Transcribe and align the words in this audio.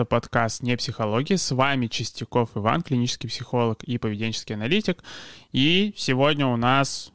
Это 0.00 0.06
подкаст 0.06 0.62
«Не 0.62 0.78
психология». 0.78 1.36
С 1.36 1.50
вами 1.50 1.86
Чистяков 1.86 2.56
Иван, 2.56 2.80
клинический 2.80 3.28
психолог 3.28 3.84
и 3.84 3.98
поведенческий 3.98 4.54
аналитик. 4.54 5.04
И 5.52 5.92
сегодня 5.94 6.46
у 6.46 6.56
нас 6.56 7.12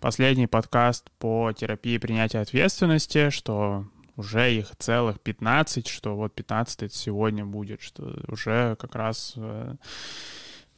последний 0.00 0.48
подкаст 0.48 1.12
по 1.20 1.52
терапии 1.52 1.96
принятия 1.96 2.40
ответственности, 2.40 3.30
что 3.30 3.86
уже 4.16 4.52
их 4.52 4.72
целых 4.80 5.20
15, 5.20 5.86
что 5.86 6.16
вот 6.16 6.34
15 6.34 6.92
сегодня 6.92 7.46
будет, 7.46 7.80
что 7.80 8.12
уже 8.26 8.74
как 8.80 8.96
раз 8.96 9.34
э, 9.36 9.76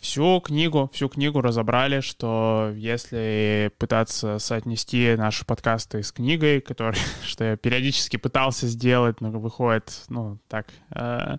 всю 0.07 0.41
книгу, 0.41 0.89
всю 0.93 1.09
книгу 1.09 1.41
разобрали, 1.41 2.01
что 2.01 2.73
если 2.77 3.73
пытаться 3.77 4.39
соотнести 4.39 5.17
наши 5.17 5.45
подкасты 5.45 6.05
с 6.05 6.13
книгой, 6.13 6.61
который, 6.61 6.97
что 7.25 7.43
я 7.43 7.57
периодически 7.57 8.17
пытался 8.17 8.69
сделать, 8.69 9.21
но 9.21 9.33
выходит, 9.33 10.05
ну, 10.09 10.39
так, 10.49 10.69
э, 10.91 11.39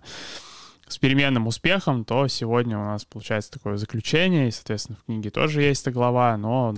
с 0.86 0.98
переменным 0.98 1.46
успехом, 1.46 2.04
то 2.04 2.28
сегодня 2.28 2.78
у 2.78 2.84
нас 2.84 3.06
получается 3.06 3.52
такое 3.52 3.78
заключение, 3.78 4.48
и, 4.48 4.52
соответственно, 4.52 4.98
в 5.02 5.06
книге 5.06 5.30
тоже 5.30 5.62
есть 5.62 5.82
эта 5.82 5.90
глава, 5.90 6.36
но, 6.36 6.74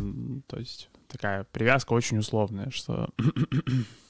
то 0.47 0.61
есть, 0.61 0.91
такая 1.09 1.45
привязка 1.51 1.93
очень 1.93 2.19
условная, 2.19 2.71
что 2.71 3.09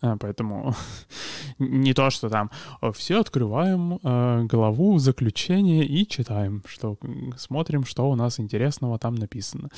поэтому 0.00 0.74
не 1.58 1.94
то, 1.94 2.10
что 2.10 2.28
там 2.28 2.50
все 2.92 3.20
открываем 3.20 3.98
э, 4.02 4.44
главу 4.44 4.98
заключения 4.98 5.84
и 5.84 6.06
читаем, 6.06 6.62
что 6.66 6.96
смотрим, 7.36 7.84
что 7.84 8.10
у 8.10 8.14
нас 8.14 8.40
интересного 8.40 8.98
там 8.98 9.14
написано. 9.14 9.68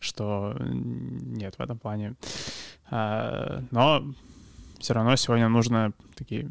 Что 0.00 0.56
нет 0.60 1.54
в 1.56 1.60
этом 1.60 1.78
плане. 1.78 2.14
Э, 2.90 3.62
но 3.70 4.04
все 4.78 4.94
равно 4.94 5.16
сегодня 5.16 5.48
нужно 5.48 5.92
такие 6.16 6.48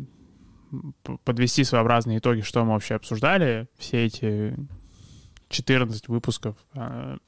подвести 1.26 1.64
своеобразные 1.64 2.20
итоги, 2.20 2.42
что 2.42 2.64
мы 2.64 2.74
вообще 2.74 2.96
обсуждали 2.96 3.68
все 3.78 4.06
эти 4.06 4.56
14 5.50 6.08
выпусков. 6.08 6.56
Э, 6.74 7.18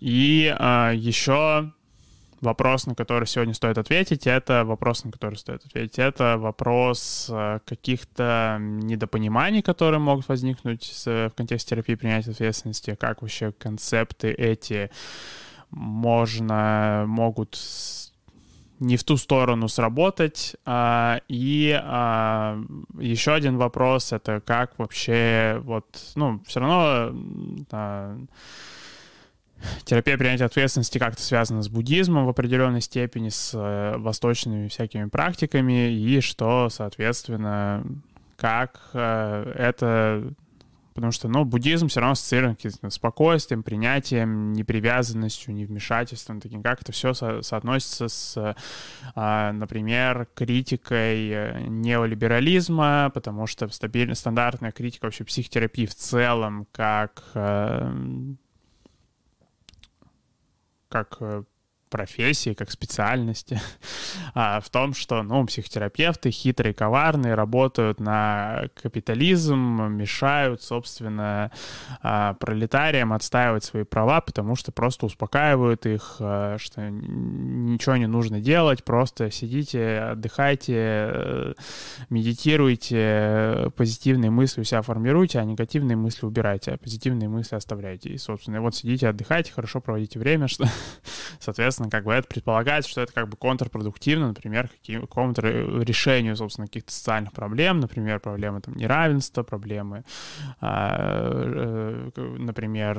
и 0.00 0.52
еще 0.96 1.72
вопрос, 2.46 2.86
на 2.86 2.94
который 2.94 3.26
сегодня 3.26 3.52
стоит 3.52 3.76
ответить, 3.76 4.26
это 4.26 4.64
вопрос, 4.64 5.04
на 5.04 5.12
который 5.12 5.34
стоит 5.34 5.64
ответить, 5.66 5.98
это 5.98 6.38
вопрос 6.38 7.28
э, 7.30 7.58
каких-то 7.66 8.56
недопониманий, 8.60 9.60
которые 9.60 10.00
могут 10.00 10.28
возникнуть 10.28 11.02
в 11.04 11.30
контексте 11.36 11.70
терапии 11.70 11.94
принятия 11.94 12.30
ответственности, 12.30 12.96
как 12.98 13.20
вообще 13.20 13.52
концепты 13.52 14.30
эти 14.32 14.90
можно, 15.70 17.04
могут 17.06 17.58
не 18.80 18.96
в 18.96 19.04
ту 19.04 19.16
сторону 19.16 19.68
сработать. 19.68 20.56
А, 20.64 21.20
и 21.28 21.78
а, 21.82 22.58
еще 22.98 23.32
один 23.32 23.56
вопрос— 23.56 24.12
это 24.14 24.40
как 24.40 24.78
вообще 24.78 25.60
вот, 25.62 25.86
ну, 26.14 26.42
все 26.46 26.60
равно 26.60 27.12
терапия 29.84 30.16
принятия 30.18 30.44
ответственности 30.44 30.98
как-то 30.98 31.22
связана 31.22 31.62
с 31.62 31.68
буддизмом 31.68 32.26
в 32.26 32.28
определенной 32.28 32.80
степени, 32.80 33.28
с 33.28 33.52
э, 33.54 33.96
восточными 33.98 34.68
всякими 34.68 35.08
практиками, 35.08 35.92
и 35.92 36.20
что, 36.20 36.68
соответственно, 36.70 37.84
как 38.36 38.80
э, 38.92 39.52
это... 39.56 40.32
Потому 40.94 41.12
что, 41.12 41.28
ну, 41.28 41.44
буддизм 41.44 41.88
все 41.88 42.00
равно 42.00 42.12
ассоциирован 42.12 42.56
с 42.58 42.94
спокойствием, 42.94 43.62
принятием, 43.62 44.54
непривязанностью, 44.54 45.52
невмешательством, 45.52 46.40
таким, 46.40 46.62
как 46.62 46.80
это 46.80 46.90
все 46.90 47.12
со- 47.12 47.42
соотносится 47.42 48.08
с, 48.08 48.54
э, 49.14 49.52
например, 49.52 50.26
критикой 50.34 51.68
неолиберализма, 51.68 53.10
потому 53.12 53.46
что 53.46 53.68
стабильно 53.68 54.14
стандартная 54.14 54.72
критика 54.72 55.04
вообще 55.04 55.24
психотерапии 55.24 55.84
в 55.84 55.94
целом, 55.94 56.66
как 56.72 57.24
как 61.04 61.16
э, 61.20 61.44
профессии, 61.88 62.52
как 62.52 62.70
специальности, 62.70 63.60
а, 64.34 64.60
в 64.60 64.68
том, 64.70 64.94
что, 64.94 65.22
ну, 65.22 65.44
психотерапевты 65.46 66.30
хитрые, 66.30 66.74
коварные, 66.74 67.34
работают 67.34 68.00
на 68.00 68.64
капитализм, 68.80 69.82
мешают, 69.90 70.62
собственно, 70.62 71.50
а, 72.02 72.34
пролетариям 72.34 73.12
отстаивать 73.12 73.64
свои 73.64 73.84
права, 73.84 74.20
потому 74.20 74.56
что 74.56 74.72
просто 74.72 75.06
успокаивают 75.06 75.86
их, 75.86 76.16
а, 76.20 76.56
что 76.58 76.82
ничего 76.90 77.96
не 77.96 78.06
нужно 78.06 78.40
делать, 78.40 78.84
просто 78.84 79.30
сидите, 79.30 79.98
отдыхайте, 80.12 80.74
э, 80.76 81.54
медитируйте, 82.10 83.70
позитивные 83.76 84.30
мысли 84.30 84.60
у 84.60 84.64
себя 84.64 84.82
формируйте, 84.82 85.38
а 85.38 85.44
негативные 85.44 85.96
мысли 85.96 86.26
убирайте, 86.26 86.72
а 86.72 86.78
позитивные 86.78 87.28
мысли 87.28 87.56
оставляйте. 87.56 88.10
И, 88.10 88.18
собственно, 88.18 88.60
вот 88.60 88.74
сидите, 88.74 89.08
отдыхайте, 89.08 89.52
хорошо 89.52 89.80
проводите 89.80 90.18
время, 90.18 90.48
что, 90.48 90.66
соответственно, 91.40 91.75
соответственно, 91.76 91.90
как 91.90 92.04
бы 92.04 92.12
это 92.12 92.28
предполагает, 92.28 92.86
что 92.86 93.00
это 93.02 93.12
как 93.12 93.28
бы 93.28 93.36
контрпродуктивно, 93.36 94.28
например, 94.28 94.70
какому-то 94.86 95.42
решению, 95.42 96.36
собственно, 96.36 96.66
каких-то 96.66 96.92
социальных 96.92 97.32
проблем, 97.32 97.80
например, 97.80 98.20
проблемы 98.20 98.60
там 98.60 98.74
неравенства, 98.76 99.42
проблемы, 99.42 100.04
а, 100.60 102.10
э, 102.16 102.36
например, 102.38 102.96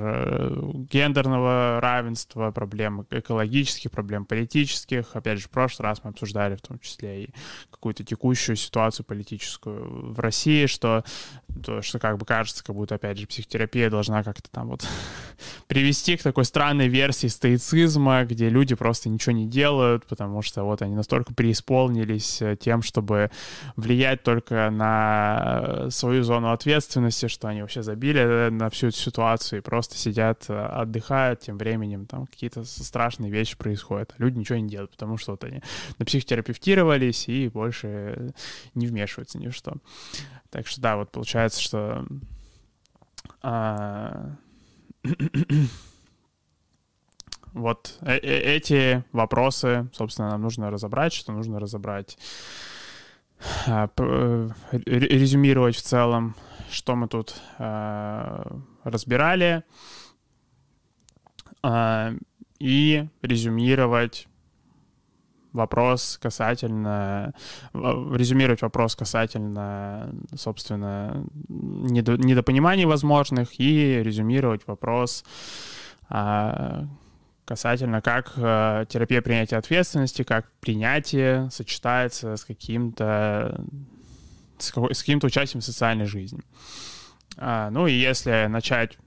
гендерного 0.92 1.80
равенства, 1.82 2.52
проблемы 2.52 3.06
экологических, 3.10 3.92
проблем 3.92 4.26
политических. 4.26 5.16
Опять 5.16 5.40
же, 5.40 5.48
в 5.48 5.50
прошлый 5.50 5.90
раз 5.90 6.04
мы 6.04 6.12
обсуждали 6.12 6.56
в 6.56 6.62
том 6.62 6.80
числе 6.80 7.24
и 7.24 7.30
какую-то 7.72 8.04
текущую 8.04 8.56
ситуацию 8.56 9.06
политическую 9.06 10.14
в 10.14 10.20
России, 10.20 10.68
что, 10.68 11.04
то, 11.64 11.82
что 11.82 12.00
как 12.00 12.18
бы 12.18 12.26
кажется, 12.26 12.64
как 12.64 12.76
будто, 12.76 12.96
опять 12.96 13.18
же, 13.18 13.28
психотерапия 13.28 13.90
должна 13.90 14.24
как-то 14.24 14.50
там 14.52 14.68
вот 14.68 14.88
привести 15.68 16.18
к 16.18 16.24
такой 16.24 16.46
странной 16.46 16.88
версии 16.88 17.28
стоицизма, 17.28 18.24
где 18.26 18.50
люди 18.50 18.67
просто 18.76 19.10
ничего 19.10 19.34
не 19.34 19.48
делают, 19.48 20.06
потому 20.06 20.42
что 20.42 20.64
вот 20.64 20.82
они 20.82 20.96
настолько 20.96 21.34
преисполнились 21.34 22.42
э, 22.42 22.56
тем, 22.56 22.82
чтобы 22.82 23.32
влиять 23.76 24.24
только 24.24 24.70
на 24.70 25.62
э, 25.64 25.90
свою 25.92 26.24
зону 26.24 26.52
ответственности, 26.52 27.28
что 27.28 27.48
они 27.48 27.62
вообще 27.62 27.84
забили 27.84 28.22
э, 28.22 28.50
на 28.50 28.70
всю 28.70 28.88
эту 28.88 28.98
ситуацию 28.98 29.60
и 29.60 29.62
просто 29.62 29.98
сидят, 29.98 30.50
отдыхают, 30.50 31.42
тем 31.42 31.58
временем 31.58 32.06
там 32.06 32.26
какие-то 32.28 32.64
страшные 32.64 33.32
вещи 33.32 33.58
происходят. 33.58 34.14
А 34.18 34.22
люди 34.22 34.40
ничего 34.40 34.60
не 34.60 34.70
делают, 34.70 34.92
потому 34.92 35.18
что 35.18 35.32
вот 35.32 35.44
они 35.44 35.62
на 36.00 36.06
психотерапевтировались 36.06 37.28
и 37.28 37.50
больше 37.50 38.34
не 38.74 38.88
вмешиваются 38.88 39.38
ни 39.38 39.48
в 39.48 39.54
что. 39.54 39.74
Так 40.50 40.68
что 40.68 40.82
да, 40.82 40.98
вот 40.98 41.12
получается, 41.12 41.62
что 41.62 42.06
а... 43.42 44.36
Вот 47.58 47.98
э, 48.02 48.18
э, 48.18 48.56
эти 48.56 49.04
вопросы, 49.12 49.90
собственно, 49.94 50.30
нам 50.30 50.42
нужно 50.42 50.70
разобрать, 50.70 51.14
что 51.14 51.32
нужно 51.32 51.60
разобрать, 51.60 52.18
а, 53.68 53.90
э, 53.98 54.50
резюмировать 54.86 55.76
в 55.76 55.82
целом, 55.82 56.36
что 56.70 56.96
мы 56.96 57.08
тут 57.08 57.42
а, 57.58 58.60
разбирали, 58.84 59.64
а, 61.64 62.14
и 62.60 63.08
резюмировать 63.22 64.28
вопрос 65.54 66.20
касательно, 66.22 67.34
резюмировать 67.74 68.62
вопрос 68.62 68.96
касательно, 68.96 70.14
собственно, 70.36 71.26
недопониманий 71.48 72.86
возможных 72.86 73.60
и 73.60 74.04
резюмировать 74.04 74.68
вопрос 74.68 75.24
касательно 77.48 78.02
как 78.02 78.34
э, 78.36 78.86
терапия 78.90 79.22
принятия 79.22 79.56
ответственности, 79.56 80.24
как 80.24 80.52
принятие 80.60 81.50
сочетается 81.50 82.36
с 82.36 82.44
каким-то 82.44 83.64
с, 84.58 84.68
с 84.68 85.00
каким-то 85.00 85.28
участием 85.28 85.62
в 85.62 85.66
социальной 85.66 86.06
жизни. 86.06 86.42
А, 87.38 87.70
ну 87.70 87.88
и 87.88 87.94
если 87.94 88.48
начать 88.48 88.98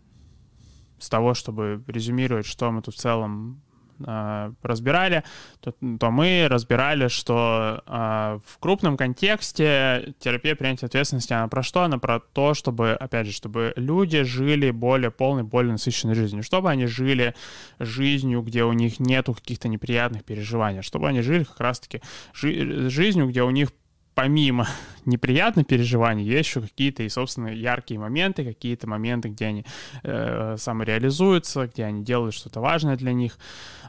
с 0.98 1.10
того, 1.10 1.34
чтобы 1.34 1.84
резюмировать, 1.86 2.46
что 2.46 2.70
мы 2.70 2.80
тут 2.80 2.94
в 2.94 2.98
целом 2.98 3.60
э, 4.04 4.52
разбирали, 4.62 5.24
то, 5.60 5.72
то 5.98 6.10
мы 6.10 6.46
разбирали, 6.48 7.08
что 7.08 7.82
э, 7.86 8.38
в 8.46 8.58
крупном 8.58 8.96
контексте 8.96 10.14
терапия 10.18 10.54
принятия 10.54 10.86
ответственности, 10.86 11.32
она 11.32 11.48
про 11.48 11.62
что? 11.62 11.82
Она 11.82 11.98
про 11.98 12.20
то, 12.20 12.54
чтобы, 12.54 12.92
опять 12.92 13.26
же, 13.26 13.32
чтобы 13.32 13.72
люди 13.76 14.22
жили 14.22 14.70
более 14.70 15.10
полной, 15.10 15.42
более 15.42 15.72
насыщенной 15.72 16.14
жизнью, 16.14 16.42
чтобы 16.42 16.70
они 16.70 16.86
жили 16.86 17.34
жизнью, 17.78 18.42
где 18.42 18.64
у 18.64 18.72
них 18.72 19.00
нету 19.00 19.34
каких-то 19.34 19.68
неприятных 19.68 20.24
переживаний, 20.24 20.82
чтобы 20.82 21.08
они 21.08 21.20
жили 21.20 21.44
как 21.44 21.60
раз-таки 21.60 22.00
жи- 22.32 22.88
жизнью, 22.90 23.28
где 23.28 23.42
у 23.42 23.50
них 23.50 23.70
помимо 24.14 24.66
неприятные 25.04 25.64
переживания, 25.64 26.24
есть 26.24 26.48
еще 26.48 26.60
какие-то 26.60 27.02
и, 27.02 27.08
собственно, 27.08 27.48
яркие 27.48 27.98
моменты, 27.98 28.44
какие-то 28.44 28.88
моменты, 28.88 29.28
где 29.28 29.46
они 29.46 29.64
э, 30.02 30.56
самореализуются, 30.58 31.66
где 31.66 31.84
они 31.84 32.04
делают 32.04 32.34
что-то 32.34 32.60
важное 32.60 32.96
для 32.96 33.12
них. 33.12 33.38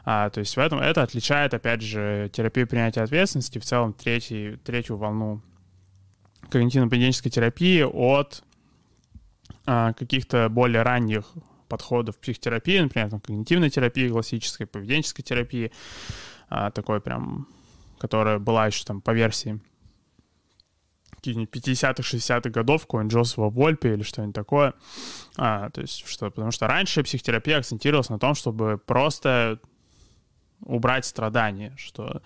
А, 0.04 0.30
то 0.30 0.40
есть 0.40 0.56
в 0.56 0.60
этом 0.60 0.80
это 0.80 1.02
отличает, 1.02 1.54
опять 1.54 1.82
же, 1.82 2.30
терапию 2.32 2.66
принятия 2.66 3.02
ответственности, 3.02 3.58
в 3.58 3.64
целом 3.64 3.92
третий, 3.92 4.56
третью 4.64 4.96
волну 4.96 5.42
когнитивно-поведенческой 6.50 7.30
терапии 7.30 7.82
от 7.82 8.42
а, 9.64 9.92
каких-то 9.92 10.48
более 10.48 10.82
ранних 10.82 11.24
подходов 11.68 12.18
психотерапии, 12.18 12.80
например, 12.80 13.10
там, 13.10 13.20
когнитивной 13.20 13.70
терапии, 13.70 14.08
классической, 14.08 14.66
поведенческой 14.66 15.22
терапии, 15.22 15.72
а, 16.50 16.70
такой 16.70 17.00
прям, 17.00 17.48
которая 17.98 18.38
была 18.38 18.66
еще 18.66 18.84
там 18.84 19.00
по 19.00 19.12
версии 19.12 19.60
каких-нибудь 21.22 21.54
50-х, 21.54 22.02
60-х 22.02 22.50
годов, 22.50 22.82
какой-нибудь 22.82 23.14
Джозефа 23.14 23.42
Вольпе 23.42 23.94
или 23.94 24.02
что-нибудь 24.02 24.34
такое. 24.34 24.74
А, 25.38 25.70
то 25.70 25.80
есть, 25.80 26.06
что, 26.06 26.30
потому 26.30 26.50
что 26.50 26.66
раньше 26.66 27.04
психотерапия 27.04 27.58
акцентировалась 27.58 28.08
на 28.08 28.18
том, 28.18 28.34
чтобы 28.34 28.76
просто 28.84 29.60
убрать 30.64 31.04
страдания, 31.04 31.74
что 31.76 32.22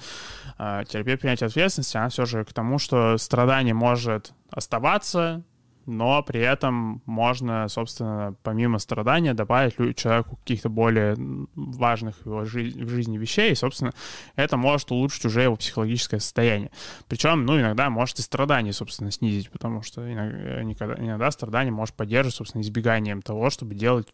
э, 0.58 0.84
терапия 0.88 1.16
принятия 1.16 1.46
ответственности, 1.46 1.96
она 1.96 2.08
все 2.08 2.24
же 2.24 2.44
к 2.44 2.52
тому, 2.52 2.78
что 2.78 3.18
страдание 3.18 3.74
может 3.74 4.32
оставаться, 4.50 5.42
но 5.86 6.22
при 6.22 6.40
этом 6.40 7.02
можно, 7.06 7.68
собственно, 7.68 8.34
помимо 8.42 8.78
страдания 8.78 9.34
добавить 9.34 9.76
человеку 9.96 10.36
каких-то 10.36 10.68
более 10.68 11.16
важных 11.54 12.16
в 12.22 12.26
его 12.26 12.44
жи- 12.44 12.72
в 12.74 12.88
жизни 12.88 13.18
вещей, 13.18 13.52
и, 13.52 13.54
собственно, 13.54 13.92
это 14.34 14.56
может 14.56 14.90
улучшить 14.90 15.24
уже 15.24 15.42
его 15.42 15.56
психологическое 15.56 16.20
состояние. 16.20 16.70
Причем, 17.08 17.46
ну, 17.46 17.58
иногда 17.58 17.88
может 17.88 18.18
и 18.18 18.22
страдания, 18.22 18.72
собственно, 18.72 19.10
снизить, 19.12 19.50
потому 19.50 19.82
что 19.82 20.12
иногда, 20.12 20.96
иногда 20.98 21.30
страдание 21.30 21.72
может 21.72 21.94
поддерживать, 21.94 22.34
собственно, 22.34 22.62
избеганием 22.62 23.22
того, 23.22 23.48
чтобы 23.50 23.74
делать 23.74 24.08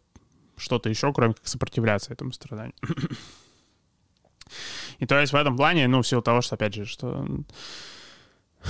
что-то 0.57 0.89
еще, 0.89 1.11
кроме 1.11 1.33
как 1.33 1.47
сопротивляться 1.47 2.13
этому 2.13 2.31
страданию. 2.31 2.75
И 4.99 5.05
то 5.07 5.19
есть 5.19 5.33
в 5.33 5.35
этом 5.35 5.57
плане, 5.57 5.87
ну, 5.87 6.01
в 6.01 6.07
силу 6.07 6.21
того, 6.21 6.41
что, 6.41 6.55
опять 6.55 6.75
же, 6.75 6.85
что 6.85 7.25
э, 8.63 8.67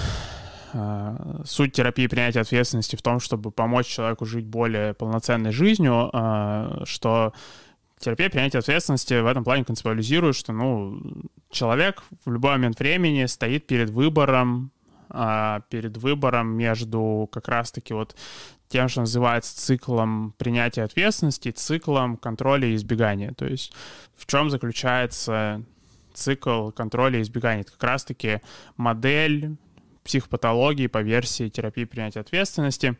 суть 1.46 1.74
терапии 1.74 2.08
принятия 2.08 2.42
ответственности 2.42 2.96
в 2.96 3.02
том, 3.02 3.20
чтобы 3.20 3.52
помочь 3.52 3.88
человеку 3.88 4.25
жить 4.25 4.46
более 4.46 4.94
полноценной 4.94 5.52
жизнью, 5.52 6.10
э, 6.12 6.84
что 6.86 7.34
терапия 8.00 8.30
принятия 8.30 8.60
ответственности 8.60 9.22
в 9.22 9.28
этом 9.28 9.44
плане 9.44 9.66
концептуализирует, 9.66 10.36
что, 10.36 10.52
ну, 10.52 11.00
человек 11.52 12.04
в 12.25 12.31
любой 12.31 12.52
момент 12.54 12.80
времени 12.80 13.25
стоит 13.25 13.68
перед 13.68 13.90
выбором, 13.92 14.72
э, 15.10 15.60
перед 15.70 15.98
выбором 15.98 16.48
между 16.56 17.30
как 17.31 17.48
раз-таки 17.48 17.94
вот 17.94 18.16
тем, 18.68 18.90
что 18.90 19.02
называется 19.02 19.56
циклом 19.56 20.34
принятия 20.38 20.84
ответственности, 20.84 21.52
циклом 21.52 22.18
контроля 22.18 22.68
и 22.68 22.76
избегания. 22.76 23.31
То 23.34 23.46
есть 23.46 23.74
в 24.16 24.26
чем 24.26 24.50
заключается 24.50 25.64
цикл 26.14 26.72
контроля 26.72 27.19
и 27.19 27.22
избегания? 27.22 27.62
Это 27.62 27.72
как 27.74 27.84
раз-таки 27.84 28.42
модель 28.76 29.56
психопатологии 30.04 30.88
по 30.88 31.02
версии 31.02 31.50
терапии 31.50 31.86
принятия 31.86 32.20
ответственности. 32.20 32.98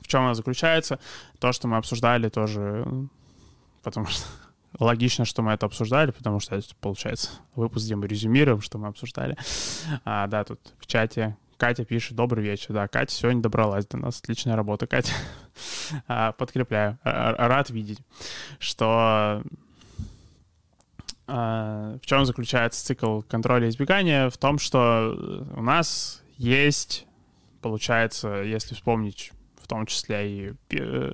В 0.00 0.06
чем 0.06 0.22
она 0.22 0.34
заключается? 0.34 0.98
То, 1.38 1.52
что 1.52 1.68
мы 1.68 1.76
обсуждали 1.76 2.28
тоже, 2.28 2.86
потому 3.82 4.06
что 4.06 4.24
логично, 4.78 5.24
что 5.24 5.42
мы 5.42 5.52
это 5.52 5.66
обсуждали, 5.66 6.10
потому 6.10 6.40
что 6.40 6.56
это, 6.56 6.68
получается, 6.80 7.30
выпуск, 7.54 7.86
где 7.86 7.96
мы 7.96 8.06
резюмируем, 8.06 8.60
что 8.60 8.78
мы 8.78 8.88
обсуждали. 8.88 9.36
А, 10.04 10.26
да, 10.26 10.44
тут 10.44 10.60
в 10.78 10.86
чате 10.86 11.36
Катя 11.58 11.84
пишет, 11.84 12.14
добрый 12.14 12.44
вечер. 12.44 12.72
Да, 12.72 12.86
Катя 12.86 13.12
сегодня 13.12 13.42
добралась 13.42 13.84
до 13.84 13.96
нас. 13.96 14.20
Отличная 14.20 14.56
работа, 14.56 14.86
Катя. 14.86 15.12
А, 16.06 16.32
подкрепляю. 16.32 16.98
Рад 17.02 17.70
видеть, 17.70 17.98
что 18.60 19.42
в 21.28 22.00
чем 22.02 22.24
заключается 22.24 22.84
цикл 22.84 23.20
контроля 23.20 23.66
и 23.66 23.70
избегания? 23.70 24.30
В 24.30 24.38
том, 24.38 24.58
что 24.58 25.46
у 25.56 25.62
нас 25.62 26.22
есть, 26.36 27.06
получается, 27.60 28.42
если 28.42 28.74
вспомнить 28.74 29.32
в 29.60 29.68
том 29.68 29.84
числе 29.84 30.30
и 30.30 30.54
э, 30.70 31.12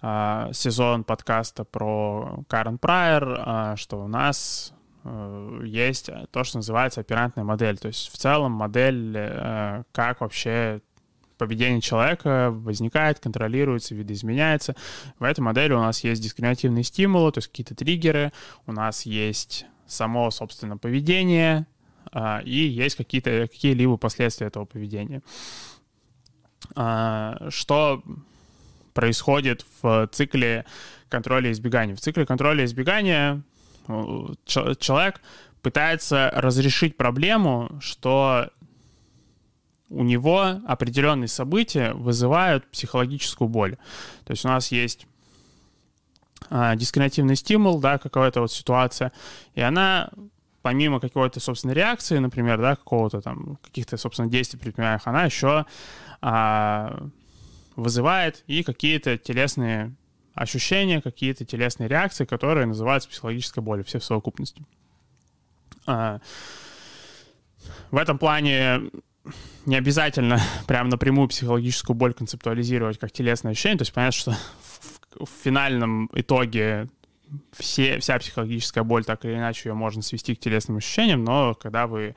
а, 0.00 0.52
сезон 0.52 1.02
подкаста 1.02 1.64
про 1.64 2.44
Карен 2.48 2.78
Прайер, 2.78 3.76
что 3.76 4.04
у 4.04 4.06
нас 4.06 4.72
Э, 5.04 5.60
есть 5.64 6.10
то, 6.30 6.44
что 6.44 6.58
называется 6.58 7.00
оперантная 7.00 7.44
модель. 7.44 7.78
То 7.78 7.88
есть 7.88 8.12
в 8.12 8.16
целом 8.16 8.52
модель, 8.52 9.14
э, 9.16 9.82
как 9.92 10.20
вообще 10.20 10.80
поведение 11.46 11.80
человека 11.80 12.50
возникает, 12.52 13.18
контролируется, 13.18 13.96
видоизменяется. 13.96 14.76
В 15.18 15.24
этой 15.24 15.40
модели 15.40 15.72
у 15.72 15.80
нас 15.80 16.04
есть 16.04 16.22
дискриминативные 16.22 16.84
стимулы, 16.84 17.32
то 17.32 17.38
есть 17.38 17.48
какие-то 17.48 17.74
триггеры, 17.74 18.32
у 18.66 18.72
нас 18.72 19.06
есть 19.06 19.66
само, 19.88 20.30
собственно, 20.30 20.76
поведение, 20.76 21.66
а, 22.12 22.40
и 22.44 22.54
есть 22.54 22.94
какие-то, 22.96 23.48
какие-либо 23.50 23.96
последствия 23.96 24.46
этого 24.46 24.66
поведения. 24.66 25.20
А, 26.76 27.48
что 27.48 28.04
происходит 28.94 29.66
в 29.82 30.08
цикле 30.12 30.64
контроля 31.08 31.48
и 31.48 31.52
избегания? 31.52 31.96
В 31.96 32.00
цикле 32.00 32.24
контроля 32.24 32.62
и 32.62 32.66
избегания 32.66 33.42
человек 34.46 35.20
пытается 35.60 36.30
разрешить 36.34 36.96
проблему, 36.96 37.68
что 37.80 38.48
у 39.92 40.02
него 40.02 40.60
определенные 40.66 41.28
события 41.28 41.92
вызывают 41.92 42.70
психологическую 42.70 43.48
боль. 43.48 43.76
То 44.24 44.32
есть 44.32 44.44
у 44.44 44.48
нас 44.48 44.72
есть 44.72 45.06
а, 46.50 46.74
дискриминативный 46.76 47.36
стимул, 47.36 47.78
да, 47.80 47.98
какая-то 47.98 48.40
вот 48.40 48.52
ситуация, 48.52 49.12
и 49.54 49.60
она 49.60 50.10
помимо 50.62 51.00
какой-то, 51.00 51.40
собственно, 51.40 51.72
реакции, 51.72 52.18
например, 52.18 52.60
да, 52.60 52.76
какого-то 52.76 53.20
там, 53.20 53.58
каких-то, 53.62 53.96
собственно, 53.96 54.28
действий 54.28 54.58
предпринимаемых, 54.58 55.06
она 55.06 55.24
еще 55.24 55.66
а, 56.20 57.08
вызывает 57.76 58.44
и 58.46 58.62
какие-то 58.62 59.18
телесные 59.18 59.94
ощущения, 60.34 61.02
какие-то 61.02 61.44
телесные 61.44 61.88
реакции, 61.88 62.24
которые 62.24 62.66
называются 62.66 63.08
психологической 63.08 63.62
болью, 63.62 63.84
все 63.84 63.98
в 63.98 64.04
совокупности. 64.04 64.64
А, 65.86 66.20
в 67.90 67.96
этом 67.96 68.18
плане 68.18 68.82
не 69.66 69.76
обязательно 69.76 70.40
прям 70.66 70.88
напрямую 70.88 71.28
психологическую 71.28 71.96
боль 71.96 72.14
концептуализировать 72.14 72.98
как 72.98 73.12
телесное 73.12 73.52
ощущение. 73.52 73.78
То 73.78 73.82
есть 73.82 73.92
понятно, 73.92 74.18
что 74.18 74.30
в, 75.20 75.26
в 75.26 75.30
финальном 75.42 76.08
итоге 76.14 76.88
все, 77.52 77.98
вся 77.98 78.18
психологическая 78.18 78.84
боль, 78.84 79.04
так 79.04 79.24
или 79.24 79.34
иначе, 79.34 79.68
ее 79.68 79.74
можно 79.74 80.02
свести 80.02 80.34
к 80.34 80.40
телесным 80.40 80.78
ощущениям, 80.78 81.24
но 81.24 81.54
когда 81.54 81.86
вы 81.86 82.14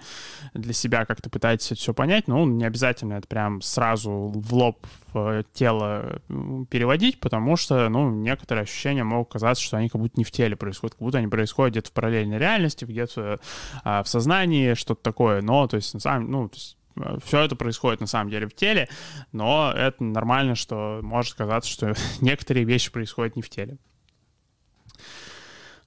для 0.54 0.74
себя 0.74 1.06
как-то 1.06 1.30
пытаетесь 1.30 1.68
это 1.68 1.76
все 1.76 1.94
понять, 1.94 2.28
ну, 2.28 2.46
не 2.46 2.66
обязательно 2.66 3.14
это 3.14 3.28
прям 3.28 3.62
сразу 3.62 4.12
в 4.34 4.54
лоб 4.54 4.86
в 5.14 5.44
тело 5.54 6.22
переводить, 6.70 7.20
потому 7.20 7.56
что, 7.56 7.88
ну, 7.90 8.10
некоторые 8.10 8.64
ощущения 8.64 9.04
могут 9.04 9.32
казаться, 9.32 9.64
что 9.64 9.78
они 9.78 9.90
как 9.90 10.02
будто 10.02 10.16
не 10.18 10.24
в 10.24 10.32
теле 10.32 10.56
происходят, 10.56 10.96
как 10.96 11.02
будто 11.02 11.18
они 11.18 11.28
происходят 11.28 11.74
где-то 11.74 11.90
в 11.90 11.94
параллельной 11.94 12.38
реальности, 12.38 12.86
где-то 12.86 13.40
а, 13.84 14.04
в 14.04 14.10
сознании, 14.10 14.74
что-то 14.74 15.02
такое, 15.02 15.42
но, 15.42 15.68
то 15.68 15.78
есть, 15.78 15.94
на 15.94 16.00
самом, 16.00 16.32
ну, 16.32 16.50
то 16.50 16.56
есть, 16.56 16.78
э, 16.84 16.85
все 17.24 17.42
это 17.42 17.56
происходит 17.56 18.02
на 18.02 18.08
самом 18.08 18.30
деле 18.30 18.48
в 18.48 18.56
теле, 18.56 18.90
но 19.32 19.72
это 19.76 20.04
нормально, 20.04 20.56
что 20.56 21.00
может 21.02 21.34
казаться, 21.34 21.70
что 21.70 21.94
некоторые 22.22 22.66
вещи 22.66 22.92
происходят 22.92 23.36
не 23.36 23.42
в 23.42 23.50
теле. 23.50 23.78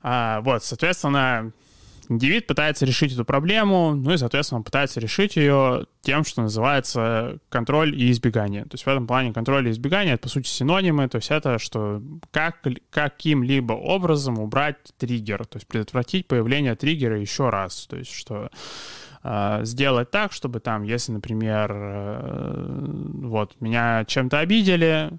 А, 0.00 0.40
вот, 0.42 0.62
соответственно, 0.62 1.52
индивид 2.08 2.46
пытается 2.46 2.86
решить 2.86 3.12
эту 3.12 3.24
проблему, 3.24 3.94
ну 3.94 4.12
и, 4.12 4.16
соответственно, 4.16 4.58
он 4.58 4.64
пытается 4.64 5.00
решить 5.00 5.36
ее 5.36 5.86
тем, 6.02 6.24
что 6.24 6.42
называется 6.42 7.38
контроль 7.48 7.94
и 7.94 8.10
избегание. 8.10 8.62
То 8.62 8.74
есть 8.74 8.84
в 8.84 8.88
этом 8.88 9.06
плане 9.06 9.32
контроль 9.32 9.68
и 9.68 9.70
избегание— 9.70 10.14
это, 10.14 10.24
по 10.24 10.28
сути, 10.28 10.48
синонимы, 10.48 11.08
то 11.08 11.16
есть 11.16 11.30
это, 11.30 11.58
что 11.58 12.02
как, 12.30 12.62
каким-либо 12.90 13.72
образом 13.72 14.38
убрать 14.38 14.76
триггер, 14.96 15.44
то 15.46 15.56
есть 15.56 15.66
предотвратить 15.66 16.26
появление 16.26 16.76
триггера 16.76 17.18
еще 17.18 17.50
раз. 17.50 17.86
То 17.86 17.96
есть 17.96 18.12
что 18.12 18.44
э, 18.44 18.48
сделать 19.62 20.10
так, 20.10 20.32
чтобы 20.32 20.60
там, 20.60 20.82
если, 20.82 21.12
например, 21.12 21.72
э, 21.72 22.84
вот, 23.22 23.60
меня 23.60 24.04
чем-то 24.04 24.38
обидели, 24.38 25.10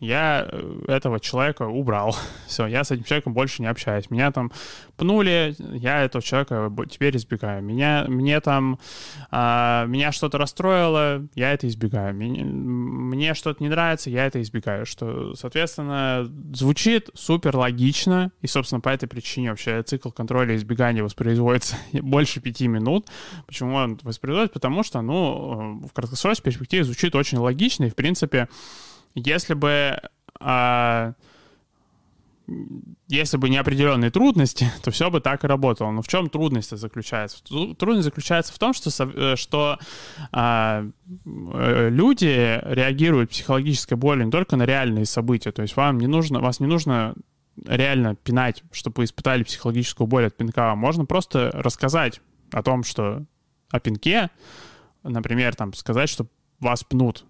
я 0.00 0.46
э, 0.50 0.84
этого 0.88 1.20
человека 1.20 1.62
убрал. 1.62 2.16
Все, 2.46 2.66
я 2.66 2.84
с 2.84 2.90
этим 2.90 3.04
человеком 3.04 3.34
больше 3.34 3.62
не 3.62 3.68
общаюсь. 3.68 4.10
Меня 4.10 4.30
там 4.30 4.52
пнули, 4.96 5.54
я 5.58 6.04
этого 6.04 6.22
человека 6.22 6.72
теперь 6.90 7.16
избегаю. 7.16 7.62
Меня, 7.62 8.04
мне 8.08 8.40
там, 8.40 8.78
а, 9.30 9.86
меня 9.86 10.12
что-то 10.12 10.38
расстроило, 10.38 11.26
я 11.34 11.52
это 11.52 11.68
избегаю. 11.68 12.14
Мне, 12.14 12.44
мне 12.44 13.34
что-то 13.34 13.62
не 13.62 13.68
нравится, 13.68 14.10
я 14.10 14.26
это 14.26 14.40
избегаю. 14.42 14.86
Что, 14.86 15.34
соответственно, 15.34 16.30
звучит 16.52 17.10
супер 17.14 17.56
логично, 17.56 18.30
и, 18.40 18.46
собственно, 18.46 18.80
по 18.80 18.88
этой 18.88 19.08
причине 19.08 19.50
вообще 19.50 19.82
цикл 19.82 20.10
контроля 20.10 20.54
и 20.54 20.56
избегания 20.56 21.02
воспроизводится 21.02 21.76
больше 21.92 22.40
пяти 22.40 22.68
минут. 22.68 23.08
Почему 23.46 23.74
он 23.74 23.98
воспроизводится? 24.02 24.54
Потому 24.54 24.82
что, 24.82 25.00
ну, 25.00 25.80
в 25.88 25.92
краткосрочной 25.92 26.44
перспективе 26.44 26.84
звучит 26.84 27.14
очень 27.14 27.38
логично, 27.38 27.84
и, 27.84 27.90
в 27.90 27.94
принципе, 27.94 28.48
если 29.14 29.54
бы 29.54 29.98
а, 30.40 31.14
если 33.08 33.36
бы 33.36 33.50
не 33.50 33.58
определенные 33.58 34.10
трудности, 34.10 34.70
то 34.82 34.90
все 34.90 35.10
бы 35.10 35.20
так 35.20 35.44
и 35.44 35.46
работало. 35.46 35.90
Но 35.90 36.02
в 36.02 36.08
чем 36.08 36.28
трудность 36.28 36.76
заключается? 36.76 37.42
Трудность 37.44 38.04
заключается 38.04 38.52
в 38.52 38.58
том, 38.58 38.72
что, 38.72 38.90
э, 38.90 39.36
что 39.36 39.78
а, 40.32 40.86
э, 41.24 41.88
люди 41.90 42.60
реагируют 42.64 43.30
психологической 43.30 43.96
болью 43.96 44.26
не 44.26 44.30
только 44.30 44.56
на 44.56 44.64
реальные 44.64 45.06
события. 45.06 45.52
То 45.52 45.62
есть 45.62 45.76
вам 45.76 45.98
не 45.98 46.06
нужно, 46.06 46.40
вас 46.40 46.60
не 46.60 46.66
нужно 46.66 47.14
реально 47.66 48.14
пинать, 48.14 48.62
чтобы 48.72 49.04
испытали 49.04 49.42
психологическую 49.42 50.06
боль 50.06 50.26
от 50.26 50.36
пинка. 50.36 50.74
Можно 50.74 51.04
просто 51.04 51.50
рассказать 51.52 52.20
о 52.52 52.62
том, 52.62 52.84
что 52.84 53.24
о 53.70 53.80
пинке, 53.80 54.30
например, 55.02 55.54
там 55.54 55.74
сказать, 55.74 56.08
что 56.08 56.26
вас 56.60 56.84
пнут, 56.84 57.24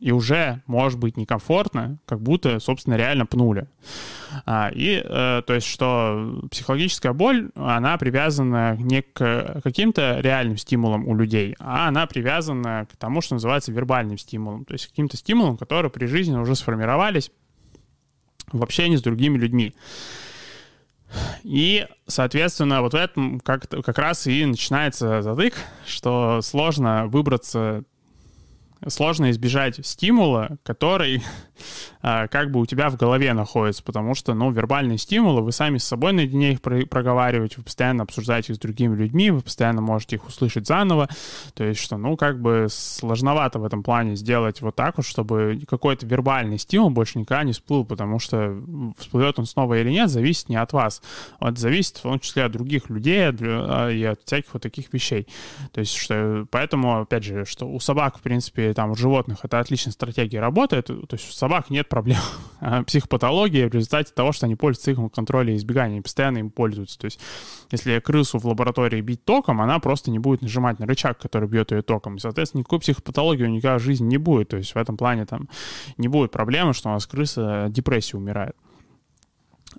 и 0.00 0.12
уже 0.12 0.62
может 0.66 0.98
быть 0.98 1.16
некомфортно, 1.16 1.98
как 2.06 2.20
будто, 2.20 2.60
собственно, 2.60 2.94
реально 2.94 3.26
пнули. 3.26 3.66
А, 4.46 4.70
и, 4.72 5.02
э, 5.04 5.42
то 5.46 5.54
есть, 5.54 5.66
что 5.66 6.40
психологическая 6.50 7.12
боль, 7.12 7.50
она 7.54 7.96
привязана 7.98 8.76
не 8.76 9.02
к 9.02 9.60
каким-то 9.62 10.20
реальным 10.20 10.56
стимулам 10.56 11.06
у 11.08 11.14
людей, 11.14 11.56
а 11.58 11.88
она 11.88 12.06
привязана 12.06 12.86
к 12.90 12.96
тому, 12.96 13.20
что 13.20 13.34
называется 13.34 13.72
вербальным 13.72 14.18
стимулом, 14.18 14.64
то 14.64 14.74
есть 14.74 14.86
каким-то 14.86 15.16
стимулам, 15.16 15.56
которые 15.56 15.90
при 15.90 16.06
жизни 16.06 16.36
уже 16.36 16.54
сформировались 16.54 17.30
в 18.52 18.62
общении 18.62 18.96
с 18.96 19.02
другими 19.02 19.36
людьми. 19.36 19.74
И, 21.42 21.86
соответственно, 22.06 22.82
вот 22.82 22.92
в 22.92 22.96
этом 22.96 23.40
как, 23.40 23.68
как 23.68 23.98
раз 23.98 24.26
и 24.26 24.44
начинается 24.44 25.22
затык, 25.22 25.54
что 25.86 26.40
сложно 26.42 27.06
выбраться 27.06 27.84
сложно 28.86 29.30
избежать 29.30 29.84
стимула, 29.84 30.58
который 30.62 31.22
а, 32.02 32.28
как 32.28 32.50
бы 32.50 32.60
у 32.60 32.66
тебя 32.66 32.88
в 32.90 32.96
голове 32.96 33.32
находится, 33.32 33.82
потому 33.82 34.14
что, 34.14 34.34
ну, 34.34 34.50
вербальные 34.50 34.98
стимулы, 34.98 35.42
вы 35.42 35.52
сами 35.52 35.78
с 35.78 35.84
собой 35.84 36.12
наедине 36.12 36.52
их 36.52 36.62
проговариваете, 36.62 37.56
вы 37.58 37.64
постоянно 37.64 38.04
обсуждаете 38.04 38.52
их 38.52 38.56
с 38.56 38.60
другими 38.60 38.94
людьми, 38.94 39.30
вы 39.30 39.40
постоянно 39.40 39.80
можете 39.80 40.16
их 40.16 40.26
услышать 40.26 40.66
заново, 40.66 41.08
то 41.54 41.64
есть, 41.64 41.80
что, 41.80 41.96
ну, 41.96 42.16
как 42.16 42.40
бы 42.40 42.66
сложновато 42.70 43.58
в 43.58 43.64
этом 43.64 43.82
плане 43.82 44.16
сделать 44.16 44.60
вот 44.60 44.76
так 44.76 44.96
вот, 44.96 45.06
чтобы 45.06 45.60
какой-то 45.68 46.06
вербальный 46.06 46.58
стимул 46.58 46.90
больше 46.90 47.18
никогда 47.18 47.42
не 47.42 47.52
всплыл, 47.52 47.84
потому 47.84 48.18
что 48.18 48.56
всплывет 48.98 49.38
он 49.38 49.46
снова 49.46 49.78
или 49.80 49.90
нет, 49.90 50.10
зависит 50.10 50.48
не 50.48 50.56
от 50.56 50.72
вас, 50.72 51.02
вот 51.40 51.58
зависит 51.58 51.96
в 51.98 52.02
том 52.02 52.20
числе 52.20 52.44
от 52.44 52.52
других 52.52 52.90
людей 52.90 53.28
а, 53.28 53.88
и 53.88 54.04
от 54.04 54.20
всяких 54.24 54.52
вот 54.52 54.62
таких 54.62 54.92
вещей. 54.92 55.26
То 55.72 55.80
есть, 55.80 55.94
что, 55.94 56.46
поэтому, 56.50 57.00
опять 57.00 57.24
же, 57.24 57.44
что 57.44 57.66
у 57.66 57.80
собак, 57.80 58.18
в 58.18 58.20
принципе, 58.20 58.67
там, 58.74 58.90
у 58.90 58.94
животных 58.94 59.38
это 59.42 59.60
отличная 59.60 59.92
стратегия 59.92 60.40
работает, 60.40 60.86
то 60.86 61.06
есть 61.12 61.28
у 61.28 61.32
собак 61.32 61.70
нет 61.70 61.88
проблем 61.88 62.20
психопатологии 62.86 63.64
в 63.66 63.74
результате 63.74 64.12
того, 64.12 64.32
что 64.32 64.46
они 64.46 64.56
пользуются 64.56 64.90
циклом 64.90 65.10
контроля 65.10 65.52
и 65.52 65.56
избегания, 65.56 65.94
они 65.94 66.00
постоянно 66.00 66.38
им 66.38 66.50
пользуются. 66.50 66.98
То 66.98 67.06
есть 67.06 67.20
если 67.70 67.98
крысу 67.98 68.38
в 68.38 68.46
лаборатории 68.46 69.00
бить 69.00 69.24
током, 69.24 69.60
она 69.60 69.78
просто 69.78 70.10
не 70.10 70.18
будет 70.18 70.42
нажимать 70.42 70.78
на 70.78 70.86
рычаг, 70.86 71.18
который 71.18 71.48
бьет 71.48 71.70
ее 71.72 71.82
током. 71.82 72.16
И, 72.16 72.18
соответственно, 72.20 72.60
никакой 72.60 72.80
психопатологии 72.80 73.44
у 73.44 73.48
нее 73.48 73.76
в 73.76 73.80
жизни 73.80 74.06
не 74.06 74.18
будет. 74.18 74.48
То 74.48 74.56
есть 74.56 74.74
в 74.74 74.78
этом 74.78 74.96
плане 74.96 75.26
там 75.26 75.48
не 75.96 76.08
будет 76.08 76.30
проблемы, 76.30 76.72
что 76.72 76.88
у 76.88 76.92
нас 76.92 77.06
крыса 77.06 77.66
депрессии 77.68 78.16
умирает. 78.16 78.56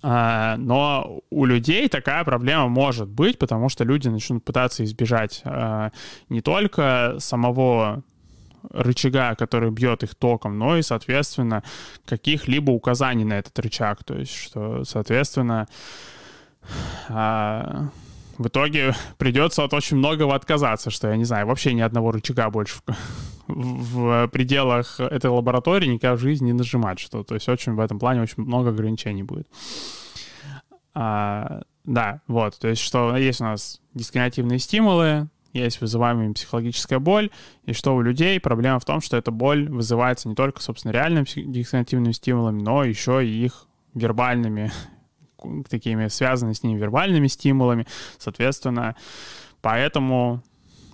А, 0.01 0.55
но 0.57 1.21
у 1.29 1.45
людей 1.45 1.89
такая 1.89 2.23
проблема 2.23 2.67
может 2.67 3.09
быть, 3.09 3.39
потому 3.39 3.69
что 3.69 3.83
люди 3.83 4.07
начнут 4.07 4.43
пытаться 4.43 4.83
избежать 4.83 5.41
а, 5.45 5.91
не 6.29 6.41
только 6.41 7.15
самого 7.19 8.03
рычага, 8.69 9.35
который 9.35 9.71
бьет 9.71 10.03
их 10.03 10.15
током, 10.15 10.57
но 10.57 10.77
и, 10.77 10.81
соответственно, 10.81 11.63
каких-либо 12.05 12.71
указаний 12.71 13.25
на 13.25 13.39
этот 13.39 13.57
рычаг. 13.59 14.03
То 14.03 14.15
есть, 14.15 14.35
что, 14.35 14.83
соответственно, 14.85 15.67
а, 17.09 17.89
в 18.37 18.47
итоге 18.47 18.95
придется 19.17 19.63
от 19.63 19.73
очень 19.73 19.97
многого 19.97 20.33
отказаться, 20.33 20.89
что, 20.89 21.09
я 21.09 21.17
не 21.17 21.25
знаю, 21.25 21.45
вообще 21.45 21.73
ни 21.73 21.81
одного 21.81 22.11
рычага 22.11 22.49
больше 22.49 22.75
в, 22.85 22.93
в 23.47 24.27
пределах 24.29 24.99
этой 24.99 25.29
лаборатории 25.29 25.87
никогда 25.87 26.15
в 26.15 26.19
жизни 26.19 26.47
не 26.47 26.53
нажимать, 26.53 26.99
что, 26.99 27.23
то 27.23 27.35
есть 27.35 27.49
очень 27.49 27.73
в 27.73 27.79
этом 27.79 27.99
плане 27.99 28.21
очень 28.21 28.43
много 28.43 28.69
ограничений 28.69 29.23
будет. 29.23 29.47
А, 30.93 31.61
да, 31.83 32.21
вот, 32.27 32.57
то 32.59 32.67
есть 32.67 32.81
что 32.81 33.15
есть 33.17 33.41
у 33.41 33.45
нас 33.45 33.81
дискриминативные 33.93 34.59
стимулы, 34.59 35.27
есть 35.53 35.81
вызываемая 35.81 36.31
психологическая 36.33 36.99
боль, 36.99 37.29
и 37.65 37.73
что 37.73 37.95
у 37.95 38.01
людей 38.01 38.39
проблема 38.39 38.79
в 38.79 38.85
том, 38.85 39.01
что 39.01 39.17
эта 39.17 39.31
боль 39.31 39.69
вызывается 39.69 40.29
не 40.29 40.35
только, 40.35 40.61
собственно, 40.61 40.91
реальными 40.91 41.25
дисонативными 41.35 42.11
стимулами, 42.11 42.61
но 42.61 42.83
еще 42.83 43.25
и 43.25 43.45
их 43.45 43.67
вербальными, 43.93 44.71
такими 45.69 46.07
связанными 46.07 46.53
с 46.53 46.63
ними 46.63 46.79
вербальными 46.79 47.27
стимулами. 47.27 47.87
Соответственно, 48.17 48.95
поэтому 49.61 50.43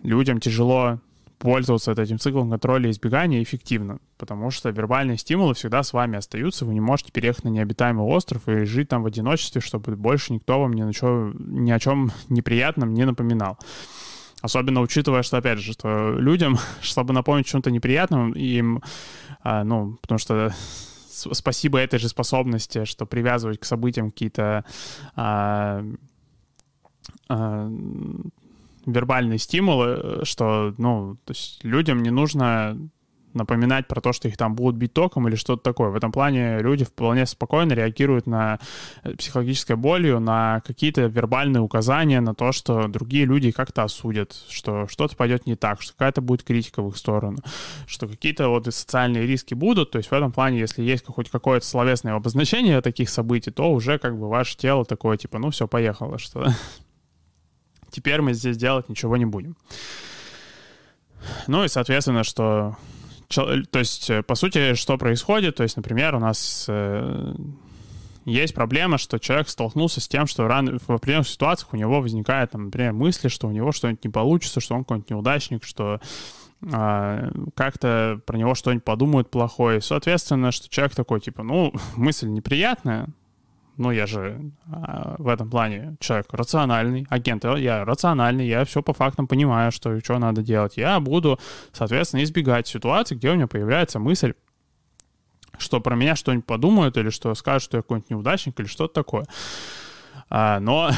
людям 0.03 0.39
тяжело 0.39 0.99
пользоваться 1.37 1.91
этим 1.91 2.17
циклом 2.17 2.49
контроля 2.49 2.87
и 2.87 2.91
избегания 2.91 3.43
эффективно, 3.43 3.99
потому 4.17 4.51
что 4.51 4.69
вербальные 4.69 5.17
стимулы 5.17 5.53
всегда 5.53 5.83
с 5.83 5.93
вами 5.93 6.17
остаются, 6.17 6.65
вы 6.65 6.73
не 6.73 6.79
можете 6.79 7.11
переехать 7.11 7.43
на 7.43 7.49
необитаемый 7.49 8.05
остров 8.05 8.47
и 8.47 8.65
жить 8.65 8.89
там 8.89 9.03
в 9.03 9.05
одиночестве, 9.05 9.61
чтобы 9.61 9.95
больше 9.95 10.33
никто 10.33 10.59
вам 10.59 10.73
ни, 10.73 10.81
на 10.81 10.93
чё, 10.93 11.33
ни 11.37 11.71
о 11.71 11.79
чем 11.79 12.11
неприятном 12.29 12.93
не 12.93 13.05
напоминал. 13.05 13.57
Особенно 14.45 14.81
учитывая, 14.81 15.23
что, 15.23 15.37
опять 15.37 15.57
же, 15.57 15.73
что 15.73 16.13
людям, 16.19 16.57
чтобы 16.81 17.13
напомнить 17.13 17.47
чем-то 17.47 17.71
неприятным, 17.71 18.31
им, 18.33 18.83
а, 19.41 19.63
ну, 19.63 19.97
потому 20.01 20.19
что 20.19 20.53
спасибо 21.09 21.79
этой 21.79 21.97
же 21.97 22.09
способности, 22.09 22.85
что 22.85 23.07
привязывать 23.07 23.59
к 23.59 23.65
событиям 23.65 24.11
какие-то 24.11 24.63
а, 25.15 25.83
а, 27.27 27.71
вербальные 28.85 29.39
стимулы, 29.39 30.21
что, 30.25 30.75
ну, 30.77 31.17
то 31.25 31.31
есть 31.31 31.63
людям 31.63 32.03
не 32.03 32.11
нужно 32.11 32.77
напоминать 33.35 33.87
про 33.87 34.01
то, 34.01 34.13
что 34.13 34.27
их 34.27 34.37
там 34.37 34.55
будут 34.55 34.75
бить 34.75 34.93
током 34.93 35.27
или 35.27 35.35
что-то 35.35 35.61
такое. 35.63 35.89
В 35.89 35.95
этом 35.95 36.11
плане 36.11 36.59
люди 36.59 36.85
вполне 36.85 37.25
спокойно 37.25 37.73
реагируют 37.73 38.27
на 38.27 38.59
э, 39.03 39.15
психологической 39.15 39.75
болью, 39.75 40.19
на 40.19 40.61
какие-то 40.65 41.01
вербальные 41.01 41.61
указания, 41.61 42.21
на 42.21 42.33
то, 42.33 42.51
что 42.51 42.87
другие 42.87 43.25
люди 43.25 43.51
как-то 43.51 43.83
осудят, 43.83 44.35
что 44.49 44.87
что-то 44.87 45.15
пойдет 45.15 45.45
не 45.45 45.55
так, 45.55 45.81
что 45.81 45.93
какая-то 45.93 46.21
будет 46.21 46.43
критика 46.43 46.81
в 46.81 46.89
их 46.89 46.97
сторону, 46.97 47.37
что 47.87 48.07
какие-то 48.07 48.49
вот 48.49 48.65
социальные 48.65 49.27
риски 49.27 49.53
будут. 49.53 49.91
То 49.91 49.97
есть 49.97 50.09
в 50.09 50.13
этом 50.13 50.31
плане, 50.31 50.59
если 50.59 50.81
есть 50.81 51.05
хоть 51.05 51.29
какое-то 51.29 51.65
словесное 51.65 52.13
обозначение 52.13 52.81
таких 52.81 53.09
событий, 53.09 53.51
то 53.51 53.71
уже 53.71 53.99
как 53.99 54.17
бы 54.17 54.29
ваше 54.29 54.57
тело 54.57 54.85
такое, 54.85 55.17
типа, 55.17 55.39
ну 55.39 55.51
все, 55.51 55.67
поехало, 55.67 56.17
что 56.17 56.47
теперь 57.91 58.21
мы 58.21 58.33
здесь 58.33 58.57
делать 58.57 58.89
ничего 58.89 59.17
не 59.17 59.25
будем. 59.25 59.55
Ну 61.47 61.63
и, 61.63 61.67
соответственно, 61.67 62.23
что 62.23 62.77
то 63.27 63.79
есть, 63.79 64.09
э, 64.09 64.23
по 64.23 64.35
сути, 64.35 64.73
что 64.75 64.97
происходит? 64.97 65.55
То 65.55 65.63
есть, 65.63 65.77
например, 65.77 66.15
у 66.15 66.19
нас 66.19 66.65
э, 66.67 67.35
есть 68.25 68.55
проблема, 68.55 68.97
что 68.97 69.19
человек 69.19 69.49
столкнулся 69.49 70.01
с 70.01 70.07
тем, 70.07 70.25
что 70.25 70.47
рано, 70.47 70.79
в 70.79 70.89
определенных 70.91 71.27
ситуациях 71.27 71.73
у 71.73 71.77
него 71.77 72.01
возникает, 72.01 72.51
там, 72.51 72.65
например, 72.65 72.93
мысли, 72.93 73.27
что 73.27 73.47
у 73.47 73.51
него 73.51 73.71
что-нибудь 73.71 74.03
не 74.03 74.09
получится, 74.09 74.59
что 74.59 74.75
он 74.75 74.83
какой-нибудь 74.83 75.09
неудачник, 75.11 75.63
что 75.63 75.99
а, 76.73 77.29
как-то 77.53 78.19
про 78.25 78.37
него 78.37 78.55
что-нибудь 78.55 78.83
подумают 78.83 79.29
плохое. 79.29 79.81
Соответственно, 79.81 80.51
что 80.51 80.69
человек 80.69 80.95
такой, 80.95 81.21
типа, 81.21 81.43
ну, 81.43 81.71
мысль 81.95 82.27
неприятная, 82.27 83.09
ну, 83.77 83.91
я 83.91 84.05
же 84.07 84.51
а, 84.71 85.15
в 85.17 85.27
этом 85.27 85.49
плане 85.49 85.95
человек 85.99 86.27
рациональный, 86.31 87.05
агент, 87.09 87.43
я 87.43 87.85
рациональный, 87.85 88.47
я 88.47 88.63
все 88.65 88.81
по 88.81 88.93
фактам 88.93 89.27
понимаю, 89.27 89.71
что 89.71 89.93
и 89.93 90.03
что 90.03 90.17
надо 90.17 90.41
делать. 90.41 90.77
Я 90.77 90.99
буду, 90.99 91.39
соответственно, 91.73 92.23
избегать 92.23 92.67
ситуаций, 92.67 93.17
где 93.17 93.31
у 93.31 93.35
меня 93.35 93.47
появляется 93.47 93.99
мысль, 93.99 94.33
что 95.57 95.79
про 95.79 95.95
меня 95.95 96.15
что-нибудь 96.15 96.45
подумают, 96.45 96.97
или 96.97 97.09
что 97.09 97.33
скажут, 97.35 97.63
что 97.63 97.77
я 97.77 97.81
какой-нибудь 97.81 98.09
неудачник, 98.09 98.59
или 98.59 98.67
что-то 98.67 98.93
такое. 98.93 99.25
А, 100.29 100.59
но 100.59 100.91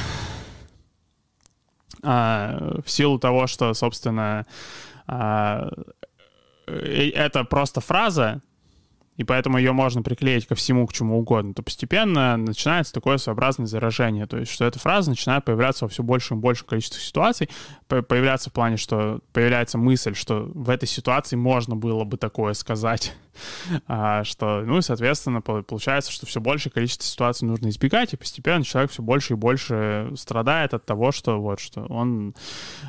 а, 2.04 2.80
в 2.86 2.90
силу 2.90 3.20
того, 3.20 3.48
что, 3.48 3.74
собственно, 3.74 4.46
а, 5.08 5.70
э, 6.68 7.10
это 7.10 7.44
просто 7.44 7.82
фраза, 7.82 8.42
и 9.18 9.24
поэтому 9.24 9.58
ее 9.58 9.72
можно 9.74 10.04
приклеить 10.04 10.46
ко 10.46 10.56
всему, 10.56 10.86
к 10.88 10.94
чему 10.94 11.20
угодно, 11.20 11.54
то 11.54 11.64
постепенно 11.64 12.38
начинается 12.38 12.94
такое 12.94 13.18
своеобразное 13.18 13.66
заражение. 13.66 14.28
То 14.28 14.38
есть, 14.38 14.52
что 14.52 14.66
эта 14.66 14.80
фраза 14.80 15.10
начинает 15.10 15.44
появляться 15.44 15.86
во 15.86 15.90
все 15.90 16.04
большем 16.04 16.38
и 16.38 16.42
большем 16.42 16.68
количестве 16.68 17.02
ситуаций, 17.02 17.50
появляться 17.88 18.50
в 18.50 18.54
плане, 18.54 18.78
что 18.78 19.20
появляется 19.34 19.78
мысль, 19.78 20.14
что 20.14 20.50
в 20.54 20.70
этой 20.70 20.88
ситуации 20.88 21.36
можно 21.36 21.76
было 21.76 22.04
бы 22.04 22.18
такое 22.18 22.54
сказать. 22.54 23.14
А, 23.88 24.24
что, 24.24 24.62
ну 24.66 24.80
и, 24.80 24.82
соответственно, 24.82 25.42
получается, 25.42 26.12
что 26.12 26.26
все 26.26 26.42
большее 26.42 26.72
количество 26.72 27.06
ситуаций 27.06 27.48
нужно 27.48 27.70
избегать, 27.70 28.14
и 28.14 28.18
постепенно 28.18 28.64
человек 28.64 28.92
все 28.92 29.04
больше 29.04 29.34
и 29.34 29.36
больше 29.36 30.12
страдает 30.16 30.74
от 30.74 30.86
того, 30.86 31.12
что 31.12 31.40
вот, 31.40 31.60
что 31.60 31.82
он 31.84 32.36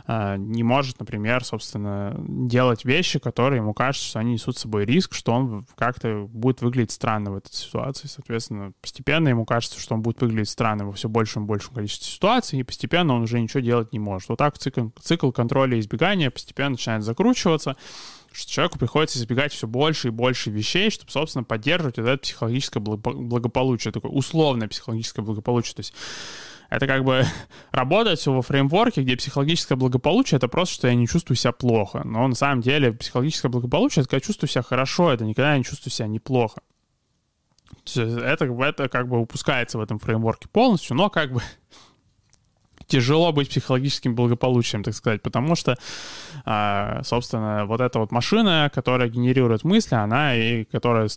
а, 0.07 0.37
не 0.37 0.63
может, 0.63 1.01
например, 1.01 1.45
собственно, 1.45 2.15
делать 2.19 2.85
вещи, 2.85 3.19
которые 3.19 3.59
ему 3.59 3.75
кажется, 3.75 4.07
что 4.07 4.19
они 4.19 4.35
несут 4.35 4.57
с 4.57 4.63
собой 4.63 4.85
риск, 4.85 5.15
что 5.15 5.33
он 5.33 5.67
как-то 5.77 6.27
будет 6.29 6.63
выглядеть 6.63 6.93
странно 6.93 7.33
в 7.33 7.37
этой 7.37 7.53
ситуации. 7.53 8.09
Соответственно, 8.09 8.73
постепенно 8.81 9.29
ему 9.29 9.45
кажется, 9.45 9.81
что 9.81 9.95
он 9.95 10.03
будет 10.03 10.21
выглядеть 10.21 10.51
странно 10.51 10.87
во 10.87 10.93
все 10.93 11.09
большем 11.09 11.45
и 11.45 11.47
большем 11.47 11.75
количестве 11.75 12.13
ситуаций, 12.13 12.59
и 12.59 12.63
постепенно 12.63 13.15
он 13.15 13.23
уже 13.23 13.41
ничего 13.41 13.61
делать 13.61 13.93
не 13.93 13.99
может. 13.99 14.29
Вот 14.29 14.39
так 14.39 14.59
цикл, 14.59 14.89
цикл 15.01 15.31
контроля 15.31 15.77
и 15.77 15.81
избегания 15.81 16.31
постепенно 16.31 16.71
начинает 16.71 17.03
закручиваться, 17.03 17.77
что 18.39 18.53
человеку 18.53 18.79
приходится 18.79 19.19
избегать 19.19 19.53
все 19.53 19.67
больше 19.67 20.09
и 20.09 20.11
больше 20.13 20.51
вещей, 20.51 20.91
чтобы, 20.91 21.11
собственно, 21.11 21.43
поддерживать 21.43 21.99
это 21.99 22.17
психологическое 22.17 22.79
благополучие, 22.79 23.93
такое 23.93 24.13
условное 24.13 24.69
психологическое 24.69 25.23
благополучие. 25.23 25.75
То 25.75 25.81
есть 25.81 25.93
это 26.71 26.87
как 26.87 27.03
бы 27.03 27.25
работать 27.73 28.25
во 28.27 28.41
фреймворке, 28.41 29.03
где 29.03 29.17
психологическое 29.17 29.75
благополучие— 29.75 30.37
это 30.39 30.47
просто, 30.47 30.75
что 30.75 30.87
я 30.87 30.95
не 30.95 31.09
чувствую 31.09 31.37
себя 31.37 31.51
плохо. 31.51 32.03
Но 32.05 32.29
на 32.29 32.37
самом 32.37 32.61
деле 32.61 32.93
психологическое 32.93 33.49
благополучие— 33.49 34.03
это 34.03 34.11
когда 34.11 34.19
я 34.19 34.21
чувствую 34.21 34.49
себя 34.49 34.63
хорошо, 34.63 35.13
это 35.13 35.25
никогда 35.25 35.59
не 35.59 35.65
чувствую 35.65 35.91
себя 35.91 36.07
неплохо. 36.07 36.61
Это, 37.87 38.47
это 38.47 38.89
как 38.89 39.09
бы 39.09 39.19
упускается 39.19 39.79
в 39.79 39.81
этом 39.81 39.99
фреймворке 39.99 40.47
полностью, 40.47 40.97
но 40.97 41.11
как 41.11 41.33
бы 41.33 41.43
тяжело 42.89 43.33
быть 43.33 43.51
психологическим 43.51 44.15
благополучием, 44.15 44.83
так 44.83 44.95
сказать, 44.95 45.23
потому 45.23 45.55
что, 45.55 45.77
а, 46.45 47.03
собственно, 47.05 47.67
вот 47.67 47.81
эта 47.81 47.99
вот 47.99 48.11
машина, 48.11 48.71
которая 48.75 49.09
генерирует 49.09 49.63
мысли, 49.63 49.95
она 49.95 50.35
и 50.35 50.65
которая 50.65 51.09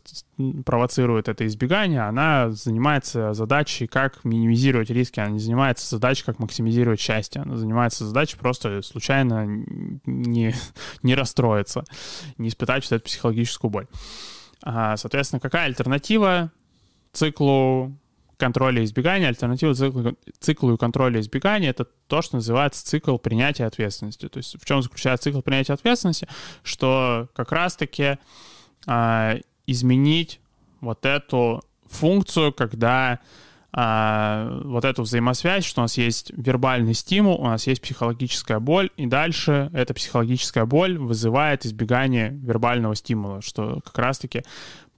провоцирует 0.66 1.30
это 1.30 1.48
избегание, 1.48 2.02
она 2.02 2.52
занимается 2.52 3.34
задачей, 3.34 3.88
как 3.88 4.24
минимизировать 4.26 4.90
риски, 4.90 5.20
она 5.20 5.32
не 5.32 5.40
занимается 5.40 5.88
задачей, 5.88 6.26
как 6.26 6.40
максимизировать 6.40 7.00
счастье, 7.00 7.42
она 7.42 7.56
занимается 7.56 8.06
задачей 8.06 8.38
просто 8.38 8.82
случайно 8.82 9.46
не, 10.06 10.54
не 11.04 11.16
расстроиться, 11.16 11.86
не 12.38 12.50
испытать 12.50 12.84
вот 12.84 12.98
эту 12.98 13.06
психологическую 13.06 13.72
боль. 13.72 13.88
А, 14.64 14.98
соответственно, 14.98 15.40
какая 15.40 15.66
альтернатива 15.66 16.52
циклу 17.14 17.98
контроля 18.42 18.82
и 18.82 18.86
избегания, 18.86 19.28
альтернатива 19.28 19.76
циклу, 19.76 20.18
циклу 20.40 20.78
контроля 20.78 21.20
и 21.20 21.22
избегания— 21.22 21.70
это 21.72 21.86
то, 22.08 22.24
что 22.24 22.38
называется 22.38 22.84
цикл 22.84 23.18
принятия 23.18 23.66
ответственности. 23.66 24.28
То 24.28 24.38
есть 24.38 24.60
в 24.60 24.66
чем 24.66 24.82
заключается 24.82 25.26
цикл 25.26 25.42
принятия 25.42 25.74
ответственности? 25.74 26.28
Что 26.64 27.30
как 27.36 27.52
раз-таки 27.52 28.18
а, 28.88 29.36
изменить 29.68 30.40
вот 30.82 31.06
эту 31.06 31.62
функцию, 31.86 32.52
когда 32.52 33.20
а, 33.74 34.60
вот 34.64 34.84
эту 34.84 35.04
взаимосвязь, 35.04 35.64
что 35.64 35.82
у 35.82 35.84
нас 35.84 35.98
есть 35.98 36.32
вербальный 36.36 36.96
стимул, 36.96 37.40
у 37.40 37.46
нас 37.46 37.68
есть 37.68 37.82
психологическая 37.82 38.60
боль, 38.60 38.90
и 38.98 39.06
дальше 39.06 39.70
эта 39.74 39.94
психологическая 39.94 40.66
боль 40.66 40.98
вызывает 40.98 41.66
избегание 41.66 42.32
вербального 42.32 42.96
стимула, 42.96 43.42
что 43.42 43.80
как 43.86 43.98
раз-таки 44.00 44.44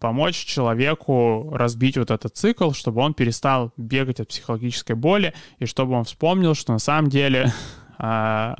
помочь 0.03 0.43
человеку 0.43 1.49
разбить 1.53 1.95
вот 1.95 2.11
этот 2.11 2.35
цикл, 2.35 2.71
чтобы 2.71 2.99
он 2.99 3.13
перестал 3.13 3.71
бегать 3.77 4.19
от 4.19 4.27
психологической 4.27 4.97
боли, 4.97 5.33
и 5.59 5.65
чтобы 5.65 5.93
он 5.93 6.03
вспомнил, 6.03 6.55
что 6.55 6.73
на 6.73 6.79
самом 6.79 7.09
деле 7.09 7.53
а, 7.97 8.53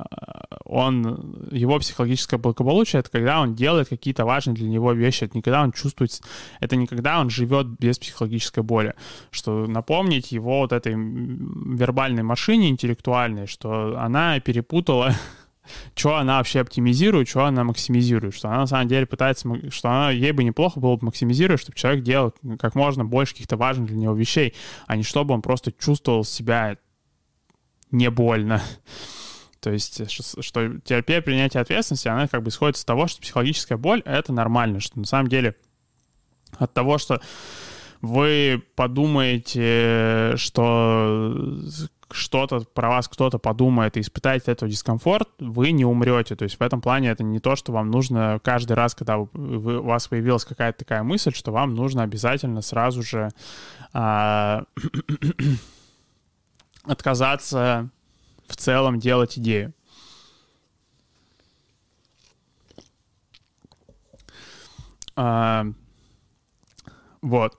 он, 0.64 1.46
его 1.50 1.78
психологическое 1.78 2.38
благополучие— 2.38 3.00
это 3.00 3.10
когда 3.10 3.42
он 3.42 3.54
делает 3.54 3.90
какие-то 3.90 4.24
важные 4.24 4.54
для 4.54 4.70
него 4.70 4.94
вещи, 4.94 5.24
это 5.24 5.36
не 5.36 5.42
когда 5.42 5.62
он 5.62 5.72
чувствует, 5.72 6.18
это 6.60 6.76
не 6.76 6.86
когда 6.86 7.20
он 7.20 7.28
живет 7.28 7.66
без 7.78 7.98
психологической 7.98 8.62
боли. 8.62 8.94
Что 9.30 9.66
напомнить 9.66 10.32
его 10.32 10.60
вот 10.60 10.72
этой 10.72 10.94
вербальной 10.94 12.22
машине 12.22 12.70
интеллектуальной, 12.70 13.46
что 13.46 13.98
она 13.98 14.40
перепутала 14.40 15.12
что 15.94 16.16
она 16.16 16.38
вообще 16.38 16.60
оптимизирует, 16.60 17.28
что 17.28 17.44
она 17.44 17.64
максимизирует, 17.64 18.34
что 18.34 18.48
она 18.48 18.58
на 18.58 18.66
самом 18.66 18.88
деле 18.88 19.06
пытается, 19.06 19.48
что 19.70 19.88
она, 19.90 20.10
ей 20.10 20.32
бы 20.32 20.44
неплохо 20.44 20.80
было 20.80 20.96
бы 20.96 21.06
максимизировать, 21.06 21.60
чтобы 21.60 21.78
человек 21.78 22.02
делал 22.04 22.34
как 22.58 22.74
можно 22.74 23.04
больше 23.04 23.32
каких-то 23.32 23.56
важных 23.56 23.88
для 23.88 23.96
него 23.96 24.14
вещей, 24.14 24.54
а 24.86 24.96
не 24.96 25.02
чтобы 25.02 25.34
он 25.34 25.42
просто 25.42 25.72
чувствовал 25.72 26.24
себя 26.24 26.76
не 27.90 28.10
больно. 28.10 28.62
То 29.60 29.70
есть, 29.70 30.10
что 30.10 30.78
терапия 30.80 31.22
принятия 31.22 31.60
ответственности, 31.60 32.08
она 32.08 32.28
как 32.28 32.42
бы 32.42 32.50
исходит 32.50 32.76
из 32.76 32.84
того, 32.84 33.06
что 33.06 33.22
психологическая 33.22 33.78
боль— 33.78 34.02
это 34.04 34.32
нормально, 34.32 34.80
что 34.80 34.98
на 34.98 35.06
самом 35.06 35.28
деле 35.28 35.54
от 36.58 36.74
того, 36.74 36.98
что 36.98 37.20
вы 38.02 38.62
подумаете, 38.76 40.34
что 40.36 41.32
что-то 42.10 42.60
про 42.60 42.88
вас 42.88 43.08
кто-то 43.08 43.38
подумает 43.38 43.96
и 43.96 44.00
испытаете 44.00 44.52
этот 44.52 44.68
дискомфорт, 44.68 45.28
вы 45.38 45.72
не 45.72 45.84
умрете. 45.84 46.36
То 46.36 46.44
есть 46.44 46.56
в 46.58 46.62
этом 46.62 46.80
плане 46.80 47.08
это 47.08 47.22
не 47.22 47.40
то, 47.40 47.56
что 47.56 47.72
вам 47.72 47.90
нужно 47.90 48.40
каждый 48.42 48.74
раз, 48.74 48.94
когда 48.94 49.18
вы, 49.18 49.78
у 49.78 49.84
вас 49.84 50.08
появилась 50.08 50.44
какая-то 50.44 50.78
такая 50.78 51.02
мысль, 51.02 51.32
что 51.32 51.52
вам 51.52 51.74
нужно 51.74 52.02
обязательно 52.02 52.62
сразу 52.62 53.02
же 53.02 53.30
а, 53.92 54.64
отказаться 56.84 57.90
в 58.46 58.56
целом 58.56 58.98
делать 58.98 59.38
идею. 59.38 59.72
А, 65.16 65.66
вот. 67.22 67.56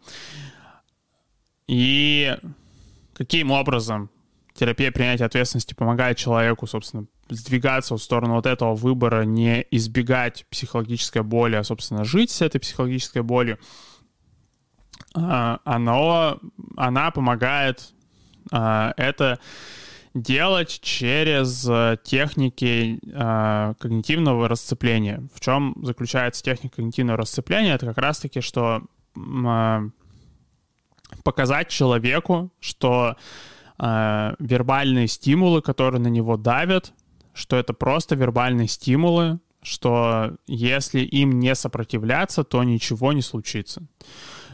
И 1.67 2.38
каким 3.13 3.51
образом 3.51 4.10
терапия 4.56 4.91
принятия 4.91 5.26
ответственности 5.26 5.74
помогает 5.74 6.18
человеку, 6.18 6.65
собственно, 6.65 7.06
сдвигаться 7.30 7.96
в 7.96 8.02
сторону 8.02 8.36
вот 8.36 8.46
этого 8.46 8.74
выбора, 8.74 9.24
не 9.24 9.65
избегать 9.72 10.46
психологической 10.50 11.24
боли, 11.24 11.56
а, 11.56 11.63
собственно, 11.63 12.06
жить 12.06 12.32
с 12.32 12.41
этой 12.41 12.60
психологической 12.60 13.22
болью, 13.22 13.60
а, 15.13 15.60
оно, 15.65 16.39
она 16.78 17.12
помогает 17.12 17.94
а, 18.52 18.94
это 18.98 19.39
делать 20.13 20.80
через 20.82 21.70
техники 22.04 23.02
э, 23.06 23.74
когнитивного 23.78 24.48
расцепления. 24.48 25.28
В 25.34 25.41
чем 25.41 25.76
заключается 25.84 26.41
техника 26.41 26.78
когнитивного 26.78 27.18
расцепления? 27.18 27.76
Это 27.76 27.88
как 27.88 27.98
раз-таки, 27.98 28.39
что 28.39 28.84
показать 31.26 31.68
человеку, 31.68 32.50
что 32.62 33.18
э, 33.80 34.36
вербальные 34.40 35.08
стимулы, 35.08 35.62
которые 35.62 36.02
на 36.02 36.08
него 36.08 36.38
давят, 36.38 36.94
что 37.34 37.56
это 37.58 37.74
просто 37.74 38.16
вербальные 38.16 38.68
стимулы, 38.68 39.40
что 39.62 40.34
если 40.48 41.00
им 41.00 41.40
не 41.40 41.56
сопротивляться, 41.56 42.44
то 42.44 42.64
ничего 42.64 43.14
не 43.14 43.22
случится. 43.22 43.84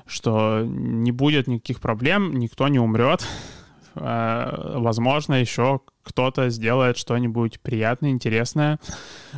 Что 0.05 0.63
не 0.65 1.11
будет 1.11 1.47
никаких 1.47 1.79
проблем, 1.79 2.33
никто 2.33 2.67
не 2.67 2.79
умрет, 2.79 3.25
Э, 3.95 4.77
возможно, 4.77 5.35
еще 5.35 5.81
кто-то 6.03 6.49
сделает 6.49 6.97
что-нибудь 6.97 7.59
приятное, 7.59 8.11
интересное 8.11 8.79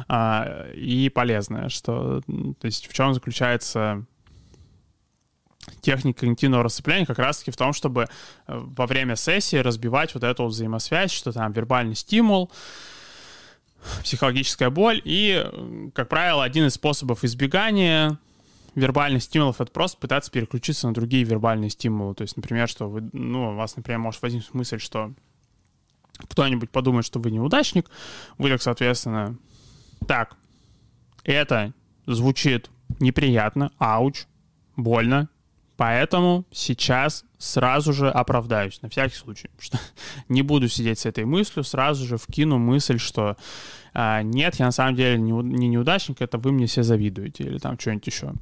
а, 0.08 0.68
и 0.74 1.10
полезное. 1.10 1.70
Что, 1.70 2.22
то 2.22 2.66
есть 2.66 2.88
в 2.88 2.94
чем 2.94 3.14
заключается 3.14 4.06
техника 5.82 6.22
когнитивного 6.22 6.64
расцепления 6.64 7.06
как 7.06 7.20
раз-таки 7.20 7.52
в 7.52 7.58
том, 7.58 7.74
чтобы 7.74 8.04
э, 8.04 8.08
во 8.48 8.86
время 8.86 9.16
сессии 9.16 9.58
разбивать 9.58 10.14
вот 10.14 10.24
эту 10.24 10.46
взаимосвязь, 10.46 11.12
что 11.12 11.32
там 11.32 11.52
вербальный 11.52 11.96
стимул, 11.96 12.52
психологическая 14.02 14.70
боль 14.70 15.02
и, 15.04 15.46
как 15.94 16.10
правило, 16.10 16.44
один 16.44 16.68
из 16.68 16.76
способов 16.76 17.24
избегания 17.24 18.18
вербальных 18.76 19.24
стимулов 19.24 19.62
это 19.62 19.72
просто 19.72 19.98
пытаться 20.00 20.32
переключиться 20.32 20.88
на 20.88 20.94
другие 20.94 21.24
вербальные 21.24 21.70
стимулы. 21.70 22.16
То 22.16 22.24
есть, 22.24 22.36
например, 22.36 22.68
что 22.68 22.90
вы, 22.90 23.08
ну, 23.12 23.52
у 23.52 23.56
вас, 23.56 23.76
например, 23.76 24.00
может 24.00 24.22
возникнуть 24.22 24.54
мысль, 24.54 24.80
что 24.80 25.14
кто-нибудь 26.30 26.70
подумает, 26.70 27.06
что 27.06 27.20
вы 27.20 27.32
неудачник, 27.32 27.90
вы 28.38 28.50
так, 28.50 28.62
соответственно, 28.62 29.38
так, 30.08 30.36
это 31.24 31.74
звучит 32.06 32.70
неприятно, 33.00 33.72
ауч, 33.78 34.26
больно, 34.76 35.30
поэтому 35.78 36.46
сейчас 36.52 37.26
сразу 37.38 37.94
же 37.94 38.10
оправдаюсь, 38.10 38.82
на 38.82 38.90
всякий 38.90 39.16
случай, 39.16 39.50
что 39.60 39.80
не 40.30 40.42
буду 40.42 40.68
сидеть 40.68 41.00
с 41.00 41.06
этой 41.06 41.26
мыслью, 41.26 41.64
сразу 41.64 42.06
же 42.06 42.18
вкину 42.18 42.58
мысль, 42.58 43.00
что 43.00 43.38
а, 43.94 44.22
нет, 44.24 44.56
я 44.56 44.66
на 44.66 44.72
самом 44.72 44.96
деле 44.96 45.18
не, 45.18 45.32
не 45.32 45.68
неудачник, 45.68 46.22
это 46.22 46.38
вы 46.38 46.52
мне 46.52 46.68
все 46.68 46.84
завидуете, 46.84 47.44
или 47.44 47.58
там 47.58 47.78
что-нибудь 47.80 48.08
еще. 48.08 48.34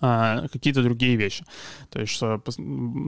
А, 0.00 0.48
какие-то 0.48 0.82
другие 0.82 1.16
вещи. 1.16 1.44
То 1.90 2.00
есть, 2.00 2.12
что 2.12 2.42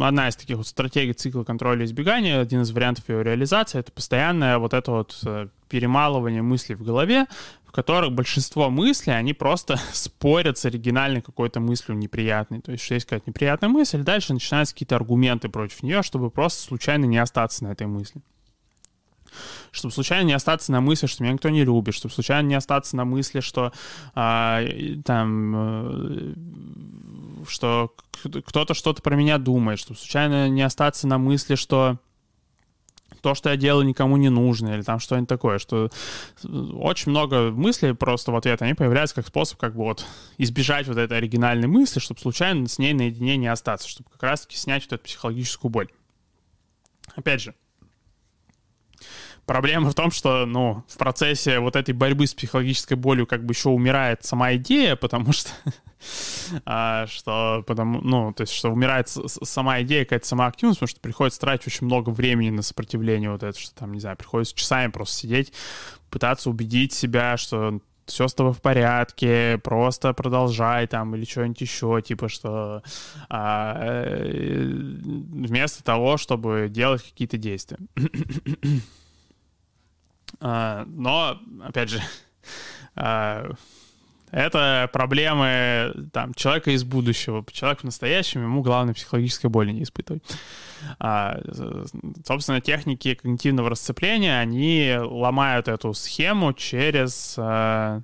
одна 0.01 0.29
из 0.29 0.37
таких 0.37 0.57
вот 0.57 0.67
стратегий 0.67 1.13
цикла 1.13 1.45
контроля 1.45 1.83
и 1.83 1.87
избегания, 1.87 2.41
один 2.41 2.63
из 2.63 2.71
вариантов 2.71 3.09
ее 3.09 3.23
реализации, 3.23 3.79
это 3.79 3.93
постоянное 3.93 4.59
вот 4.59 4.75
это 4.75 4.91
вот 4.91 5.19
э, 5.27 5.49
перемалывание 5.69 6.43
мыслей 6.43 6.77
в 6.77 6.85
голове, 6.85 7.27
в 7.67 7.73
которых 7.73 8.13
большинство 8.13 8.71
мыслей, 8.71 9.15
они 9.15 9.35
просто 9.35 9.79
спорят 9.93 10.59
с 10.59 10.65
оригинальной 10.67 11.23
какой-то 11.23 11.61
мыслью 11.61 11.97
неприятной. 11.97 12.61
То 12.61 12.73
есть, 12.73 12.85
что 12.85 12.95
есть 12.95 13.07
какая-то 13.07 13.31
неприятная 13.31 13.69
мысль, 13.69 14.03
дальше 14.03 14.33
начинаются 14.33 14.75
какие-то 14.75 14.97
аргументы 14.97 15.49
против 15.49 15.83
нее, 15.83 16.03
чтобы 16.03 16.31
просто 16.31 16.63
случайно 16.63 17.07
не 17.07 17.19
остаться 17.19 17.65
на 17.65 17.73
этой 17.73 17.87
мысли 17.87 18.21
чтобы 19.71 19.93
случайно 19.93 20.27
не 20.27 20.33
остаться 20.33 20.73
на 20.73 20.81
мысли, 20.81 21.07
что 21.07 21.23
меня 21.23 21.33
никто 21.33 21.51
не 21.51 21.65
любит, 21.65 21.95
чтобы 21.95 22.15
случайно 22.15 22.47
не 22.47 22.55
остаться 22.55 22.97
на 22.97 23.05
мысли, 23.05 23.41
что 23.41 23.73
а, 24.15 24.63
там 25.05 25.55
э, 25.57 26.35
что 27.49 27.95
кто-то 28.47 28.75
что-то 28.75 29.03
про 29.03 29.17
меня 29.17 29.39
думает, 29.39 29.79
чтобы 29.79 29.99
случайно 29.99 30.49
не 30.49 30.63
остаться 30.63 31.07
на 31.07 31.19
мысли, 31.19 31.55
что 31.55 31.99
то, 33.25 33.35
что 33.35 33.49
я 33.49 33.57
делаю, 33.57 33.87
никому 33.87 34.19
не 34.19 34.29
нужно, 34.29 34.75
или 34.75 34.83
там 34.83 34.99
что-нибудь 34.99 35.31
такое, 35.31 35.59
что 35.59 35.91
очень 36.43 37.11
много 37.11 37.51
мыслей 37.51 37.95
просто 37.95 38.33
в 38.33 38.37
ответ, 38.37 38.61
они 38.61 38.75
появляются 38.75 39.15
как 39.15 39.27
способ 39.27 39.59
как 39.59 39.75
бы 39.75 39.85
вот 39.85 40.05
избежать 40.37 40.87
вот 40.87 40.99
этой 40.99 41.17
оригинальной 41.17 41.67
мысли, 41.67 42.01
чтобы 42.01 42.21
случайно 42.21 42.69
с 42.69 42.79
ней 42.79 42.93
наедине 42.93 43.39
не 43.39 43.47
остаться, 43.47 43.89
чтобы 43.89 44.11
как 44.11 44.23
раз-таки 44.23 44.57
снять 44.57 44.83
вот 44.85 44.93
эту 44.93 45.05
психологическую 45.05 45.71
боль. 45.71 45.89
Опять 47.17 47.41
же, 47.41 47.55
Проблема 49.47 49.91
в 49.91 49.95
том, 49.95 50.11
что, 50.11 50.47
ну, 50.47 50.85
в 50.89 50.97
процессе 50.97 51.59
вот 51.59 51.77
этой 51.77 51.93
борьбы 51.93 52.27
с 52.27 52.35
психологической 52.35 52.97
болью 52.97 53.27
как 53.27 53.45
бы 53.45 53.53
еще 53.53 53.69
умирает 53.69 54.25
сама 54.25 54.55
идея, 54.57 54.97
потому 54.97 55.33
что 55.33 55.51
а, 56.65 57.07
что 57.07 57.63
потому, 57.67 58.01
ну, 58.01 58.33
то 58.33 58.43
есть, 58.43 58.53
что 58.53 58.71
умирает 58.71 59.09
сама 59.09 59.83
идея, 59.83 60.05
какая-то 60.05 60.27
сама 60.27 60.47
активность, 60.47 60.79
потому 60.79 60.89
что 60.89 61.01
приходится 61.01 61.41
тратить 61.41 61.67
очень 61.67 61.87
много 61.87 62.11
времени 62.11 62.51
на 62.51 62.63
сопротивление 62.63 63.31
вот 63.31 63.43
это, 63.43 63.59
что 63.59 63.75
там, 63.75 63.93
не 63.93 64.01
знаю, 64.01 64.17
приходится 64.17 64.55
часами 64.55 64.91
просто 64.91 65.17
сидеть, 65.17 65.53
пытаться 66.11 66.49
убедить 66.49 66.93
себя, 66.93 67.37
что 67.37 67.81
все 68.07 68.29
с 68.29 68.35
тобой 68.35 68.53
в 68.53 68.61
порядке, 68.61 69.59
просто 69.63 70.13
продолжай 70.13 70.87
там 70.87 71.15
или 71.15 71.25
что-нибудь 71.25 71.61
еще, 71.61 72.03
типа 72.03 72.29
что 72.29 72.83
а, 73.29 73.77
э, 73.81 74.67
вместо 74.67 75.83
того, 75.83 76.17
чтобы 76.17 76.69
делать 76.71 77.03
какие-то 77.03 77.39
действия. 77.39 77.79
А, 80.41 80.85
но, 80.87 81.39
опять 81.63 81.91
же, 81.91 82.01
а, 82.97 83.51
это 84.31 84.91
проблемы 84.93 86.09
там, 86.13 86.35
человека 86.35 86.73
из 86.73 86.83
будущего. 86.83 87.45
Человек 87.53 87.81
в 87.81 87.85
настоящем, 87.85 88.43
ему 88.43 88.63
главное 88.63 88.95
психологической 88.95 89.49
боли 89.49 89.71
не 89.71 89.85
испытывать. 89.85 90.25
А, 90.99 91.41
собственно, 92.27 92.61
техники 92.61 93.15
когнитивного 93.15 93.71
расцепления, 93.71 94.39
они 94.41 94.97
ломают 95.01 95.69
эту 95.69 95.95
схему 95.95 96.53
через... 96.53 97.37
А, 97.39 98.03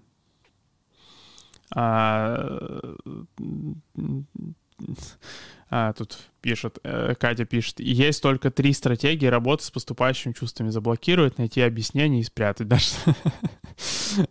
а, 1.74 2.78
а, 5.70 5.92
тут 5.92 6.18
пишет, 6.40 6.78
э, 6.82 7.14
Катя 7.18 7.44
пишет, 7.44 7.80
есть 7.80 8.22
только 8.22 8.50
три 8.50 8.72
стратегии 8.72 9.26
работы 9.26 9.64
с 9.64 9.70
поступающими 9.70 10.32
чувствами. 10.32 10.70
Заблокировать, 10.70 11.38
найти 11.38 11.60
объяснение 11.60 12.20
и 12.20 12.24
спрятать. 12.24 12.68
Даже. 12.68 12.86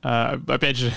А, 0.04 0.40
опять 0.48 0.78
же, 0.78 0.94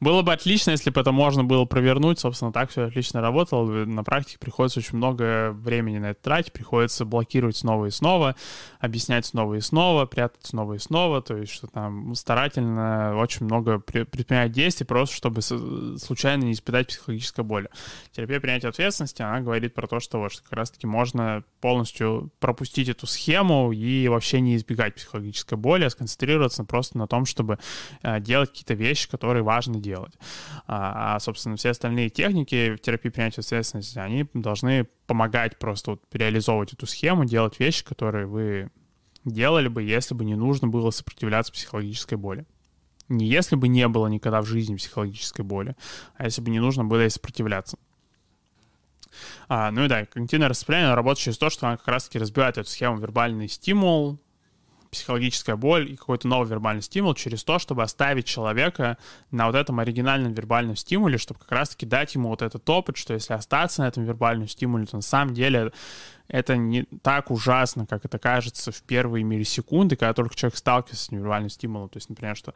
было 0.00 0.22
бы 0.22 0.32
отлично, 0.32 0.70
если 0.70 0.90
бы 0.90 1.00
это 1.00 1.12
можно 1.12 1.44
было 1.44 1.64
провернуть. 1.64 2.18
Собственно, 2.18 2.52
так 2.52 2.70
все 2.70 2.86
отлично 2.86 3.20
работало. 3.20 3.84
На 3.84 4.02
практике 4.02 4.38
приходится 4.38 4.80
очень 4.80 4.96
много 4.96 5.50
времени 5.52 5.98
на 5.98 6.10
это 6.10 6.22
тратить. 6.22 6.52
Приходится 6.52 7.04
блокировать 7.04 7.56
снова 7.56 7.86
и 7.86 7.90
снова, 7.90 8.34
объяснять 8.80 9.26
снова 9.26 9.54
и 9.54 9.60
снова, 9.60 10.06
прятать 10.06 10.46
снова 10.46 10.74
и 10.74 10.78
снова. 10.78 11.22
То 11.22 11.36
есть, 11.36 11.52
что 11.52 11.66
там 11.66 12.14
старательно 12.14 13.16
очень 13.16 13.46
много 13.46 13.78
предпринять 13.78 14.52
действий, 14.52 14.86
просто 14.86 15.14
чтобы 15.14 15.42
случайно 15.42 16.44
не 16.44 16.52
испытать 16.52 16.88
психологической 16.88 17.44
боли. 17.44 17.68
Терапия 18.12 18.40
принятия 18.40 18.68
ответственности, 18.68 19.22
она 19.22 19.40
говорит 19.40 19.74
про 19.74 19.81
то, 19.86 20.00
что 20.00 20.18
вот 20.18 20.32
как 20.40 20.52
раз-таки 20.52 20.86
можно 20.86 21.44
полностью 21.60 22.30
пропустить 22.40 22.88
эту 22.88 23.06
схему 23.06 23.72
и 23.72 24.08
вообще 24.08 24.40
не 24.40 24.56
избегать 24.56 24.94
психологической 24.94 25.58
боли, 25.58 25.84
а 25.84 25.90
сконцентрироваться 25.90 26.64
просто 26.64 26.98
на 26.98 27.06
том, 27.06 27.24
чтобы 27.24 27.58
э, 28.02 28.20
делать 28.20 28.50
какие-то 28.50 28.74
вещи, 28.74 29.10
которые 29.10 29.42
важно 29.42 29.78
делать. 29.78 30.14
А, 30.66 31.16
а, 31.16 31.20
собственно, 31.20 31.56
все 31.56 31.70
остальные 31.70 32.10
техники 32.10 32.74
в 32.74 32.78
терапии 32.78 33.08
принятия 33.08 33.40
ответственности, 33.40 33.98
они 33.98 34.26
должны 34.34 34.84
помогать 35.06 35.58
просто 35.58 35.92
вот 35.92 36.02
реализовывать 36.12 36.72
эту 36.72 36.86
схему, 36.86 37.24
делать 37.24 37.58
вещи, 37.60 37.84
которые 37.84 38.26
вы 38.26 38.70
делали 39.24 39.68
бы, 39.68 39.82
если 39.82 40.14
бы 40.14 40.24
не 40.24 40.34
нужно 40.34 40.68
было 40.68 40.90
сопротивляться 40.90 41.52
психологической 41.52 42.18
боли. 42.18 42.46
Не 43.08 43.26
если 43.26 43.56
бы 43.56 43.68
не 43.68 43.86
было 43.88 44.06
никогда 44.06 44.40
в 44.40 44.46
жизни 44.46 44.76
психологической 44.76 45.44
боли, 45.44 45.76
а 46.16 46.24
если 46.24 46.40
бы 46.40 46.50
не 46.50 46.60
нужно 46.60 46.84
было 46.84 47.00
ей 47.00 47.10
сопротивляться. 47.10 47.78
А, 49.48 49.70
ну 49.70 49.84
и 49.84 49.88
да, 49.88 50.06
когнитивное 50.06 50.48
расцепление 50.48 50.94
работает 50.94 51.24
через 51.24 51.38
то, 51.38 51.50
что 51.50 51.66
она 51.66 51.76
как 51.76 51.88
раз-таки 51.88 52.18
разбивает 52.18 52.58
эту 52.58 52.68
схему 52.68 52.98
вербальный 52.98 53.48
стимул, 53.48 54.18
психологическая 54.92 55.56
боль 55.56 55.90
и 55.90 55.96
какой-то 55.96 56.28
новый 56.28 56.48
вербальный 56.48 56.82
стимул 56.82 57.14
через 57.14 57.42
то, 57.42 57.58
чтобы 57.58 57.82
оставить 57.82 58.26
человека 58.26 58.98
на 59.30 59.46
вот 59.46 59.56
этом 59.56 59.80
оригинальном 59.80 60.34
вербальном 60.34 60.76
стимуле, 60.76 61.16
чтобы 61.16 61.40
как 61.40 61.50
раз-таки 61.50 61.86
дать 61.86 62.14
ему 62.14 62.28
вот 62.28 62.42
этот 62.42 62.68
опыт, 62.68 62.98
что 62.98 63.14
если 63.14 63.32
остаться 63.32 63.82
на 63.82 63.88
этом 63.88 64.04
вербальном 64.04 64.48
стимуле, 64.48 64.84
то 64.84 64.96
на 64.96 65.02
самом 65.02 65.32
деле 65.32 65.72
это 66.32 66.56
не 66.56 66.84
так 67.02 67.30
ужасно, 67.30 67.86
как 67.86 68.06
это 68.06 68.18
кажется 68.18 68.72
в 68.72 68.82
первые 68.82 69.22
миллисекунды, 69.22 69.96
когда 69.96 70.14
только 70.14 70.34
человек 70.34 70.56
сталкивается 70.56 71.04
с 71.04 71.10
невербальным 71.10 71.50
стимулом. 71.50 71.90
То 71.90 71.98
есть, 71.98 72.08
например, 72.08 72.34
что 72.36 72.54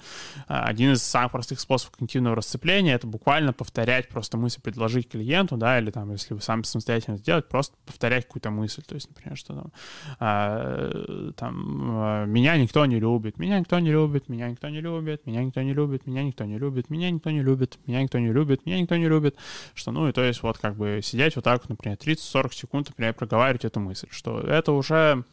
а, 0.49 0.65
один 0.65 0.93
из 0.93 1.03
самых 1.03 1.33
простых 1.33 1.61
способов 1.61 1.93
когнитивного 1.93 2.37
расцепления— 2.37 2.95
это 2.97 3.07
буквально 3.07 3.53
повторять 3.53 4.09
просто 4.09 4.39
мысль, 4.39 4.62
предложить 4.62 5.11
клиенту, 5.11 5.59
да, 5.59 5.79
или 5.79 5.91
там, 5.91 6.11
если 6.11 6.33
вы 6.33 6.41
сами 6.41 6.62
самостоятельно 6.62 7.19
сделать, 7.19 7.49
просто 7.49 7.77
повторять 7.85 8.27
какую-то 8.27 8.51
мысль. 8.51 8.83
То 8.83 8.95
есть, 8.95 9.11
например, 9.11 9.37
что 9.37 9.55
там, 9.55 9.73
а, 10.19 11.33
там 11.37 11.91
а, 11.93 12.25
«меня 12.25 12.57
никто 12.57 12.87
не 12.87 12.99
любит», 12.99 13.39
«меня 13.39 13.59
никто 13.61 13.79
не 13.79 13.93
любит», 13.93 14.31
«меня 14.31 14.49
никто 14.49 14.71
не 14.71 14.81
любит», 14.81 15.27
«меня 15.27 15.43
никто 15.43 15.61
не 15.61 15.75
любит», 15.75 16.07
«меня 16.07 16.23
никто 16.23 16.47
не 16.47 16.59
любит», 16.59 16.91
«меня 16.91 17.12
никто 17.12 17.31
не 17.31 17.43
любит», 17.43 17.81
«меня 17.87 18.03
никто 18.03 18.19
не 18.19 18.33
любит», 18.33 18.65
«меня 18.65 18.81
никто 18.81 18.97
не 18.97 19.07
любит», 19.07 19.37
что, 19.75 19.93
ну, 19.93 20.09
и 20.09 20.12
то 20.12 20.25
есть 20.25 20.43
вот 20.43 20.57
как 20.57 20.77
бы 20.77 21.01
сидеть 21.03 21.37
вот 21.37 21.45
так 21.45 21.69
например, 21.69 21.99
30-40 21.99 22.55
секунд, 22.55 22.89
например, 22.89 23.12
проговаривать 23.12 23.65
эту 23.66 23.81
мысль, 23.81 24.09
что 24.11 24.40
это 24.40 24.72
уже 24.72 25.24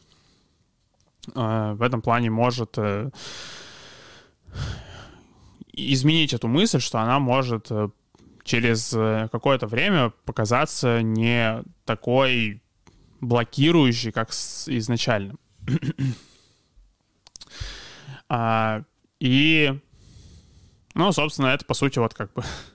э, 1.34 1.74
в 1.74 1.82
этом 1.82 2.02
плане 2.02 2.30
может 2.30 2.78
э, 2.78 3.10
изменить 5.72 6.34
эту 6.34 6.48
мысль, 6.48 6.80
что 6.80 7.00
она 7.00 7.20
может 7.20 7.68
э, 7.72 7.90
через 8.44 8.94
э, 8.94 9.30
какое-то 9.32 9.68
время 9.68 10.12
показаться 10.26 11.02
не 11.02 11.64
такой 11.86 12.62
блокирующий, 13.22 14.12
как 14.12 14.32
изначально. 14.32 15.36
а, 18.30 18.84
и, 19.20 19.80
ну, 20.94 21.12
собственно, 21.12 21.48
это, 21.48 21.66
по 21.66 21.74
сути, 21.74 22.00
вот 22.00 22.14
как 22.14 22.34
бы 22.34 22.44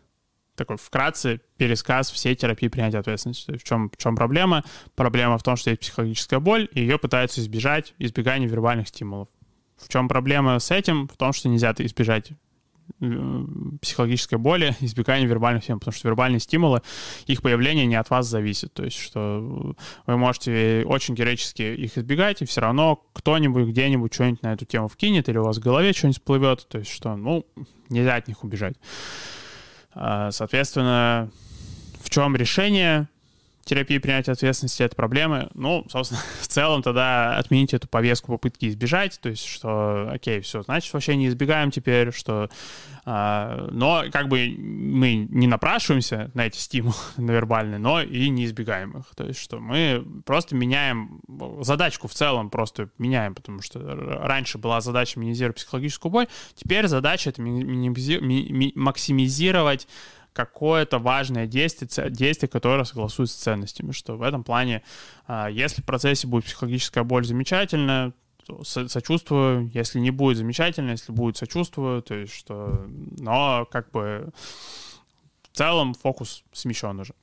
такой 0.58 0.76
вкратце 0.76 1.40
пересказ 1.56 2.10
всей 2.10 2.34
терапии 2.34 2.68
принятия 2.68 2.98
ответственности. 2.98 3.56
В 3.56 3.64
чем, 3.64 3.90
в 3.90 3.96
чем 3.96 4.16
проблема? 4.16 4.64
Проблема 4.94 5.38
в 5.38 5.42
том, 5.42 5.56
что 5.56 5.70
есть 5.70 5.80
психологическая 5.80 6.40
боль, 6.40 6.68
и 6.72 6.80
ее 6.80 6.98
пытаются 6.98 7.40
избежать 7.40 7.94
избегание 7.98 8.48
вербальных 8.48 8.88
стимулов. 8.88 9.28
В 9.78 9.88
чем 9.88 10.08
проблема 10.08 10.58
с 10.58 10.70
этим? 10.70 11.08
В 11.08 11.16
том, 11.16 11.32
что 11.32 11.48
нельзя 11.48 11.72
избежать 11.78 12.32
э, 13.00 13.44
психологической 13.80 14.38
боли, 14.38 14.74
избегание 14.80 15.28
вербальных 15.28 15.62
стимулов, 15.62 15.80
потому 15.80 15.94
что 15.94 16.08
вербальные 16.08 16.40
стимулы, 16.40 16.82
их 17.26 17.42
появление 17.42 17.86
не 17.86 17.94
от 17.94 18.10
вас 18.10 18.26
зависит. 18.26 18.74
То 18.74 18.84
есть, 18.84 18.98
что 18.98 19.74
вы 20.06 20.16
можете 20.16 20.82
очень 20.86 21.14
героически 21.14 21.62
их 21.62 21.96
избегать, 21.96 22.42
и 22.42 22.44
все 22.44 22.60
равно 22.60 23.04
кто-нибудь 23.12 23.68
где-нибудь 23.68 24.12
что-нибудь 24.12 24.42
на 24.42 24.52
эту 24.52 24.64
тему 24.64 24.88
вкинет, 24.88 25.28
или 25.28 25.38
у 25.38 25.44
вас 25.44 25.58
в 25.58 25.62
голове 25.62 25.92
что-нибудь 25.92 26.18
всплывет. 26.18 26.66
То 26.68 26.78
есть, 26.78 26.90
что, 26.90 27.16
ну, 27.16 27.46
нельзя 27.88 28.16
от 28.16 28.26
них 28.26 28.42
убежать. 28.42 28.74
А, 29.94 30.30
соответственно, 30.30 31.30
в 32.00 32.10
чем 32.10 32.36
решение 32.36 33.08
терапии 33.68 33.98
принятия 33.98 34.32
ответственности 34.32 34.82
от 34.82 34.96
проблемы? 34.96 35.48
Ну, 35.54 35.86
собственно, 35.88 36.20
в 36.40 36.48
целом 36.48 36.82
тогда 36.82 37.36
отменить 37.36 37.74
эту 37.74 37.86
повестку 37.88 38.32
попытки 38.32 38.66
избежать, 38.66 39.20
то 39.20 39.28
есть, 39.28 39.46
что, 39.46 40.08
окей, 40.10 40.40
все, 40.40 40.62
значит, 40.62 40.92
вообще 40.92 41.16
не 41.16 41.28
избегаем 41.28 41.70
теперь, 41.70 42.12
что... 42.12 42.48
А, 43.10 43.68
но 43.70 44.04
как 44.12 44.28
бы 44.28 44.54
мы 44.58 45.14
не 45.14 45.46
напрашиваемся 45.46 46.30
на 46.34 46.46
эти 46.46 46.58
стимулы 46.58 46.94
на 47.16 47.30
вербальные, 47.30 47.78
но 47.78 48.02
и 48.02 48.28
не 48.28 48.44
избегаем 48.44 48.98
их. 48.98 49.06
То 49.16 49.24
есть, 49.24 49.40
что 49.40 49.60
мы 49.60 50.04
просто 50.26 50.54
меняем 50.54 51.20
задачку 51.60 52.08
в 52.08 52.14
целом, 52.14 52.50
просто 52.50 52.90
меняем, 52.98 53.34
потому 53.34 53.62
что 53.62 53.80
раньше 53.80 54.58
была 54.58 54.80
задача 54.80 55.18
минимизировать 55.18 55.56
психологическую 55.56 56.12
боль, 56.12 56.26
теперь 56.54 56.86
задача 56.86 57.30
это 57.30 57.40
максимизировать 57.40 59.88
какое-то 60.32 60.98
важное 60.98 61.46
действие, 61.46 62.10
действие, 62.10 62.48
которое 62.48 62.84
согласуется 62.84 63.36
с 63.36 63.40
ценностями, 63.40 63.92
что 63.92 64.16
в 64.16 64.22
этом 64.22 64.44
плане, 64.44 64.82
а, 65.26 65.48
если 65.48 65.82
в 65.82 65.84
процессе 65.84 66.26
будет 66.26 66.44
психологическая 66.44 67.04
боль, 67.04 67.24
замечательно, 67.24 68.12
сочувствую, 68.62 69.70
если 69.74 69.98
не 69.98 70.10
будет 70.10 70.38
замечательно, 70.38 70.92
если 70.92 71.12
будет 71.12 71.36
сочувствую, 71.36 72.02
то 72.02 72.14
есть 72.14 72.34
что, 72.34 72.86
но 73.18 73.66
как 73.70 73.90
бы 73.90 74.30
в 75.52 75.56
целом 75.56 75.94
фокус 75.94 76.44
смещен 76.52 76.98
уже. 77.00 77.14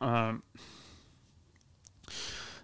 А, 0.00 0.34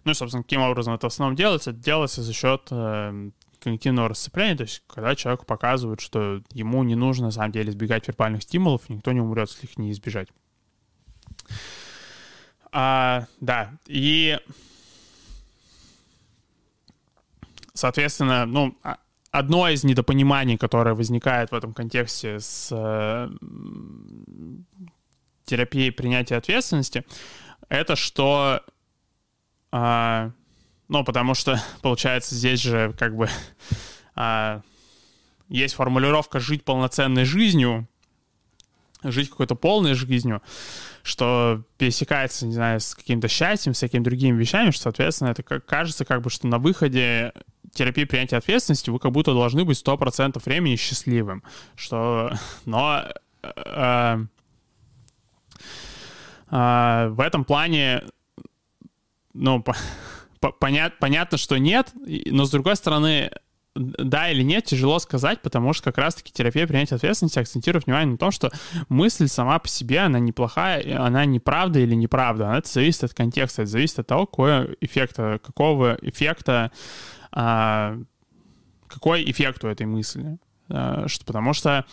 ну 0.05 0.13
и, 0.13 0.15
собственно, 0.15 0.43
каким 0.43 0.63
образом 0.63 0.95
это 0.95 1.09
в 1.09 1.13
основном 1.13 1.37
делается? 1.37 1.71
Это 1.71 1.79
делается 1.79 2.23
за 2.23 2.33
счет 2.33 2.69
э, 2.71 3.31
когнитивного 3.61 4.09
расцепления, 4.09 4.57
то 4.57 4.63
есть 4.65 4.83
когда 4.87 5.15
человеку 5.15 5.47
показывают, 5.47 6.01
что 6.01 6.43
ему 6.53 6.83
не 6.83 6.95
нужно 6.95 7.27
на 7.27 7.33
самом 7.33 7.53
деле 7.53 7.71
избегать 7.71 8.09
вербальных 8.09 8.43
стимулов, 8.43 8.89
никто 8.89 9.13
не 9.13 9.21
умрет, 9.21 9.49
если 9.51 9.67
их 9.67 9.79
не 9.79 9.93
избежать. 9.93 10.29
А, 12.73 13.27
да, 13.41 13.73
и 13.87 14.39
соответственно, 17.75 18.47
ну, 18.47 18.77
а, 18.83 18.99
одно 19.31 19.69
из 19.69 19.85
недопониманий, 19.85 20.57
которое 20.57 20.95
возникает 20.95 21.51
в 21.51 21.55
этом 21.55 21.73
контексте 21.73 22.41
с 22.41 22.69
э, 22.71 23.31
терапией 25.45 25.93
принятия 25.93 26.37
ответственности, 26.37 27.05
это 27.69 27.97
что 27.97 28.61
а, 29.73 30.33
ну, 30.91 31.05
потому 31.05 31.35
что, 31.35 31.63
получается, 31.83 32.35
здесь 32.35 32.61
же 32.61 32.93
как 32.99 33.17
бы 33.17 33.31
а, 34.15 34.61
есть 35.49 35.75
формулировка 35.75 36.41
«жить 36.41 36.65
полноценной 36.65 37.25
жизнью», 37.25 37.89
жить 39.03 39.31
какой-то 39.31 39.55
полной 39.55 39.95
жизнью, 39.95 40.43
что 41.03 41.63
пересекается, 41.79 42.45
не 42.45 42.53
знаю, 42.53 42.81
с 42.81 42.95
каким-то 42.95 43.29
счастьем, 43.29 43.73
всякими 43.73 44.03
другими 44.03 44.39
вещами, 44.39 44.73
что, 44.73 44.83
соответственно, 44.83 45.29
это 45.29 45.43
как, 45.43 45.65
кажется, 45.65 46.05
как 46.05 46.21
бы, 46.21 46.29
что 46.29 46.49
на 46.49 46.59
выходе 46.59 47.33
терапии 47.73 48.05
принятия 48.05 48.37
ответственности 48.37 48.91
вы 48.91 48.99
как 48.99 49.13
будто 49.13 49.33
должны 49.33 49.65
быть 49.65 49.83
100% 49.83 50.43
времени 50.45 50.77
счастливым, 50.77 51.43
что... 51.77 52.33
Но... 52.67 53.05
Э, 53.43 54.19
э, 56.51 57.09
в 57.11 57.21
этом 57.21 57.45
плане, 57.45 58.03
ну, 59.33 59.65
понят, 60.41 60.99
понятно, 60.99 61.39
что 61.39 61.59
нет, 61.59 61.93
но 61.95 62.45
с 62.45 62.51
другой 62.51 62.77
стороны, 62.77 63.31
да 63.75 64.31
или 64.31 64.43
нет, 64.43 64.65
тяжело 64.65 64.99
сказать, 64.99 65.43
потому 65.43 65.73
что 65.73 65.85
как 65.85 65.99
раз-таки 65.99 66.33
терапия 66.33 66.67
принятия 66.67 66.97
ответственности 66.97 67.39
акцентирует 67.39 67.87
внимание 67.87 68.13
на 68.13 68.19
том, 68.19 68.31
что 68.31 68.51
мысль 68.89 69.29
сама 69.29 69.59
по 69.59 69.69
себе, 69.69 70.01
она 70.01 70.19
неплохая, 70.19 71.01
она 71.01 71.25
неправда 71.25 71.79
или 71.79 71.95
неправда. 71.95 72.53
Это 72.55 72.69
зависит 72.69 73.05
от 73.05 73.15
контекста, 73.15 73.63
это 73.63 73.71
зависит 73.71 74.01
от 74.01 74.07
того, 74.07 74.27
какой 74.27 74.77
эффект, 74.81 75.17
какого 75.17 75.99
эффекта, 76.03 76.73
а, 77.33 77.99
какой 78.89 79.31
эффект 79.31 79.65
у 79.65 79.69
этой 79.69 79.87
мысли. 79.87 80.39
А, 80.71 81.09
что, 81.09 81.25
потому 81.25 81.53
что 81.53 81.85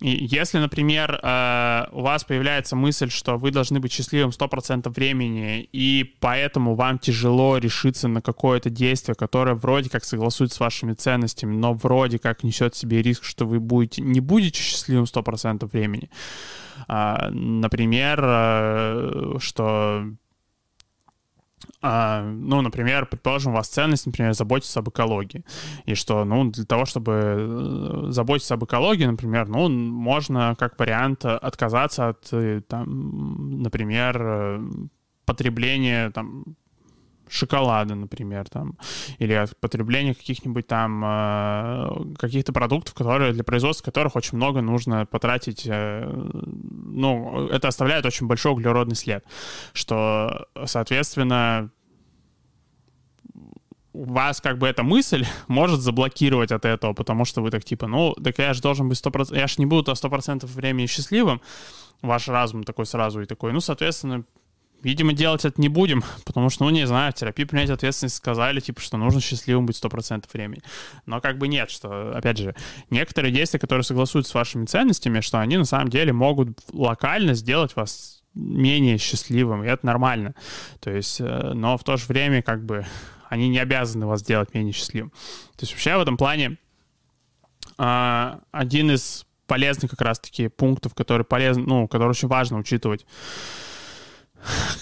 если, 0.00 0.58
например, 0.58 1.20
э, 1.22 1.84
у 1.92 2.02
вас 2.02 2.24
появляется 2.24 2.74
мысль, 2.74 3.10
что 3.10 3.36
вы 3.36 3.50
должны 3.50 3.78
быть 3.78 3.92
счастливым 3.92 4.30
100% 4.30 4.90
времени, 4.90 5.68
и 5.72 6.16
поэтому 6.20 6.74
вам 6.74 6.98
тяжело 6.98 7.58
решиться 7.58 8.08
на 8.08 8.20
какое-то 8.20 8.70
действие, 8.70 9.14
которое 9.14 9.54
вроде 9.54 9.88
как 9.90 10.04
согласуется 10.04 10.56
с 10.56 10.60
вашими 10.60 10.94
ценностями, 10.94 11.54
но 11.54 11.74
вроде 11.74 12.18
как 12.18 12.42
несет 12.42 12.74
в 12.74 12.78
себе 12.78 13.02
риск, 13.02 13.24
что 13.24 13.46
вы 13.46 13.60
будете, 13.60 14.02
не 14.02 14.20
будете 14.20 14.60
счастливым 14.60 15.04
100% 15.04 15.66
времени. 15.72 16.10
А, 16.88 17.30
например, 17.30 18.20
э, 18.22 19.36
что 19.38 20.04
ну, 21.82 22.62
например, 22.62 23.06
предположим, 23.06 23.52
у 23.52 23.56
вас 23.56 23.68
ценность, 23.68 24.06
например, 24.06 24.34
заботиться 24.34 24.80
об 24.80 24.88
экологии. 24.88 25.44
И 25.84 25.94
что, 25.94 26.24
ну, 26.24 26.50
для 26.50 26.64
того, 26.64 26.84
чтобы 26.84 27.12
э, 27.12 28.06
заботиться 28.10 28.54
об 28.54 28.64
экологии, 28.64 29.04
например, 29.04 29.48
ну, 29.48 29.68
можно 29.68 30.54
как 30.58 30.78
вариант 30.78 31.24
отказаться 31.24 32.08
от, 32.08 32.28
э, 32.32 32.62
там, 32.66 33.62
например, 33.62 34.16
э, 34.20 34.60
потребления 35.24 36.10
там 36.10 36.53
шоколада, 37.28 37.94
например, 37.94 38.48
там, 38.48 38.76
или 39.18 39.32
от 39.32 39.58
потребления 39.60 40.14
каких-нибудь 40.14 40.66
там 40.66 41.02
э, 41.04 42.14
каких-то 42.18 42.52
продуктов, 42.52 42.94
которые 42.94 43.32
для 43.32 43.44
производства 43.44 43.84
которых 43.84 44.16
очень 44.16 44.36
много 44.36 44.60
нужно 44.60 45.06
потратить, 45.06 45.66
э, 45.66 46.08
ну, 46.42 47.48
это 47.48 47.68
оставляет 47.68 48.06
очень 48.06 48.26
большой 48.26 48.52
углеродный 48.52 48.96
след, 48.96 49.24
что, 49.72 50.46
соответственно, 50.66 51.70
вас 53.94 54.40
как 54.40 54.58
бы 54.58 54.66
эта 54.66 54.82
мысль 54.82 55.24
может 55.48 55.80
заблокировать 55.80 56.52
от 56.52 56.64
этого, 56.64 56.92
потому 56.92 57.24
что 57.24 57.40
вы 57.42 57.50
так 57.50 57.64
типа, 57.64 57.86
ну, 57.86 58.14
так 58.14 58.38
я 58.38 58.52
же 58.52 58.60
должен 58.60 58.88
быть 58.88 59.02
100%, 59.02 59.36
я 59.36 59.46
же 59.46 59.54
не 59.58 59.66
буду 59.66 59.92
100% 59.92 60.46
времени 60.46 60.86
счастливым, 60.86 61.40
ваш 62.02 62.28
разум 62.28 62.64
такой 62.64 62.86
сразу 62.86 63.22
и 63.22 63.26
такой, 63.26 63.52
ну, 63.52 63.60
соответственно, 63.60 64.24
Видимо, 64.84 65.14
делать 65.14 65.44
это 65.44 65.60
не 65.60 65.68
будем, 65.68 66.04
потому 66.24 66.50
что, 66.50 66.64
ну, 66.64 66.70
не 66.70 66.86
знаю, 66.86 67.10
в 67.10 67.14
терапии 67.16 67.44
принять 67.44 67.70
ответственность 67.70 68.16
сказали, 68.16 68.60
типа, 68.60 68.80
что 68.80 68.98
нужно 68.98 69.20
счастливым 69.20 69.66
быть 69.66 69.82
100% 69.82 70.26
времени. 70.32 70.62
Но 71.06 71.20
как 71.20 71.38
бы 71.38 71.48
нет, 71.48 71.70
что, 71.70 72.16
опять 72.16 72.36
же, 72.36 72.54
некоторые 72.90 73.32
действия, 73.32 73.58
которые 73.58 73.82
согласуются 73.82 74.32
с 74.32 74.34
вашими 74.34 74.66
ценностями, 74.66 75.20
что 75.20 75.40
они 75.40 75.56
на 75.56 75.64
самом 75.64 75.88
деле 75.88 76.12
могут 76.12 76.58
локально 76.72 77.32
сделать 77.32 77.74
вас 77.76 78.22
менее 78.34 78.98
счастливым, 78.98 79.64
и 79.64 79.68
это 79.68 79.86
нормально. 79.86 80.34
То 80.80 80.90
есть, 80.90 81.20
э, 81.20 81.52
но 81.54 81.78
в 81.78 81.84
то 81.84 81.96
же 81.96 82.04
время, 82.06 82.42
как 82.42 82.64
бы, 82.64 82.84
они 83.30 83.48
не 83.48 83.58
обязаны 83.58 84.06
вас 84.06 84.20
сделать 84.20 84.52
менее 84.52 84.74
счастливым. 84.74 85.10
То 85.56 85.62
есть 85.62 85.72
вообще 85.72 85.96
в 85.96 86.00
этом 86.00 86.16
плане 86.16 86.58
а, 87.78 88.40
один 88.52 88.90
из 88.90 89.24
полезных 89.46 89.90
как 89.90 90.00
раз-таки 90.00 90.48
пунктов, 90.48 90.94
который 90.94 91.24
полезно, 91.24 91.64
ну, 91.64 91.88
который 91.88 92.10
очень 92.10 92.28
важно 92.28 92.58
учитывать 92.58 93.06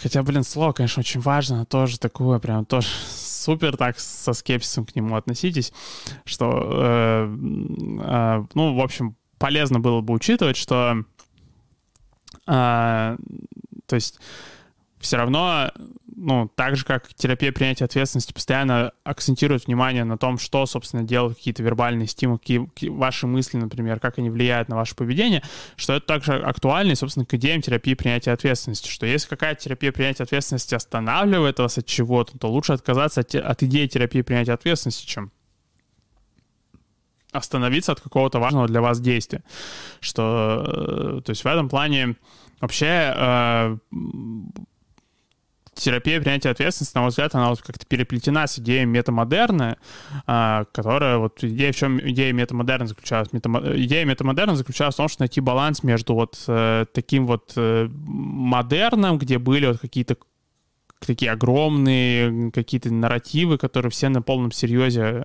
Хотя, 0.03 0.23
блин, 0.23 0.45
слово, 0.45 0.73
конечно, 0.73 1.01
очень 1.01 1.21
важно, 1.21 1.59
но 1.59 1.65
тоже 1.65 1.99
такое, 1.99 2.39
прям 2.39 2.65
тоже 2.65 2.89
супер 2.89 3.77
так 3.77 3.99
со 3.99 4.33
скепсисом 4.33 4.85
к 4.85 4.95
нему 4.95 5.17
относитесь, 5.17 5.73
что, 6.25 6.69
э, 6.73 7.37
э, 8.05 8.45
ну, 8.55 8.75
в 8.75 8.81
общем, 8.81 9.17
полезно 9.39 9.81
было 9.81 10.01
бы 10.01 10.15
учитывать, 10.15 10.57
что, 10.57 11.05
э, 12.47 13.17
то 13.87 13.95
есть, 13.95 14.19
все 15.01 15.17
равно 15.17 15.71
ну, 16.25 16.49
так 16.55 16.77
же, 16.77 16.85
как 16.85 17.13
терапия 17.15 17.51
принятия 17.51 17.85
ответственности 17.85 18.33
постоянно 18.33 18.93
акцентирует 19.03 19.67
внимание 19.67 20.05
на 20.05 20.17
том, 20.17 20.39
что, 20.39 20.67
собственно, 20.67 21.03
делают 21.03 21.37
какие-то 21.37 21.65
вербальные 21.65 22.07
стимулы, 22.07 22.39
какие, 22.39 22.69
ваши 22.89 23.27
мысли, 23.27 23.57
например, 23.57 23.99
как 23.99 24.19
они 24.19 24.31
влияют 24.31 24.69
на 24.69 24.77
ваше 24.77 24.95
поведение, 24.95 25.43
что 25.75 25.95
это 25.95 26.07
также 26.07 26.35
актуально, 26.35 26.93
и, 26.93 26.95
собственно, 26.95 27.27
к 27.27 27.35
идеям 27.35 27.61
терапии 27.61 27.95
принятия 27.95 28.31
ответственности, 28.31 28.89
что 28.89 29.05
если 29.05 29.29
какая-то 29.29 29.63
терапия 29.63 29.91
принятия 29.91 30.23
ответственности 30.23 30.77
останавливает 30.77 31.59
вас 31.59 31.79
от 31.79 31.87
чего-то, 31.87 32.39
то 32.39 32.49
лучше 32.49 32.75
отказаться 32.75 33.23
от, 33.23 33.35
от 33.35 33.63
идеи 33.65 33.89
терапии 33.89 34.23
принятия 34.23 34.53
ответственности, 34.53 35.05
чем 35.05 35.33
остановиться 37.33 37.91
от 37.91 38.01
какого-то 38.01 38.39
важного 38.39 38.69
для 38.69 38.81
вас 38.81 39.01
действия. 39.01 39.43
Что, 40.01 41.19
э, 41.19 41.23
то 41.23 41.31
есть 41.31 41.43
в 41.43 41.47
этом 41.47 41.69
плане 41.69 42.15
вообще 42.61 43.13
э, 43.17 43.77
терапия 45.83 46.21
принятия 46.21 46.51
ответственности, 46.51 46.95
на 46.95 47.03
мой 47.03 47.11
взгляд, 47.11 47.35
она 47.35 47.51
вот 47.51 47.61
как-то 47.63 47.85
переплетена 47.87 48.47
с 48.47 48.59
идеей 48.59 48.85
метамодерна, 48.85 49.77
а, 50.27 50.65
которая 50.73 51.19
вот 51.19 51.43
идея 51.43 51.73
в 51.73 51.77
чем 51.77 52.01
идея 52.01 52.33
метамодерна 52.33 52.87
заключалась? 52.87 53.33
Метамо... 53.33 53.61
Идея 53.77 54.05
метамодерна 54.05 54.57
заключалась 54.57 54.95
в 54.95 54.99
том, 54.99 55.09
что 55.09 55.23
найти 55.23 55.41
баланс 55.41 55.83
между 55.83 56.15
вот 56.15 56.43
э, 56.47 56.87
таким 56.93 57.27
вот 57.27 57.53
э, 57.57 57.89
модерном, 57.91 59.19
где 59.19 59.39
были 59.39 59.67
вот 59.67 59.81
какие-то 59.81 60.17
такие 61.07 61.31
огромные 61.31 62.51
какие-то 62.51 62.93
нарративы, 62.93 63.59
которые 63.59 63.91
все 63.91 64.09
на 64.09 64.23
полном 64.23 64.53
серьезе 64.53 65.25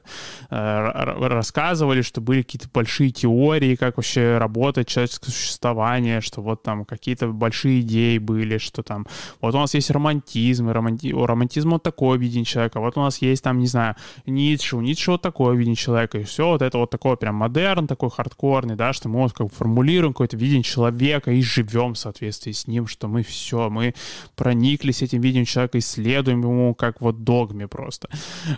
э, 0.50 0.90
рассказывали, 1.28 2.02
что 2.02 2.22
были 2.22 2.42
какие-то 2.42 2.70
большие 2.74 3.12
теории, 3.12 3.76
как 3.76 3.98
вообще 3.98 4.38
работает 4.38 4.88
человеческое 4.88 5.32
существование, 5.32 6.22
что 6.22 6.42
вот 6.42 6.64
там 6.64 6.86
какие-то 6.86 7.28
большие 7.28 7.82
идеи 7.82 8.18
были, 8.18 8.58
что 8.58 8.84
там 8.84 9.08
вот 9.42 9.56
у 9.56 9.58
нас 9.58 9.74
есть 9.74 9.92
романтизм, 9.92 10.70
и 10.70 10.74
романти... 10.74 11.14
у 11.14 11.26
романтизма 11.26 11.74
вот 11.74 11.84
такое 11.84 12.18
видение 12.18 12.46
человека, 12.46 12.80
вот 12.80 12.98
у 12.98 13.02
нас 13.02 13.22
есть 13.22 13.44
там, 13.44 13.60
не 13.60 13.68
знаю, 13.68 13.96
Ницше, 14.26 14.78
у 14.78 14.82
Ницше 14.82 15.12
вот 15.12 15.22
такое 15.22 15.56
видение 15.56 15.76
человека, 15.76 16.18
и 16.18 16.24
все 16.24 16.48
вот 16.48 16.62
это 16.62 16.78
вот 16.78 16.90
такое 16.90 17.16
прям 17.16 17.36
модерн, 17.36 17.88
такой 17.88 18.10
хардкорный, 18.10 18.76
да, 18.76 18.94
что 18.94 19.10
мы 19.10 19.20
вот 19.20 19.34
как 19.34 19.48
бы 19.48 19.54
формулируем 19.54 20.14
какое-то 20.14 20.38
видение 20.38 20.64
человека 20.64 21.32
и 21.32 21.42
живем 21.42 21.94
в 21.94 21.98
соответствии 21.98 22.52
с 22.52 22.68
ним, 22.68 22.88
что 22.88 23.08
мы 23.08 23.24
все, 23.24 23.70
мы 23.70 23.94
прониклись 24.36 25.02
этим 25.02 25.22
видением 25.22 25.46
человека, 25.46 25.67
человека, 25.68 25.80
исследуем 25.80 26.42
ему 26.42 26.76
как 26.76 27.02
вот 27.02 27.24
догме 27.24 27.68
просто. 27.68 28.10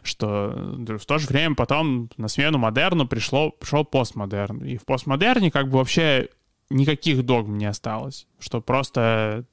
Что 0.04 0.54
в 0.56 1.06
то 1.06 1.17
же 1.17 1.28
время 1.28 1.56
потом 1.56 2.10
на 2.17 2.28
смену 2.28 2.58
модерну 2.58 3.08
пришло, 3.08 3.52
пришел 3.52 3.86
постмодерн. 3.86 4.65
И 4.65 4.78
в 4.78 4.86
постмодерне 4.86 5.52
как 5.52 5.69
бы 5.69 5.78
вообще 5.78 6.30
никаких 6.69 7.26
догм 7.26 7.58
не 7.58 7.65
осталось, 7.65 8.28
что 8.39 8.62
просто 8.62 9.45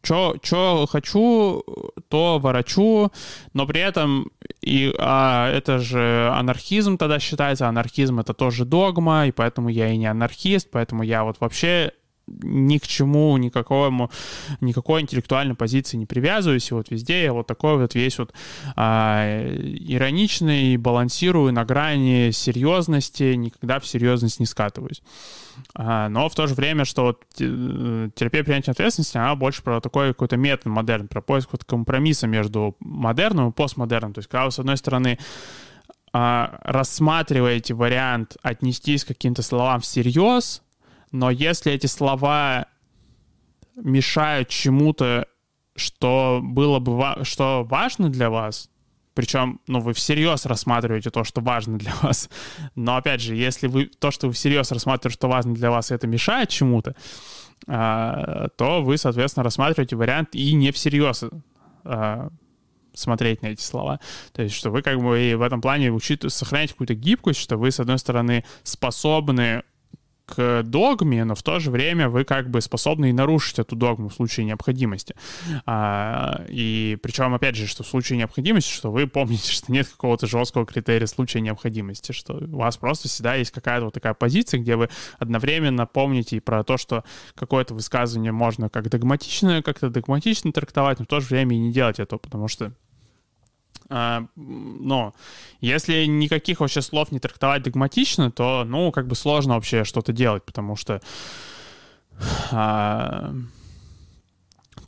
что 0.00 0.86
хочу, 0.88 1.64
то 2.08 2.38
ворочу, 2.38 3.10
но 3.52 3.66
при 3.66 3.80
этом 3.80 4.30
и 4.60 4.94
а, 4.96 5.50
это 5.50 5.78
же 5.78 6.30
анархизм 6.32 6.96
тогда 6.96 7.18
считается, 7.18 7.68
анархизм 7.68 8.20
это 8.20 8.32
тоже 8.32 8.64
догма, 8.64 9.26
и 9.26 9.32
поэтому 9.32 9.68
я 9.68 9.90
и 9.90 9.96
не 9.96 10.06
анархист, 10.06 10.70
поэтому 10.70 11.02
я 11.02 11.24
вот 11.24 11.40
вообще 11.40 11.92
ни 12.42 12.78
к 12.78 12.86
чему, 12.86 13.36
никакому, 13.36 14.10
никакой 14.60 15.02
интеллектуальной 15.02 15.54
позиции 15.54 15.96
не 15.96 16.06
привязываюсь, 16.06 16.70
и 16.70 16.74
вот 16.74 16.90
везде 16.90 17.24
я 17.24 17.32
вот 17.32 17.46
такой 17.46 17.78
вот 17.78 17.94
весь 17.94 18.18
вот 18.18 18.32
а, 18.76 19.46
ироничный, 19.56 20.76
балансирую 20.76 21.52
на 21.52 21.64
грани 21.64 22.30
серьезности, 22.30 23.34
никогда 23.34 23.80
в 23.80 23.86
серьезность 23.86 24.40
не 24.40 24.46
скатываюсь. 24.46 25.02
А, 25.74 26.08
но 26.08 26.28
в 26.28 26.34
то 26.34 26.46
же 26.46 26.54
время, 26.54 26.84
что 26.84 27.02
вот 27.04 27.22
э, 27.40 28.10
терапия 28.14 28.44
принятия 28.44 28.70
ответственности, 28.70 29.16
она 29.16 29.34
больше 29.34 29.62
про 29.62 29.80
такой 29.80 30.08
какой-то 30.08 30.36
метод 30.36 30.66
модерн, 30.66 31.08
про 31.08 31.20
поиск 31.20 31.50
вот 31.52 31.64
компромисса 31.64 32.26
между 32.26 32.76
модерном 32.80 33.50
и 33.50 33.52
постмодерном. 33.52 34.12
То 34.12 34.20
есть, 34.20 34.28
когда 34.28 34.46
вы, 34.46 34.50
с 34.52 34.58
одной 34.58 34.76
стороны, 34.76 35.18
а, 36.12 36.58
рассматриваете 36.62 37.74
вариант 37.74 38.36
отнестись 38.42 39.04
к 39.04 39.08
каким-то 39.08 39.42
словам 39.42 39.80
всерьез, 39.80 40.62
но 41.12 41.30
если 41.30 41.72
эти 41.72 41.86
слова 41.86 42.66
мешают 43.76 44.48
чему-то, 44.48 45.26
что 45.76 46.40
было 46.42 46.78
бы 46.78 46.96
ва- 46.96 47.24
что 47.24 47.64
важно 47.64 48.08
для 48.10 48.30
вас, 48.30 48.70
причем, 49.14 49.60
ну, 49.66 49.80
вы 49.80 49.94
всерьез 49.94 50.46
рассматриваете 50.46 51.10
то, 51.10 51.24
что 51.24 51.40
важно 51.40 51.76
для 51.76 51.92
вас. 52.02 52.30
Но, 52.76 52.96
опять 52.96 53.20
же, 53.20 53.34
если 53.34 53.66
вы 53.66 53.86
то, 53.86 54.12
что 54.12 54.28
вы 54.28 54.32
всерьез 54.32 54.70
рассматриваете, 54.70 55.18
что 55.18 55.28
важно 55.28 55.54
для 55.54 55.70
вас, 55.70 55.90
это 55.90 56.06
мешает 56.06 56.50
чему-то, 56.50 56.94
а, 57.66 58.48
то 58.56 58.80
вы, 58.80 58.96
соответственно, 58.96 59.42
рассматриваете 59.42 59.96
вариант 59.96 60.36
и 60.36 60.52
не 60.52 60.70
всерьез 60.70 61.24
а, 61.84 62.28
смотреть 62.94 63.42
на 63.42 63.48
эти 63.48 63.60
слова. 63.60 63.98
То 64.32 64.42
есть, 64.42 64.54
что 64.54 64.70
вы 64.70 64.82
как 64.82 65.00
бы 65.00 65.20
и 65.20 65.34
в 65.34 65.42
этом 65.42 65.60
плане 65.60 65.90
учитываете, 65.90 66.36
сохраняете 66.36 66.74
какую-то 66.74 66.94
гибкость, 66.94 67.40
что 67.40 67.56
вы, 67.56 67.70
с 67.70 67.80
одной 67.80 67.98
стороны, 67.98 68.44
способны 68.62 69.62
к 70.28 70.62
догме, 70.62 71.24
но 71.24 71.34
в 71.34 71.42
то 71.42 71.58
же 71.58 71.70
время 71.70 72.08
вы 72.10 72.24
как 72.24 72.50
бы 72.50 72.60
способны 72.60 73.10
и 73.10 73.12
нарушить 73.12 73.58
эту 73.58 73.76
догму 73.76 74.08
в 74.08 74.14
случае 74.14 74.44
необходимости. 74.44 75.14
А, 75.64 76.44
и 76.48 76.98
причем, 77.02 77.34
опять 77.34 77.56
же, 77.56 77.66
что 77.66 77.82
в 77.82 77.86
случае 77.86 78.18
необходимости, 78.18 78.70
что 78.70 78.90
вы 78.90 79.06
помните, 79.06 79.50
что 79.52 79.72
нет 79.72 79.88
какого-то 79.88 80.26
жесткого 80.26 80.66
критерия 80.66 81.06
случая 81.06 81.40
необходимости, 81.40 82.12
что 82.12 82.34
у 82.34 82.58
вас 82.58 82.76
просто 82.76 83.08
всегда 83.08 83.36
есть 83.36 83.50
какая-то 83.50 83.86
вот 83.86 83.94
такая 83.94 84.14
позиция, 84.14 84.60
где 84.60 84.76
вы 84.76 84.90
одновременно 85.18 85.86
помните 85.86 86.36
и 86.36 86.40
про 86.40 86.62
то, 86.62 86.76
что 86.76 87.04
какое-то 87.34 87.74
высказывание 87.74 88.32
можно 88.32 88.68
как 88.68 88.90
догматичное, 88.90 89.62
как-то 89.62 89.88
догматично 89.88 90.52
трактовать, 90.52 90.98
но 90.98 91.06
в 91.06 91.08
то 91.08 91.20
же 91.20 91.28
время 91.28 91.56
и 91.56 91.58
не 91.58 91.72
делать 91.72 91.98
этого, 91.98 92.18
потому 92.18 92.48
что 92.48 92.72
но 93.88 95.14
если 95.60 96.04
никаких 96.04 96.60
вообще 96.60 96.82
слов 96.82 97.10
не 97.10 97.20
трактовать 97.20 97.62
догматично, 97.62 98.30
то, 98.30 98.64
ну, 98.64 98.92
как 98.92 99.06
бы 99.06 99.14
сложно 99.14 99.54
вообще 99.54 99.84
что-то 99.84 100.12
делать, 100.12 100.44
потому 100.44 100.76
что 100.76 101.00
а, 102.50 103.32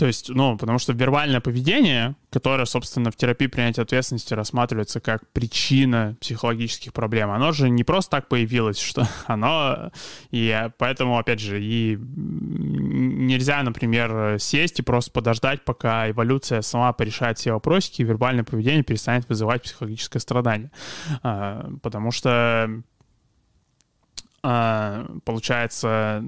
то 0.00 0.06
есть, 0.06 0.30
ну, 0.30 0.56
потому 0.56 0.78
что 0.78 0.94
вербальное 0.94 1.42
поведение, 1.42 2.16
которое, 2.30 2.64
собственно, 2.64 3.10
в 3.10 3.16
терапии 3.16 3.48
принятия 3.48 3.82
ответственности 3.82 4.32
рассматривается 4.32 4.98
как 4.98 5.28
причина 5.34 6.16
психологических 6.22 6.94
проблем, 6.94 7.30
оно 7.30 7.52
же 7.52 7.68
не 7.68 7.84
просто 7.84 8.12
так 8.12 8.28
появилось, 8.28 8.78
что 8.78 9.06
оно... 9.26 9.92
И 10.30 10.70
поэтому, 10.78 11.18
опять 11.18 11.40
же, 11.40 11.62
и 11.62 11.98
нельзя, 12.00 13.62
например, 13.62 14.40
сесть 14.40 14.78
и 14.78 14.82
просто 14.82 15.10
подождать, 15.10 15.66
пока 15.66 16.08
эволюция 16.08 16.62
сама 16.62 16.94
порешает 16.94 17.36
все 17.36 17.52
вопросики, 17.52 18.00
и 18.00 18.04
вербальное 18.06 18.42
поведение 18.42 18.82
перестанет 18.82 19.28
вызывать 19.28 19.64
психологическое 19.64 20.20
страдание. 20.20 20.70
А, 21.22 21.70
потому 21.82 22.10
что 22.10 22.70
а, 24.42 25.06
получается, 25.24 26.24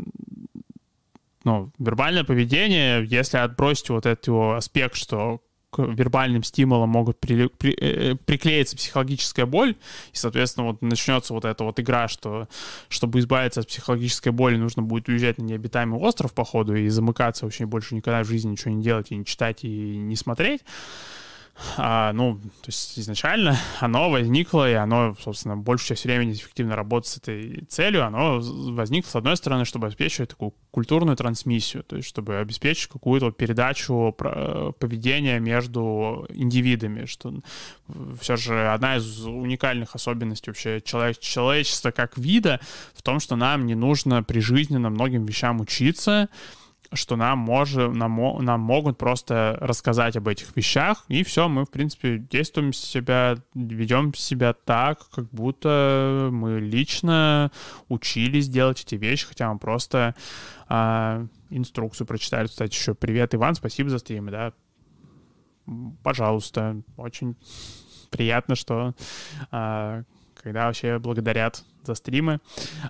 ну, 1.45 1.73
вербальное 1.79 2.25
поведение, 2.25 3.05
если 3.07 3.39
отбросить 3.39 3.91
вот 3.91 4.07
этот 4.07 4.27
его 4.27 4.55
аспект, 4.55 4.97
что 4.97 5.41
к 5.73 5.79
вербальным 5.79 6.43
стимулам 6.43 6.91
могут 6.91 7.19
при, 7.19 7.47
при, 7.49 7.73
э, 7.73 8.15
приклеиться 8.15 8.77
психологическая 8.77 9.47
боль, 9.47 9.71
и, 10.13 10.17
соответственно, 10.17 10.67
вот 10.67 10.83
начнется 10.83 11.33
вот 11.33 11.47
эта 11.47 11.65
вот 11.65 11.81
игра, 11.81 12.09
что 12.09 12.47
чтобы 12.91 13.21
избавиться 13.21 13.61
от 13.61 13.69
психологической 13.69 14.33
боли, 14.33 14.57
нужно 14.57 14.83
будет 14.83 15.09
уезжать 15.09 15.39
на 15.39 15.45
необитаемый 15.45 15.99
остров, 15.99 16.35
походу, 16.35 16.75
и 16.75 16.89
замыкаться 16.89 17.47
вообще 17.47 17.65
больше 17.65 17.95
никогда 17.95 18.23
в 18.23 18.27
жизни 18.27 18.51
ничего 18.51 18.75
не 18.75 18.83
делать, 18.83 19.11
и 19.11 19.17
не 19.17 19.25
читать, 19.25 19.65
и 19.65 19.97
не 19.97 20.15
смотреть 20.15 20.61
а, 21.77 22.13
ну, 22.13 22.37
то 22.39 22.69
есть 22.69 22.99
изначально 22.99 23.57
оно 23.79 24.11
возникло, 24.11 24.71
и 24.71 24.75
оно, 24.75 25.15
собственно, 25.21 25.57
большую 25.57 25.89
часть 25.89 26.05
времени 26.05 26.33
эффективно 26.33 26.77
работает 26.77 27.07
с 27.07 27.17
этой 27.19 27.65
целью, 27.69 28.05
оно 28.07 28.41
возникло, 28.73 29.11
с 29.11 29.17
одной 29.17 29.37
стороны, 29.37 29.65
чтобы 29.65 29.87
обеспечивать 29.87 30.31
такую 30.31 30.55
культурную 30.71 31.17
трансмиссию, 31.17 31.83
то 31.85 31.97
есть 31.97 32.09
чтобы 32.09 32.37
обеспечить 32.39 32.89
какую-то 32.89 33.31
передачу 33.31 34.15
поведения 34.79 35.39
между 35.41 36.27
индивидами, 36.31 37.05
что 37.05 37.35
все 38.21 38.37
же 38.37 38.69
одна 38.69 38.97
из 38.97 39.25
уникальных 39.25 39.95
особенностей 39.95 40.51
вообще 40.51 40.81
человек, 40.81 41.19
человечества 41.19 41.91
как 41.91 42.17
вида 42.17 42.61
в 42.95 43.03
том, 43.03 43.21
что 43.21 43.37
нам 43.37 43.67
не 43.67 43.75
нужно 43.75 44.23
прижизненно 44.23 44.91
многим 44.91 45.27
вещам 45.27 45.61
учиться, 45.61 46.29
что 46.95 47.17
нам, 47.17 47.39
может, 47.39 47.93
нам, 47.93 48.45
нам 48.45 48.61
могут 48.61 48.99
просто 48.99 49.57
рассказать 49.61 50.17
об 50.17 50.29
этих 50.29 50.55
вещах, 50.57 51.05
и 51.09 51.23
все, 51.23 51.49
мы, 51.49 51.65
в 51.65 51.71
принципе, 51.71 52.19
действуем 52.19 52.73
себя, 52.73 53.37
ведем 53.55 54.15
себя 54.15 54.53
так, 54.53 55.09
как 55.11 55.29
будто 55.31 56.29
мы 56.33 56.61
лично 56.61 57.51
учились 57.89 58.49
делать 58.49 58.83
эти 58.83 58.97
вещи, 58.97 59.27
хотя 59.27 59.53
мы 59.53 59.59
просто 59.59 60.15
а, 60.69 61.27
инструкцию 61.51 62.07
прочитали. 62.07 62.47
Кстати, 62.47 62.75
еще 62.75 62.95
привет, 62.95 63.35
Иван, 63.35 63.55
спасибо 63.55 63.91
за 63.91 63.99
стрим, 63.99 64.31
да. 64.31 64.53
Пожалуйста, 66.03 66.83
очень 66.97 67.37
приятно, 68.11 68.55
что 68.55 68.95
а, 69.51 70.03
когда 70.35 70.67
вообще 70.67 70.99
благодарят 70.99 71.65
за 71.85 71.95
стримы. 71.95 72.41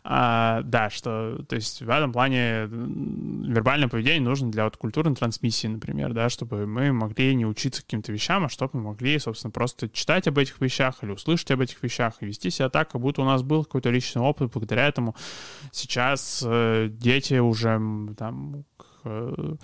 А, 0.04 0.62
да, 0.62 0.90
что, 0.90 1.44
то 1.48 1.56
есть 1.56 1.82
в 1.82 1.88
этом 1.88 2.12
плане 2.12 2.66
вербальное 2.66 3.88
поведение 3.88 4.22
нужно 4.22 4.50
для 4.50 4.64
вот 4.64 4.76
культурной 4.76 5.14
трансмиссии, 5.14 5.66
например, 5.66 6.12
да, 6.12 6.28
чтобы 6.28 6.66
мы 6.66 6.92
могли 6.92 7.34
не 7.34 7.46
учиться 7.46 7.82
каким-то 7.82 8.12
вещам, 8.12 8.44
а 8.44 8.48
чтобы 8.48 8.78
мы 8.78 8.82
могли, 8.90 9.18
собственно, 9.18 9.50
просто 9.50 9.88
читать 9.88 10.26
об 10.28 10.38
этих 10.38 10.60
вещах 10.60 11.02
или 11.02 11.10
услышать 11.10 11.50
об 11.50 11.60
этих 11.60 11.82
вещах 11.82 12.14
и 12.20 12.26
вести 12.26 12.50
себя 12.50 12.68
так, 12.68 12.90
как 12.90 13.00
будто 13.00 13.22
у 13.22 13.24
нас 13.24 13.42
был 13.42 13.64
какой-то 13.64 13.90
личный 13.90 14.22
опыт. 14.22 14.52
Благодаря 14.52 14.86
этому 14.86 15.14
сейчас 15.70 16.42
э, 16.46 16.88
дети 16.90 17.38
уже 17.38 17.80
там 18.18 18.64
э, 19.04 19.56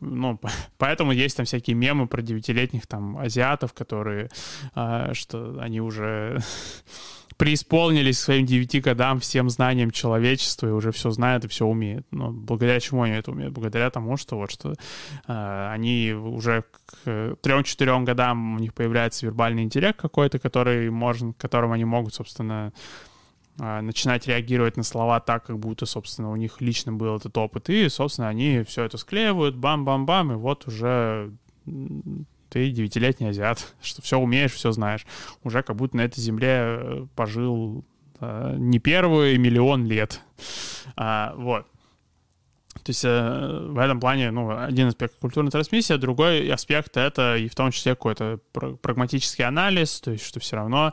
ну, 0.00 0.40
поэтому 0.78 1.12
есть 1.12 1.36
там 1.36 1.46
всякие 1.46 1.76
мемы 1.76 2.06
про 2.06 2.22
девятилетних 2.22 2.86
там 2.86 3.16
азиатов, 3.16 3.72
которые, 3.72 4.30
а, 4.74 5.14
что 5.14 5.58
они 5.60 5.80
уже 5.80 6.40
преисполнились 7.36 8.18
своим 8.18 8.46
девяти 8.46 8.80
годам 8.80 9.20
всем 9.20 9.50
знанием 9.50 9.90
человечества 9.90 10.68
и 10.68 10.70
уже 10.70 10.92
все 10.92 11.10
знают 11.10 11.44
и 11.44 11.48
все 11.48 11.66
умеют. 11.66 12.06
Но 12.10 12.30
благодаря 12.30 12.78
чему 12.80 13.02
они 13.02 13.14
это 13.14 13.30
умеют? 13.30 13.52
Благодаря 13.52 13.90
тому, 13.90 14.16
что 14.16 14.36
вот 14.36 14.50
что 14.50 14.74
э, 15.26 15.68
они 15.72 16.12
уже 16.12 16.64
к 16.86 17.36
трем-четырем 17.40 18.04
годам 18.04 18.56
у 18.56 18.58
них 18.58 18.74
появляется 18.74 19.26
вербальный 19.26 19.62
интеллект 19.62 20.00
какой-то, 20.00 20.38
который 20.38 20.90
можно, 20.90 21.32
которым 21.32 21.72
они 21.72 21.84
могут, 21.84 22.14
собственно, 22.14 22.72
начинать 23.58 24.26
реагировать 24.26 24.76
на 24.76 24.82
слова 24.82 25.20
так, 25.20 25.46
как 25.46 25.58
будто, 25.58 25.84
собственно, 25.86 26.30
у 26.30 26.36
них 26.36 26.60
лично 26.60 26.92
был 26.92 27.16
этот 27.16 27.36
опыт. 27.36 27.68
И, 27.68 27.88
собственно, 27.88 28.28
они 28.28 28.62
все 28.62 28.84
это 28.84 28.96
склеивают, 28.96 29.56
бам-бам-бам, 29.56 30.32
и 30.32 30.36
вот 30.36 30.66
уже 30.66 31.32
ты 32.52 32.70
девятилетний 32.70 33.30
азиат, 33.30 33.74
что 33.82 34.02
все 34.02 34.18
умеешь, 34.18 34.52
все 34.52 34.72
знаешь. 34.72 35.06
Уже 35.42 35.62
как 35.62 35.76
будто 35.76 35.96
на 35.96 36.02
этой 36.02 36.20
земле 36.20 36.48
э, 36.50 37.06
пожил 37.16 37.84
э, 38.20 38.54
не 38.58 38.78
первый 38.78 39.38
миллион 39.38 39.86
лет. 39.86 40.20
А, 40.96 41.34
вот. 41.36 41.66
То 42.74 42.90
есть 42.90 43.04
э, 43.04 43.66
в 43.70 43.78
этом 43.78 44.00
плане, 44.00 44.30
ну, 44.30 44.50
один 44.50 44.88
аспект 44.88 45.18
культурной 45.18 45.50
трансмиссии, 45.50 45.94
а 45.94 45.98
другой 45.98 46.50
аспект 46.50 46.96
это 46.96 47.36
и 47.36 47.48
в 47.48 47.54
том 47.54 47.70
числе 47.70 47.94
какой-то 47.94 48.38
прагматический 48.52 49.44
анализ, 49.44 50.00
то 50.00 50.10
есть 50.10 50.24
что 50.24 50.40
все 50.40 50.56
равно 50.56 50.92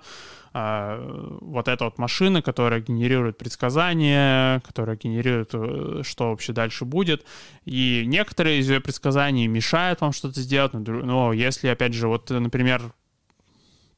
э, 0.54 1.38
вот 1.42 1.68
эта 1.68 1.86
вот 1.86 1.98
машина, 1.98 2.42
которая 2.42 2.82
генерирует 2.82 3.38
предсказания, 3.38 4.60
которая 4.62 4.96
генерирует, 4.96 5.52
э, 5.54 6.02
что 6.04 6.30
вообще 6.30 6.54
дальше 6.54 6.86
будет, 6.86 7.26
и 7.66 8.04
некоторые 8.06 8.60
из 8.60 8.70
ее 8.70 8.82
предсказаний 8.82 9.48
мешают 9.48 10.02
вам 10.02 10.12
что-то 10.12 10.42
сделать, 10.42 10.74
но 10.74 11.34
если, 11.34 11.68
опять 11.68 11.94
же, 11.94 12.08
вот, 12.08 12.30
например, 12.30 12.94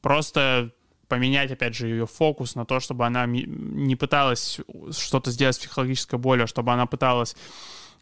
просто 0.00 0.72
поменять, 1.08 1.50
опять 1.50 1.74
же, 1.74 1.88
ее 1.88 2.06
фокус 2.06 2.54
на 2.54 2.64
то, 2.64 2.80
чтобы 2.80 3.04
она 3.04 3.26
не 3.26 3.96
пыталась 3.96 4.60
что-то 4.92 5.30
сделать 5.30 5.56
с 5.56 5.58
психологической 5.58 6.18
болью, 6.18 6.44
а 6.44 6.46
чтобы 6.46 6.72
она 6.72 6.86
пыталась 6.86 7.36
а, 7.36 7.38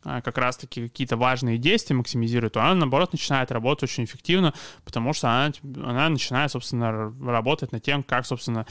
как 0.03 0.39
раз-таки 0.39 0.89
какие-то 0.89 1.17
важные 1.17 1.59
действия 1.59 1.97
максимизирует, 1.97 2.55
то 2.55 2.61
она, 2.61 2.75
наоборот, 2.75 3.13
начинает 3.13 3.51
работать 3.53 3.91
очень 3.91 4.05
эффективно, 4.05 4.55
потому 4.85 5.13
что 5.13 5.29
она, 5.29 5.53
она 5.85 6.09
начинает, 6.09 6.51
собственно, 6.51 7.15
работать 7.21 7.73
над 7.73 7.83
тем, 7.83 8.03
как, 8.03 8.27
собственно, 8.27 8.67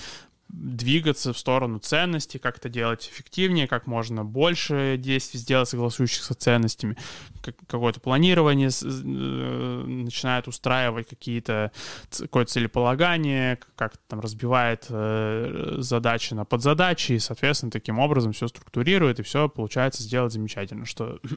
двигаться 0.50 1.32
в 1.32 1.38
сторону 1.38 1.78
ценностей, 1.78 2.39
как 2.39 2.58
это 2.58 2.70
делать 2.70 3.08
эффективнее, 3.08 3.68
как 3.68 3.86
можно 3.86 4.26
больше 4.26 4.95
действий 4.97 5.39
сделать, 5.39 5.70
согласующихся 5.70 6.34
ценностями, 6.34 6.97
какое-то 7.68 8.00
планирование 8.00 8.70
э, 8.70 9.84
начинает 9.86 10.47
устраивать 10.47 11.08
какие-то 11.08 11.72
какое-то 12.10 12.52
целеполагание, 12.52 13.60
как 13.76 13.97
там 14.08 14.22
разбивает 14.22 14.88
э, 14.89 15.76
задачи 15.78 16.34
на 16.34 16.45
подзадачи, 16.45 17.14
и, 17.14 17.20
соответственно, 17.20 17.72
таким 17.72 18.00
образом 18.00 18.34
все 18.34 18.47
структурирует, 18.47 19.20
и 19.20 19.24
все 19.24 19.50
получается 19.50 20.02
сделать 20.02 20.34
замечательно, 20.34 20.86
что 20.86 21.20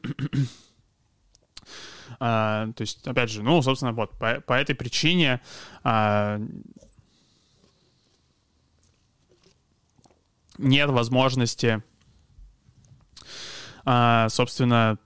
а, 2.19 2.73
то 2.73 2.81
есть, 2.81 3.07
опять 3.07 3.31
же, 3.31 3.43
ну, 3.43 3.61
собственно, 3.61 3.93
вот 3.93 4.19
по, 4.19 4.41
по 4.41 4.55
этой 4.55 4.75
причине 4.75 5.43
а, 5.85 6.41
нет 10.63 10.91
возможности, 10.91 11.83
а, 13.85 14.29
собственно, 14.29 14.99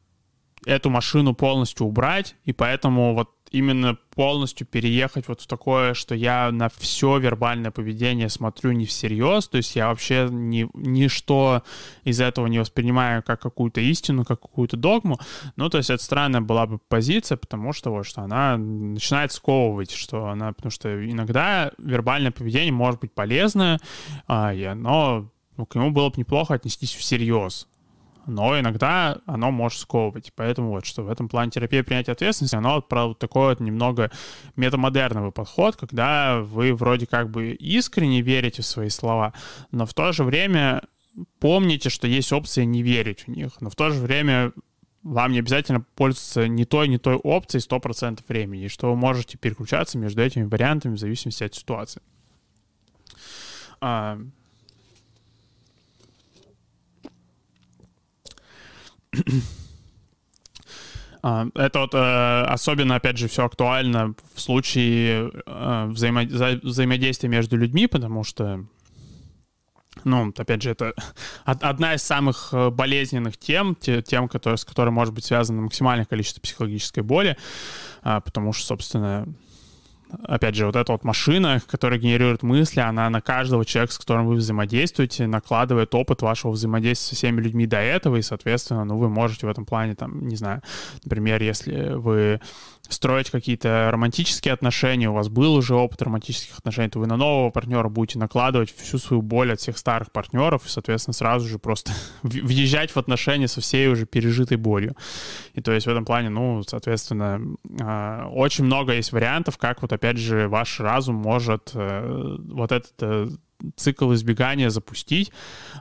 эту 0.66 0.90
машину 0.90 1.34
полностью 1.34 1.86
убрать, 1.86 2.34
и 2.44 2.52
поэтому 2.52 3.14
вот 3.14 3.30
именно 3.50 3.96
полностью 4.14 4.66
переехать 4.66 5.28
вот 5.28 5.40
в 5.40 5.46
такое, 5.46 5.94
что 5.94 6.14
я 6.14 6.50
на 6.50 6.68
все 6.68 7.18
вербальное 7.18 7.70
поведение 7.70 8.28
смотрю 8.28 8.72
не 8.72 8.86
всерьез, 8.86 9.48
то 9.48 9.57
есть 9.57 9.76
я 9.76 9.88
вообще 9.88 10.28
ни, 10.30 10.68
ничто 10.74 11.62
из 12.02 12.20
этого 12.20 12.48
не 12.48 12.59
воспринимаю 12.59 13.22
как 13.22 13.40
какую-то 13.40 13.80
истину, 13.80 14.24
как 14.24 14.40
какую-то 14.40 14.76
догму, 14.76 15.18
ну, 15.54 15.68
то 15.68 15.78
есть 15.78 15.90
это 15.90 16.02
странная 16.02 16.40
была 16.40 16.66
бы 16.66 16.78
позиция, 16.78 17.36
потому 17.36 17.72
что 17.72 17.90
вот, 17.90 18.04
что 18.07 18.22
она 18.22 18.57
начинает 18.57 19.32
сковывать, 19.32 19.92
что 19.92 20.26
она, 20.26 20.52
потому 20.52 20.70
что 20.70 21.09
иногда 21.09 21.70
вербальное 21.78 22.32
поведение 22.32 22.72
может 22.72 23.00
быть 23.00 23.12
полезное, 23.12 23.78
а, 24.26 24.52
и 24.52 24.64
оно 24.64 25.30
ну, 25.57 25.66
к 25.66 25.74
нему 25.74 25.90
было 25.90 26.11
бы 26.11 26.14
неплохо 26.18 26.54
отнестись 26.54 26.94
всерьез. 26.94 27.68
Но 28.26 28.59
иногда 28.59 29.18
оно 29.26 29.52
может 29.52 29.78
сковывать. 29.78 30.32
Поэтому 30.34 30.70
вот 30.70 30.84
что 30.84 31.02
в 31.02 31.09
этом 31.09 31.28
плане 31.28 31.52
терапия 31.52 31.84
принятия 31.84 32.12
ответственности, 32.12 32.57
оно 32.57 32.82
про 32.82 33.07
вот 33.07 33.18
такой 33.20 33.50
вот 33.50 33.61
немного 33.61 34.11
метамодерновый 34.57 35.30
подход, 35.30 35.76
когда 35.76 36.40
вы 36.40 36.74
вроде 36.74 37.07
как 37.07 37.30
бы 37.30 37.52
искренне 37.52 38.22
верите 38.22 38.62
в 38.62 38.66
свои 38.66 38.88
слова, 38.88 39.32
но 39.70 39.86
в 39.86 39.94
то 39.94 40.12
же 40.12 40.24
время 40.24 40.82
помните, 41.38 41.88
что 41.88 42.09
есть 42.09 42.32
опция 42.32 42.64
не 42.64 42.82
верить 42.82 43.26
в 43.26 43.28
них, 43.28 43.61
но 43.61 43.70
в 43.70 43.76
то 43.76 43.90
же 43.90 44.00
время 44.00 44.52
вам 45.04 45.30
не 45.30 45.38
обязательно 45.38 45.82
пользоваться 45.94 46.48
ни 46.48 46.64
той, 46.64 46.88
ни 46.88 46.96
той 46.96 47.14
опцией 47.14 47.62
100% 47.62 48.20
времени, 48.26 48.64
и 48.64 48.68
что 48.68 48.90
вы 48.90 48.96
можете 48.96 49.38
переключаться 49.38 49.98
между 49.98 50.20
этими 50.20 50.42
вариантами 50.42 50.96
в 50.96 50.98
зависимости 50.98 51.44
от 51.44 51.54
ситуации. 51.54 52.02
А, 53.80 54.18
А, 59.05 59.05
это 61.54 61.80
вот 61.80 61.94
э, 61.94 62.42
особенно, 62.44 62.96
опять 62.96 63.18
же, 63.18 63.28
все 63.28 63.44
актуально 63.44 64.14
в 64.34 64.40
случае 64.40 65.32
э, 65.46 65.86
взаимо 65.88 66.22
взаимодействия 66.62 67.28
между 67.28 67.56
людьми, 67.56 67.88
потому 67.88 68.22
что, 68.22 68.64
ну, 70.04 70.32
опять 70.36 70.62
же, 70.62 70.70
это 70.70 70.94
одна 71.44 71.94
из 71.94 72.02
самых 72.02 72.50
э, 72.52 72.70
болезненных 72.70 73.36
тем, 73.38 73.74
тем, 73.74 74.28
которые, 74.28 74.58
с 74.58 74.64
которой 74.64 74.90
может 74.90 75.14
быть 75.14 75.24
связано 75.24 75.62
максимальное 75.62 76.04
количество 76.04 76.40
психологической 76.40 77.02
боли, 77.02 77.36
а, 78.02 78.20
потому 78.20 78.52
что, 78.52 78.66
собственно, 78.66 79.26
опять 80.24 80.54
же, 80.54 80.66
вот 80.66 80.76
эта 80.76 80.92
вот 80.92 81.04
машина, 81.04 81.61
которая 81.66 81.98
генерирует 81.98 82.42
мысли, 82.42 82.80
она 82.80 83.09
на 83.11 83.20
каждого 83.20 83.64
человека, 83.64 83.94
с 83.94 83.98
которым 83.98 84.26
вы 84.26 84.36
взаимодействуете, 84.36 85.26
накладывает 85.26 85.94
опыт 85.94 86.22
вашего 86.22 86.52
взаимодействия 86.52 87.09
со 87.09 87.14
всеми 87.16 87.40
людьми 87.40 87.66
до 87.66 87.78
этого, 87.78 88.16
и, 88.16 88.22
соответственно, 88.22 88.84
ну, 88.84 88.96
вы 88.96 89.09
можете 89.09 89.46
в 89.46 89.50
этом 89.50 89.64
плане, 89.64 89.94
там, 89.94 90.26
не 90.26 90.36
знаю, 90.36 90.62
например, 91.04 91.42
если 91.42 91.94
вы 91.94 92.40
строить 92.89 93.30
какие-то 93.30 93.89
романтические 93.93 94.55
отношения, 94.55 95.09
у 95.09 95.14
вас 95.14 95.28
был 95.28 95.55
уже 95.55 95.74
опыт 95.74 96.03
романтических 96.03 96.59
отношений, 96.59 96.89
то 96.89 96.99
вы 96.99 97.07
на 97.07 97.16
нового 97.16 97.51
партнера 97.51 97.89
будете 97.89 98.18
накладывать 98.18 98.74
всю 98.74 98.99
свою 98.99 99.22
боль 99.22 99.53
от 99.53 99.61
всех 99.61 99.78
старых 99.78 100.12
партнеров 100.12 100.66
и, 100.66 100.68
соответственно, 100.68 101.14
сразу 101.14 101.49
же 101.49 101.59
просто 101.59 101.93
въезжать 102.22 102.91
в 102.91 102.97
отношения 102.97 103.49
со 103.49 103.61
всей 103.61 103.89
уже 103.89 104.07
пережитой 104.07 104.57
болью. 104.57 104.97
И 105.55 105.61
то 105.61 105.72
есть 105.72 105.87
в 105.87 105.91
этом 105.91 106.05
плане, 106.05 106.28
ну, 106.28 106.62
соответственно, 106.66 107.41
а, 107.80 108.28
очень 108.28 108.64
много 108.64 108.93
есть 108.95 109.12
вариантов, 109.12 109.59
как 109.59 109.82
вот 109.82 109.93
опять 109.93 110.18
же 110.18 110.49
ваш 110.49 110.80
разум 110.80 111.16
может 111.16 111.70
э, 111.74 112.37
вот 112.49 112.72
этот 112.72 112.93
э, 113.01 113.28
цикл 113.76 114.12
избегания 114.14 114.70
запустить, 114.70 115.32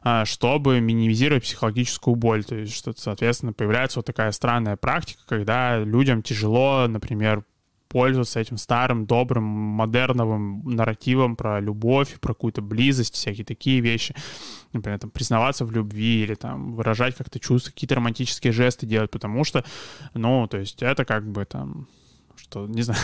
а, 0.04 0.26
чтобы 0.26 0.80
минимизировать 0.80 1.44
психологическую 1.44 2.16
боль. 2.16 2.44
То 2.44 2.56
есть, 2.56 2.76
что, 2.76 2.94
соответственно, 2.96 3.54
появляется 3.54 4.00
вот 4.00 4.06
такая 4.06 4.32
странная 4.32 4.76
практика, 4.76 5.22
когда 5.28 5.80
людям 5.80 6.22
тяжело, 6.22 6.88
например, 6.88 7.44
пользоваться 7.88 8.40
этим 8.40 8.58
старым, 8.58 9.06
добрым, 9.06 9.44
модерновым 9.44 10.64
нарративом 10.66 11.36
про 11.36 11.62
любовь, 11.62 12.20
про 12.20 12.34
какую-то 12.34 12.62
близость, 12.62 13.14
всякие 13.16 13.46
такие 13.46 13.80
вещи. 13.80 14.14
Например, 14.74 15.00
там, 15.00 15.12
признаваться 15.12 15.64
в 15.64 15.72
любви 15.72 16.24
или 16.24 16.36
там 16.36 16.74
выражать 16.74 17.16
как-то 17.16 17.40
чувства, 17.40 17.72
какие-то 17.72 17.96
романтические 17.96 18.52
жесты 18.52 18.86
делать, 18.86 19.12
потому 19.12 19.46
что, 19.46 19.64
ну, 20.14 20.46
то 20.48 20.58
есть 20.58 20.82
это 20.84 21.06
как 21.06 21.26
бы 21.32 21.46
там 21.46 21.88
что, 22.38 22.68
не 22.68 22.82
знаю, 22.82 23.00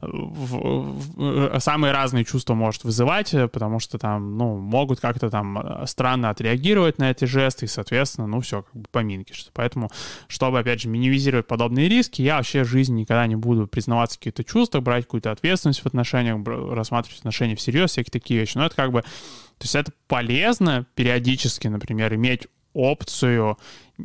самые 1.60 1.92
разные 1.92 2.24
чувства 2.24 2.54
может 2.54 2.84
вызывать, 2.84 3.30
потому 3.52 3.80
что 3.80 3.98
там, 3.98 4.36
ну, 4.36 4.56
могут 4.56 5.00
как-то 5.00 5.30
там 5.30 5.58
э, 5.58 5.86
странно 5.86 6.30
отреагировать 6.30 6.98
на 6.98 7.10
эти 7.10 7.24
жесты, 7.24 7.66
и, 7.66 7.68
соответственно, 7.68 8.26
ну, 8.26 8.40
все, 8.40 8.62
как 8.62 8.74
бы 8.74 8.88
поминки. 8.90 9.32
Что, 9.32 9.50
поэтому, 9.52 9.90
чтобы, 10.28 10.58
опять 10.58 10.80
же, 10.80 10.88
минимизировать 10.88 11.46
подобные 11.46 11.88
риски, 11.88 12.22
я 12.22 12.36
вообще 12.36 12.64
в 12.64 12.68
жизни 12.68 13.00
никогда 13.00 13.26
не 13.26 13.36
буду 13.36 13.66
признаваться 13.66 14.18
какие-то 14.18 14.44
чувства, 14.44 14.80
брать 14.80 15.04
какую-то 15.04 15.30
ответственность 15.30 15.80
в 15.80 15.86
отношениях, 15.86 16.38
рассматривать 16.46 17.20
отношения 17.20 17.56
всерьез, 17.56 17.90
всякие 17.90 18.12
такие 18.12 18.40
вещи. 18.40 18.56
Но 18.56 18.66
это 18.66 18.76
как 18.76 18.92
бы, 18.92 19.02
то 19.02 19.64
есть 19.64 19.74
это 19.74 19.92
полезно 20.08 20.86
периодически, 20.94 21.68
например, 21.68 22.14
иметь 22.14 22.46
опцию 22.72 23.58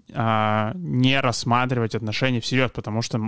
не 0.10 1.20
рассматривать 1.20 1.96
отношения 1.96 2.40
всерьез, 2.40 2.72
потому 2.72 3.02
что, 3.02 3.20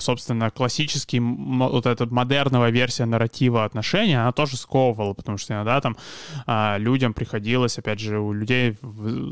собственно, 0.00 0.50
классический, 0.50 1.20
вот 1.20 1.86
эта 1.86 2.06
модерновая 2.06 2.70
версия 2.70 3.04
нарратива 3.04 3.64
отношений, 3.64 4.14
она 4.14 4.32
тоже 4.32 4.56
сковывала, 4.56 5.14
потому 5.14 5.38
что 5.38 5.54
иногда 5.54 5.80
там 5.80 5.96
а, 6.46 6.76
людям 6.78 7.14
приходилось, 7.14 7.78
опять 7.78 8.00
же, 8.00 8.18
у 8.18 8.32
людей 8.32 8.76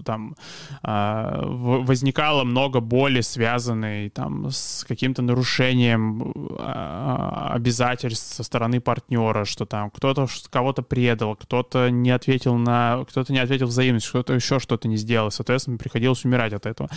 там 0.04 0.36
а, 0.82 1.42
возникало 1.44 2.44
много 2.44 2.80
боли, 2.80 3.20
связанной 3.20 4.10
там 4.10 4.50
с 4.50 4.84
каким-то 4.86 5.22
нарушением 5.22 6.32
обязательств 6.58 8.34
со 8.34 8.42
стороны 8.42 8.80
партнера, 8.80 9.44
что 9.44 9.66
там 9.66 9.90
кто-то 9.90 10.26
кого-то 10.50 10.82
предал, 10.82 11.36
кто-то 11.36 11.90
не 11.90 12.10
ответил 12.10 12.56
на, 12.56 13.04
кто-то 13.08 13.32
не 13.32 13.38
ответил 13.38 13.66
взаимность, 13.66 14.08
кто-то 14.08 14.34
еще 14.34 14.58
что-то 14.58 14.88
не 14.88 14.96
сделал, 14.96 15.30
соответственно, 15.30 15.78
приходилось 15.78 16.24
умирать 16.24 16.41
умирать 16.42 16.52
от 16.52 16.66
этого. 16.66 16.88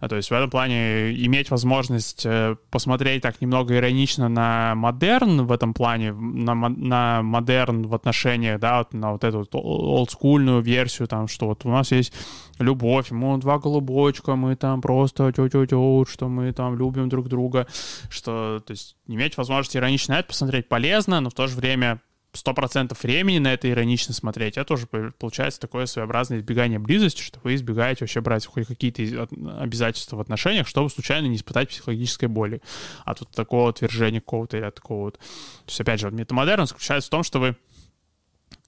А, 0.00 0.08
то 0.08 0.16
есть 0.16 0.30
в 0.30 0.32
этом 0.32 0.50
плане 0.50 1.12
иметь 1.26 1.50
возможность 1.50 2.26
э, 2.26 2.56
посмотреть 2.70 3.22
так 3.22 3.40
немного 3.40 3.76
иронично 3.76 4.28
на 4.28 4.74
модерн 4.74 5.46
в 5.46 5.52
этом 5.52 5.74
плане, 5.74 6.12
на, 6.12 6.54
на 6.54 7.22
модерн 7.22 7.86
в 7.86 7.94
отношениях, 7.94 8.60
да, 8.60 8.78
вот 8.78 8.94
на 8.94 9.12
вот 9.12 9.24
эту 9.24 9.38
вот 9.38 9.50
олдскульную 9.52 10.60
версию, 10.62 11.08
там, 11.08 11.28
что 11.28 11.46
вот 11.46 11.64
у 11.64 11.70
нас 11.70 11.92
есть 11.92 12.12
любовь, 12.58 13.10
мы 13.10 13.38
два 13.38 13.58
голубочка, 13.58 14.36
мы 14.36 14.56
там 14.56 14.80
просто 14.80 15.32
тю-тю-тю, 15.32 16.06
что 16.08 16.28
мы 16.28 16.52
там 16.52 16.76
любим 16.76 17.08
друг 17.08 17.28
друга, 17.28 17.66
что, 18.10 18.62
то 18.66 18.72
есть, 18.72 18.96
иметь 19.06 19.36
возможность 19.36 19.76
иронично 19.76 20.14
это 20.14 20.28
посмотреть 20.28 20.68
полезно, 20.68 21.20
но 21.20 21.30
в 21.30 21.34
то 21.34 21.46
же 21.46 21.56
время 21.56 22.00
сто 22.32 22.54
процентов 22.54 23.02
времени 23.02 23.38
на 23.38 23.52
это 23.52 23.68
иронично 23.70 24.14
смотреть, 24.14 24.56
это 24.56 24.74
уже 24.74 24.86
получается 24.86 25.60
такое 25.60 25.86
своеобразное 25.86 26.38
избегание 26.38 26.78
близости, 26.78 27.22
что 27.22 27.40
вы 27.42 27.54
избегаете 27.54 28.04
вообще 28.04 28.20
брать 28.20 28.46
хоть 28.46 28.66
какие-то 28.66 29.28
обязательства 29.58 30.16
в 30.16 30.20
отношениях, 30.20 30.68
чтобы 30.68 30.90
случайно 30.90 31.26
не 31.26 31.36
испытать 31.36 31.68
психологической 31.68 32.28
боли 32.28 32.62
от 33.04 33.20
вот 33.20 33.30
такого 33.30 33.70
отвержения 33.70 34.20
какого-то 34.20 34.58
или 34.58 34.64
от 34.64 34.76
такого 34.76 35.04
вот. 35.04 35.18
То 35.18 35.24
есть, 35.66 35.80
опять 35.80 36.00
же, 36.00 36.08
вот 36.08 36.18
метамодерн 36.18 36.66
заключается 36.66 37.08
в 37.08 37.10
том, 37.10 37.22
что 37.24 37.40
вы 37.40 37.56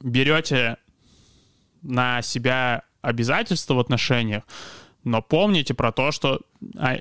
берете 0.00 0.76
на 1.82 2.22
себя 2.22 2.82
обязательства 3.00 3.74
в 3.74 3.80
отношениях, 3.80 4.42
но 5.04 5.22
помните 5.22 5.74
про 5.74 5.92
то, 5.92 6.10
что 6.10 6.40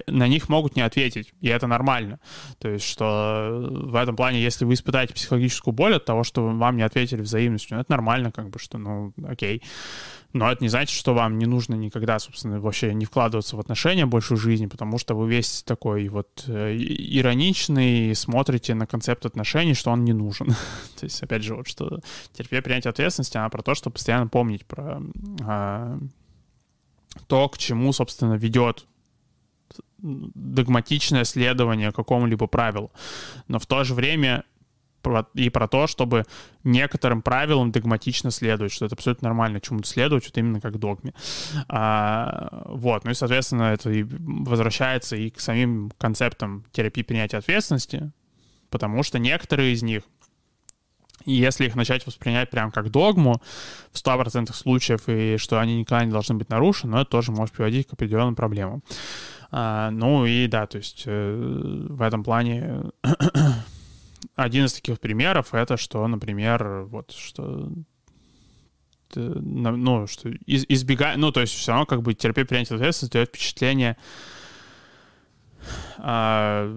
на 0.08 0.28
них 0.28 0.50
могут 0.50 0.76
не 0.76 0.82
ответить, 0.82 1.34
и 1.42 1.48
это 1.48 1.68
нормально. 1.68 2.20
То 2.60 2.70
есть, 2.70 2.86
что 2.86 3.58
в 3.60 3.96
этом 3.96 4.16
плане, 4.16 4.42
если 4.42 4.66
вы 4.66 4.74
испытаете 4.74 5.14
психологическую 5.14 5.74
боль 5.74 5.96
от 5.96 6.06
того, 6.06 6.24
что 6.24 6.48
вам 6.48 6.78
не 6.78 6.84
ответили 6.84 7.22
взаимностью, 7.22 7.76
ну, 7.76 7.82
это 7.82 7.92
нормально, 7.92 8.32
как 8.32 8.50
бы, 8.50 8.60
что, 8.60 8.78
ну, 8.78 9.14
окей. 9.28 9.62
Но 10.34 10.50
это 10.50 10.64
не 10.64 10.70
значит, 10.70 10.98
что 10.98 11.14
вам 11.14 11.38
не 11.38 11.46
нужно 11.46 11.76
никогда, 11.76 12.18
собственно, 12.18 12.62
вообще 12.62 12.94
не 12.94 13.06
вкладываться 13.06 13.58
в 13.58 13.60
отношения 13.60 14.06
больше 14.06 14.36
в 14.36 14.40
жизни, 14.40 14.68
потому 14.68 14.98
что 14.98 15.14
вы 15.14 15.30
весь 15.30 15.62
такой 15.64 16.08
вот 16.08 16.46
э, 16.48 16.78
ироничный, 16.78 18.16
смотрите 18.16 18.74
на 18.74 18.88
концепт 18.88 19.26
отношений, 19.26 19.74
что 19.74 19.92
он 19.92 20.06
не 20.06 20.14
нужен. 20.14 20.48
То 21.00 21.04
есть, 21.04 21.22
опять 21.22 21.44
же, 21.44 21.56
вот 21.56 21.68
что 21.68 22.00
терпение 22.34 22.62
принятие 22.62 22.92
ответственности, 22.92 23.38
она 23.38 23.50
про 23.50 23.62
то, 23.62 23.76
что 23.76 23.90
постоянно 23.90 24.28
помнить 24.28 24.66
про 24.66 25.02
а, 25.42 26.00
то, 27.28 27.50
к 27.50 27.58
чему, 27.58 27.92
собственно, 27.92 28.36
ведет 28.36 28.86
догматичное 30.00 31.24
следование 31.24 31.92
какому-либо 31.92 32.48
правилу. 32.48 32.92
Но 33.48 33.60
в 33.60 33.66
то 33.66 33.84
же 33.84 33.94
время 33.94 34.44
и 35.34 35.50
про 35.50 35.68
то, 35.68 35.88
чтобы 35.88 36.26
некоторым 36.64 37.22
правилам 37.22 37.72
догматично 37.72 38.32
следовать, 38.32 38.72
что 38.72 38.86
это 38.86 38.96
абсолютно 38.96 39.30
нормально 39.30 39.60
чему-то 39.60 39.88
следовать, 39.88 40.26
вот 40.26 40.38
именно 40.38 40.62
как 40.62 40.78
догме. 40.78 41.14
А, 41.68 42.64
вот, 42.66 43.04
ну 43.04 43.12
и, 43.12 43.16
соответственно, 43.16 43.74
это 43.74 43.90
и 43.90 44.04
возвращается 44.04 45.16
и 45.16 45.30
к 45.30 45.40
самим 45.40 45.92
концептам 45.98 46.66
терапии 46.72 47.02
принятия 47.02 47.38
ответственности, 47.38 48.12
потому 48.70 49.04
что 49.04 49.20
некоторые 49.20 49.74
из 49.74 49.82
них 49.82 50.04
если 51.26 51.66
их 51.66 51.76
начать 51.76 52.06
воспринять 52.08 52.50
прям 52.50 52.72
как 52.72 52.90
догму 52.90 53.42
в 53.92 53.98
100% 53.98 54.52
случаев, 54.54 55.08
и 55.08 55.38
что 55.38 55.60
они 55.60 55.78
никогда 55.78 56.04
не 56.04 56.12
должны 56.12 56.34
быть 56.34 56.50
нарушены, 56.50 56.96
это 56.96 57.06
тоже 57.06 57.32
может 57.32 57.54
приводить 57.54 57.88
к 57.88 57.94
определенным 57.94 58.36
проблемам. 58.36 58.82
А, 59.52 59.92
ну 59.92 60.26
и 60.26 60.48
да, 60.48 60.66
то 60.66 60.78
есть 60.78 61.04
э, 61.06 61.86
в 61.90 62.02
этом 62.02 62.24
плане 62.24 62.84
один 64.36 64.66
из 64.66 64.74
таких 64.74 65.00
примеров 65.00 65.54
это, 65.54 65.76
что, 65.76 66.08
например, 66.08 66.84
вот 66.84 67.12
что 67.12 67.70
ну, 69.14 70.08
что 70.08 70.30
из, 70.30 70.64
избегать, 70.70 71.18
ну, 71.18 71.34
то 71.34 71.42
есть 71.42 71.54
все 71.54 71.72
равно 71.72 71.86
как 71.86 72.02
бы 72.02 72.14
терпеть 72.14 72.48
принятие 72.48 72.78
ответственности 72.78 73.14
дает 73.14 73.30
впечатление, 73.30 73.98
а, 75.98 76.74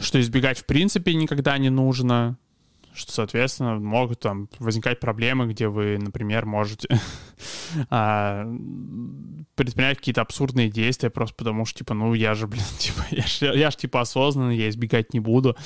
что 0.00 0.20
избегать 0.20 0.58
в 0.58 0.66
принципе 0.66 1.14
никогда 1.14 1.58
не 1.58 1.70
нужно, 1.70 2.38
что, 2.96 3.12
соответственно, 3.12 3.78
могут 3.78 4.20
там 4.20 4.48
возникать 4.58 5.00
проблемы, 5.00 5.46
где 5.46 5.68
вы, 5.68 5.98
например, 5.98 6.46
можете 6.46 6.88
а, 7.90 8.46
предпринять 9.54 9.98
какие-то 9.98 10.22
абсурдные 10.22 10.68
действия 10.70 11.10
просто 11.10 11.34
потому 11.34 11.66
что, 11.66 11.80
типа, 11.80 11.94
ну, 11.94 12.14
я 12.14 12.34
же, 12.34 12.46
блин, 12.48 12.64
типа, 12.78 13.04
я 13.10 13.26
же, 13.26 13.58
я 13.58 13.70
ж, 13.70 13.76
типа, 13.76 14.00
осознанный, 14.00 14.56
я 14.56 14.68
избегать 14.68 15.12
не 15.12 15.20
буду. 15.20 15.56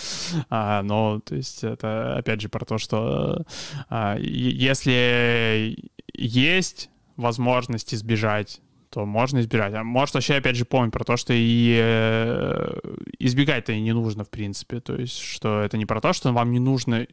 А, 0.49 0.83
но, 0.83 1.21
то 1.21 1.37
есть, 1.37 1.65
это, 1.65 2.17
опять 2.17 2.41
же, 2.41 2.49
про 2.49 2.65
то, 2.65 2.79
что 2.79 3.47
а, 3.89 4.17
если 4.19 5.77
есть 6.13 6.91
возможность 7.17 7.95
избежать 7.95 8.61
то 8.91 9.07
можно 9.07 9.41
избежать. 9.41 9.73
А 9.75 9.85
может 9.85 10.15
вообще, 10.15 10.35
опять 10.35 10.57
же, 10.57 10.65
помнить 10.65 10.93
про 10.93 11.05
то, 11.05 11.17
что 11.17 11.33
и 11.33 11.79
э, 11.81 12.81
избегать-то 13.19 13.73
и 13.73 13.81
не 13.81 13.93
нужно, 13.93 14.25
в 14.25 14.31
принципе. 14.31 14.81
То 14.81 14.97
есть, 14.97 15.19
что 15.19 15.61
это 15.61 15.77
не 15.77 15.87
про 15.87 16.01
то, 16.01 16.13
что 16.13 16.33
вам 16.33 16.51
не 16.51 16.59
нужно 16.59 17.07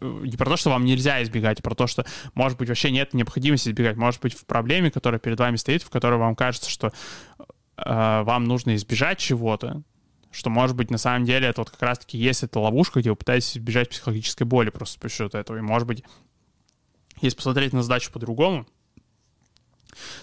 не 0.00 0.36
про 0.36 0.50
то, 0.50 0.56
что 0.56 0.70
вам 0.70 0.84
нельзя 0.84 1.22
избегать, 1.22 1.60
а 1.60 1.62
про 1.62 1.74
то, 1.74 1.86
что, 1.86 2.04
может 2.34 2.58
быть, 2.58 2.68
вообще 2.68 2.90
нет 2.90 3.14
необходимости 3.14 3.68
избегать. 3.68 3.96
Может 3.96 4.20
быть, 4.20 4.34
в 4.34 4.44
проблеме, 4.44 4.90
которая 4.90 5.20
перед 5.20 5.38
вами 5.38 5.56
стоит, 5.56 5.82
в 5.82 5.90
которой 5.90 6.18
вам 6.18 6.34
кажется, 6.34 6.68
что 6.68 6.92
э, 7.76 8.22
вам 8.22 8.44
нужно 8.44 8.74
избежать 8.74 9.18
чего-то, 9.18 9.82
что, 10.32 10.50
может 10.50 10.76
быть, 10.76 10.90
на 10.90 10.98
самом 10.98 11.24
деле 11.24 11.48
это 11.48 11.60
вот 11.60 11.70
как 11.70 11.82
раз-таки 11.82 12.18
есть 12.18 12.42
эта 12.42 12.58
ловушка, 12.58 13.00
где 13.00 13.10
вы 13.10 13.16
пытаетесь 13.16 13.56
избежать 13.56 13.90
психологической 13.90 14.46
боли 14.46 14.70
просто 14.70 14.98
по 15.00 15.08
счету 15.08 15.38
этого. 15.38 15.56
И, 15.56 15.62
может 15.62 15.86
быть, 15.86 16.02
если 17.20 17.36
посмотреть 17.36 17.72
на 17.72 17.82
задачу 17.82 18.12
по-другому, 18.12 18.66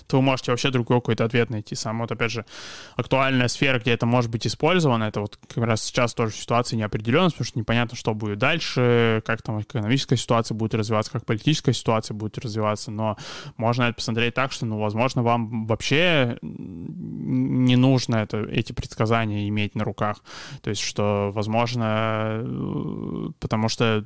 то 0.08 0.18
вы 0.18 0.24
можете 0.24 0.52
вообще 0.52 0.70
другой 0.70 0.98
какой-то 0.98 1.26
ответ 1.26 1.50
найти 1.50 1.76
сам. 1.76 2.00
Вот, 2.00 2.12
опять 2.12 2.32
же, 2.32 2.46
актуальная 2.96 3.48
сфера, 3.48 3.80
где 3.80 3.92
это 3.92 4.06
может 4.06 4.30
быть 4.32 4.48
использовано, 4.48 5.06
это 5.06 5.22
вот 5.22 5.38
как 5.48 5.64
раз 5.64 5.84
сейчас 5.84 6.14
тоже 6.14 6.34
ситуация 6.34 6.78
неопределенность, 6.78 7.36
потому 7.36 7.48
что 7.48 7.60
непонятно, 7.60 7.98
что 7.98 8.14
будет 8.14 8.38
дальше, 8.38 9.22
как 9.26 9.42
там 9.42 9.62
экономическая 9.62 10.18
ситуация 10.18 10.56
будет 10.56 10.76
развиваться, 10.76 11.12
как 11.12 11.26
политическая 11.26 11.74
ситуация 11.74 12.16
будет 12.16 12.38
развиваться, 12.38 12.92
но 12.92 13.18
можно 13.58 13.84
это 13.84 13.96
посмотреть 13.96 14.34
так, 14.34 14.52
что, 14.52 14.66
ну, 14.66 14.80
возможно, 14.80 15.24
вам 15.24 15.66
вообще 15.66 16.38
не 16.42 17.76
нужно 17.76 18.18
это, 18.18 18.44
эти 18.44 18.74
предсказания 18.74 19.48
иметь 19.50 19.76
на 19.76 19.84
руках. 19.84 20.18
То 20.62 20.70
есть, 20.70 20.82
что, 20.82 21.32
возможно, 21.34 22.42
э, 22.44 23.30
потому 23.40 23.70
что 23.70 24.06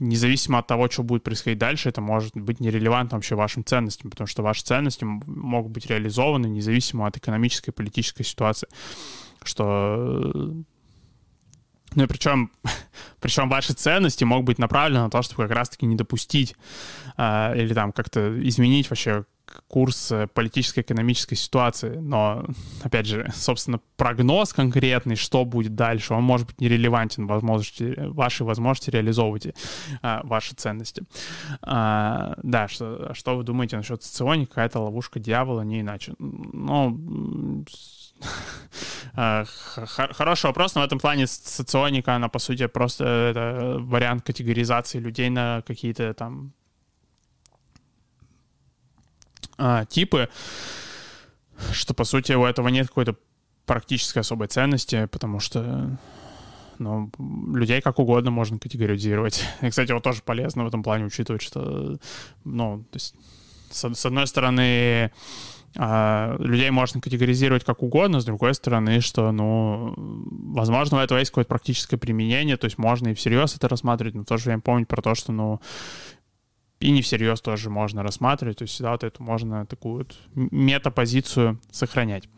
независимо 0.00 0.58
от 0.58 0.66
того, 0.66 0.88
что 0.90 1.02
будет 1.02 1.22
происходить 1.22 1.58
дальше, 1.58 1.88
это 1.88 2.00
может 2.00 2.36
быть 2.36 2.60
нерелевантно 2.60 3.16
вообще 3.16 3.34
вашим 3.34 3.64
ценностям, 3.64 4.10
потому 4.10 4.26
что 4.26 4.42
ваши 4.42 4.62
ценности 4.62 5.04
могут 5.04 5.72
быть 5.72 5.86
реализованы 5.86 6.46
независимо 6.46 7.06
от 7.06 7.16
экономической 7.16 7.70
и 7.70 7.72
политической 7.72 8.24
ситуации. 8.24 8.68
Что 9.42 10.32
ну 11.94 12.04
и 12.04 12.06
причем, 12.06 12.50
причем 13.20 13.48
ваши 13.48 13.72
ценности 13.72 14.24
могут 14.24 14.46
быть 14.46 14.58
направлены 14.58 15.04
на 15.04 15.10
то, 15.10 15.22
чтобы 15.22 15.44
как 15.44 15.56
раз-таки 15.56 15.86
не 15.86 15.96
допустить 15.96 16.56
э, 17.16 17.52
или 17.56 17.72
там 17.74 17.92
как-то 17.92 18.36
изменить 18.48 18.90
вообще 18.90 19.24
курс 19.68 20.12
э, 20.12 20.26
политической 20.26 20.80
экономической 20.80 21.34
ситуации, 21.34 21.96
но, 21.96 22.44
опять 22.82 23.06
же, 23.06 23.30
собственно, 23.34 23.80
прогноз 23.96 24.52
конкретный, 24.52 25.16
что 25.16 25.44
будет 25.44 25.74
дальше, 25.74 26.14
он 26.14 26.22
может 26.22 26.46
быть 26.46 26.60
нерелевантен 26.60 27.26
возможности, 27.26 27.94
вашей 27.98 28.42
возможности 28.42 28.90
реализовывать 28.90 29.48
а, 30.02 30.20
ваши 30.24 30.54
ценности. 30.54 31.02
А, 31.62 32.34
да, 32.42 32.68
что, 32.68 33.12
что 33.14 33.36
вы 33.36 33.42
думаете 33.42 33.76
насчет 33.76 34.02
социони? 34.02 34.46
Какая-то 34.46 34.80
ловушка 34.80 35.20
дьявола, 35.20 35.62
не 35.62 35.80
иначе. 35.80 36.14
Ну, 36.18 37.64
Хороший 39.14 40.46
вопрос, 40.46 40.74
но 40.74 40.80
в 40.80 40.84
этом 40.84 40.98
плане 40.98 41.26
соционика, 41.26 42.14
она, 42.14 42.28
по 42.28 42.38
сути, 42.38 42.66
просто 42.66 43.04
это 43.04 43.76
вариант 43.78 44.24
категоризации 44.24 44.98
людей 44.98 45.30
на 45.30 45.62
какие-то 45.66 46.14
там 46.14 46.52
а, 49.58 49.84
типы, 49.84 50.28
что, 51.72 51.94
по 51.94 52.04
сути, 52.04 52.32
у 52.32 52.44
этого 52.44 52.68
нет 52.68 52.88
какой-то 52.88 53.16
практической 53.66 54.18
особой 54.18 54.48
ценности, 54.48 55.06
потому 55.06 55.40
что 55.40 55.98
ну, 56.78 57.10
людей 57.54 57.80
как 57.80 57.98
угодно 57.98 58.30
можно 58.30 58.58
категоризировать. 58.58 59.44
И, 59.62 59.70
кстати, 59.70 59.92
вот 59.92 60.02
тоже 60.02 60.22
полезно 60.22 60.64
в 60.64 60.68
этом 60.68 60.82
плане 60.82 61.04
учитывать, 61.04 61.42
что, 61.42 61.98
ну, 62.44 62.84
то 62.90 62.96
есть, 62.96 63.14
с, 63.70 63.94
с 63.94 64.06
одной 64.06 64.26
стороны, 64.26 65.12
а, 65.76 66.36
людей 66.38 66.70
можно 66.70 67.00
категоризировать 67.00 67.64
как 67.64 67.82
угодно, 67.82 68.20
с 68.20 68.24
другой 68.24 68.54
стороны, 68.54 69.00
что, 69.00 69.32
ну, 69.32 69.94
возможно, 69.96 70.98
у 70.98 71.00
этого 71.00 71.18
есть 71.18 71.30
какое-то 71.30 71.48
практическое 71.48 71.96
применение, 71.96 72.56
то 72.56 72.66
есть 72.66 72.78
можно 72.78 73.08
и 73.08 73.14
всерьез 73.14 73.56
это 73.56 73.68
рассматривать, 73.68 74.14
но 74.14 74.22
в 74.22 74.26
то 74.26 74.36
же 74.36 74.56
помнить 74.58 74.88
про 74.88 75.02
то, 75.02 75.14
что, 75.14 75.32
ну, 75.32 75.60
и 76.80 76.90
не 76.90 77.02
всерьез 77.02 77.40
тоже 77.40 77.70
можно 77.70 78.02
рассматривать, 78.02 78.58
то 78.58 78.62
есть 78.62 78.74
всегда 78.74 78.92
вот 78.92 79.04
эту 79.04 79.22
можно 79.22 79.66
такую 79.66 79.98
вот 79.98 80.18
метапозицию 80.34 81.60
сохранять. 81.70 82.28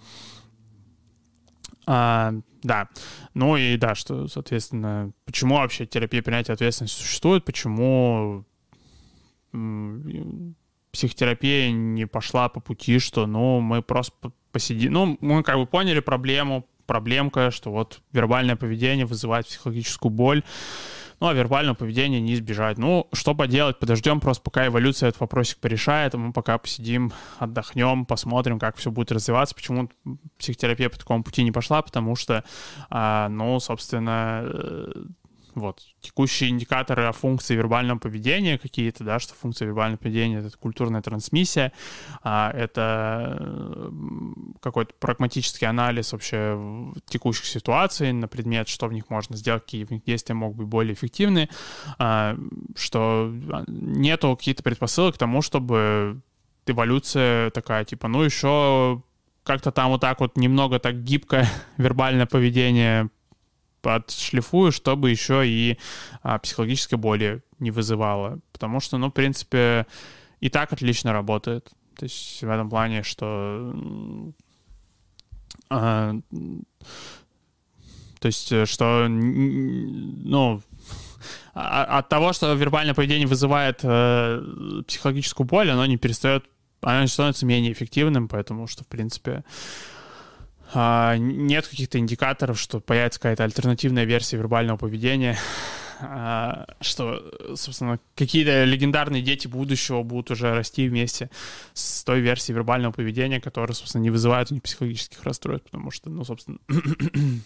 А, 1.86 2.34
да, 2.62 2.88
ну 3.34 3.56
и 3.56 3.76
да, 3.76 3.94
что, 3.94 4.26
соответственно, 4.28 5.12
почему 5.24 5.56
вообще 5.56 5.86
терапия 5.86 6.22
принятия 6.22 6.52
ответственности 6.52 7.00
существует, 7.00 7.44
почему 7.44 8.44
психотерапия 10.92 11.70
не 11.70 12.06
пошла 12.06 12.48
по 12.48 12.60
пути, 12.60 12.98
что, 12.98 13.26
ну, 13.26 13.60
мы 13.60 13.82
просто 13.82 14.32
посидим, 14.50 14.92
ну, 14.92 15.18
мы 15.20 15.42
как 15.42 15.56
бы 15.56 15.66
поняли 15.66 16.00
проблему, 16.00 16.66
проблемка, 16.86 17.50
что 17.50 17.70
вот 17.70 18.00
вербальное 18.12 18.56
поведение 18.56 19.06
вызывает 19.06 19.46
психологическую 19.46 20.10
боль, 20.10 20.42
ну, 21.20 21.28
а 21.28 21.32
вербального 21.32 21.74
поведения 21.74 22.20
не 22.20 22.34
избежать. 22.34 22.78
Ну, 22.78 23.08
что 23.12 23.34
поделать, 23.34 23.78
подождем 23.78 24.20
просто, 24.20 24.42
пока 24.42 24.66
эволюция 24.66 25.08
этот 25.08 25.20
вопросик 25.20 25.58
порешает, 25.58 26.14
а 26.14 26.18
мы 26.18 26.32
пока 26.32 26.58
посидим, 26.58 27.12
отдохнем, 27.38 28.04
посмотрим, 28.04 28.58
как 28.58 28.76
все 28.76 28.90
будет 28.90 29.12
развиваться. 29.12 29.54
Почему 29.54 29.88
психотерапия 30.38 30.90
по 30.90 30.98
такому 30.98 31.22
пути 31.22 31.42
не 31.42 31.52
пошла? 31.52 31.80
Потому 31.82 32.16
что, 32.16 32.44
а, 32.90 33.28
ну, 33.28 33.58
собственно, 33.60 34.42
э, 34.44 34.92
вот, 35.56 35.80
текущие 36.00 36.50
индикаторы 36.50 37.04
о 37.04 37.12
функции 37.12 37.56
вербального 37.56 37.98
поведения 37.98 38.58
какие-то, 38.58 39.04
да, 39.04 39.18
что 39.18 39.34
функция 39.34 39.66
вербального 39.66 39.96
поведения— 39.96 40.38
это 40.46 40.56
культурная 40.58 41.00
трансмиссия, 41.00 41.72
а 42.22 42.52
это 42.52 43.90
какой-то 44.60 44.92
прагматический 45.00 45.66
анализ 45.66 46.12
вообще 46.12 46.92
текущих 47.06 47.46
ситуаций 47.46 48.12
на 48.12 48.28
предмет, 48.28 48.68
что 48.68 48.86
в 48.86 48.92
них 48.92 49.08
можно 49.08 49.34
сделать, 49.34 49.64
какие 49.64 49.84
в 49.84 49.90
них 49.90 50.04
действия 50.04 50.34
могут 50.34 50.58
быть 50.58 50.66
более 50.66 50.92
эффективны, 50.92 51.48
а, 51.98 52.36
что 52.76 53.32
а, 53.50 53.64
нету 53.66 54.36
каких-то 54.36 54.62
предпосылок 54.62 55.14
к 55.14 55.18
тому, 55.18 55.40
чтобы 55.40 56.20
эволюция 56.66 57.50
такая, 57.50 57.86
типа, 57.86 58.08
ну 58.08 58.22
еще 58.22 59.02
как-то 59.42 59.70
там 59.70 59.90
вот 59.90 60.02
так 60.02 60.20
вот 60.20 60.36
немного 60.36 60.78
так 60.78 61.02
гибкое 61.02 61.48
вербальное 61.78 62.26
поведение 62.26 63.08
подшлифую, 63.86 64.72
чтобы 64.72 65.10
еще 65.10 65.46
и 65.46 65.78
а, 66.22 66.40
психологической 66.40 66.98
боли 66.98 67.42
не 67.60 67.70
вызывало. 67.70 68.40
Потому 68.52 68.80
что, 68.80 68.98
ну, 68.98 69.10
в 69.10 69.12
принципе, 69.12 69.86
и 70.40 70.48
так 70.48 70.72
отлично 70.72 71.12
работает. 71.12 71.70
То 71.96 72.04
есть 72.04 72.42
в 72.42 72.50
этом 72.50 72.68
плане, 72.68 73.04
что... 73.04 73.72
А, 75.70 76.16
то 78.18 78.26
есть, 78.26 78.50
э, 78.50 78.66
что, 78.66 79.06
ну, 79.08 80.60
а, 81.54 81.98
от 81.98 82.08
того, 82.08 82.32
что 82.32 82.52
вербальное 82.54 82.94
поведение 82.94 83.28
вызывает 83.28 83.80
э, 83.84 84.82
психологическую 84.88 85.46
боль, 85.46 85.70
оно 85.70 85.86
не 85.86 85.96
перестает, 85.96 86.44
оно 86.82 87.06
становится 87.06 87.46
менее 87.46 87.72
эффективным, 87.72 88.26
поэтому 88.26 88.66
что, 88.66 88.82
в 88.82 88.88
принципе, 88.88 89.30
э, 89.30 89.42
нет 90.74 91.66
каких-то 91.66 91.98
индикаторов, 91.98 92.58
что 92.58 92.80
появится 92.80 93.20
какая-то 93.20 93.44
альтернативная 93.44 94.04
версия 94.04 94.36
вербального 94.36 94.76
поведения, 94.76 95.38
э, 96.00 96.64
что, 96.80 97.22
собственно, 97.54 98.00
какие-то 98.14 98.64
легендарные 98.64 99.22
дети 99.22 99.46
будущего 99.46 100.02
будут 100.02 100.32
уже 100.32 100.54
расти 100.54 100.88
вместе 100.88 101.30
с 101.72 102.02
той 102.04 102.20
версией 102.20 102.56
вербального 102.56 102.92
поведения, 102.92 103.40
которая, 103.40 103.74
собственно, 103.74 104.02
не 104.02 104.10
вызывает 104.10 104.50
у 104.50 104.54
них 104.54 104.62
психологических 104.62 105.22
расстройств, 105.22 105.70
потому 105.70 105.90
что, 105.90 106.10
ну, 106.10 106.24
собственно, 106.24 106.58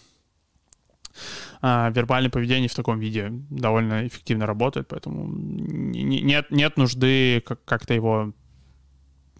а, 1.61 1.91
вербальное 1.91 2.31
поведение 2.31 2.69
в 2.69 2.75
таком 2.75 2.99
виде 2.99 3.29
довольно 3.49 4.07
эффективно 4.07 4.45
работает, 4.47 4.87
поэтому 4.87 5.27
нет, 5.27 6.49
нет 6.49 6.77
нужды 6.77 7.43
как-то 7.65 7.93
его 7.93 8.33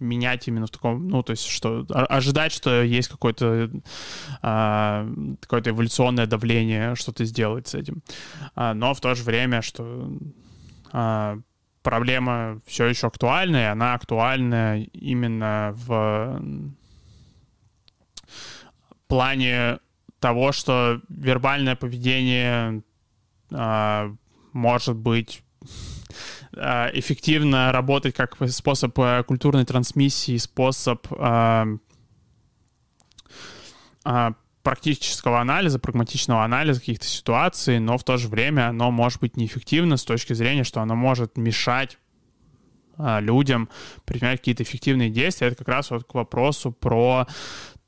менять 0.00 0.48
именно 0.48 0.66
в 0.66 0.70
таком, 0.70 1.08
ну, 1.08 1.22
то 1.22 1.32
есть, 1.32 1.46
что 1.46 1.86
ожидать, 1.88 2.52
что 2.52 2.82
есть 2.82 3.08
какое-то 3.08 3.70
а, 4.42 5.08
какое-то 5.40 5.70
эволюционное 5.70 6.26
давление, 6.26 6.94
что-то 6.94 7.24
сделать 7.24 7.68
с 7.68 7.74
этим. 7.74 8.02
А, 8.54 8.74
но 8.74 8.94
в 8.94 9.00
то 9.00 9.14
же 9.14 9.22
время, 9.22 9.62
что 9.62 10.10
а, 10.92 11.38
проблема 11.82 12.60
все 12.66 12.86
еще 12.86 13.06
актуальна, 13.06 13.56
и 13.56 13.66
она 13.66 13.94
актуальна 13.94 14.82
именно 14.82 15.72
в 15.74 16.42
плане 19.08 19.78
того, 20.20 20.52
что 20.52 21.00
вербальное 21.08 21.76
поведение 21.76 22.82
э, 23.50 24.14
может 24.52 24.96
быть 24.96 25.42
эффективно 26.54 27.72
работать 27.72 28.14
как 28.14 28.36
способ 28.50 28.98
э, 28.98 29.24
культурной 29.26 29.64
трансмиссии, 29.64 30.36
способ 30.36 31.06
э, 31.10 31.64
э, 34.04 34.30
практического 34.62 35.40
анализа, 35.40 35.78
прагматичного 35.78 36.44
анализа 36.44 36.80
каких-то 36.80 37.06
ситуаций, 37.06 37.78
но 37.78 37.98
в 37.98 38.04
то 38.04 38.16
же 38.16 38.28
время 38.28 38.68
оно 38.68 38.90
может 38.90 39.20
быть 39.20 39.36
неэффективно 39.36 39.96
с 39.96 40.04
точки 40.04 40.34
зрения, 40.34 40.64
что 40.64 40.80
оно 40.80 40.94
может 40.94 41.36
мешать 41.36 41.98
людям 43.20 43.68
принимать 44.04 44.38
какие-то 44.40 44.62
эффективные 44.62 45.10
действия. 45.10 45.48
Это 45.48 45.56
как 45.56 45.68
раз 45.68 45.90
вот 45.90 46.04
к 46.04 46.14
вопросу 46.14 46.72
про 46.72 47.26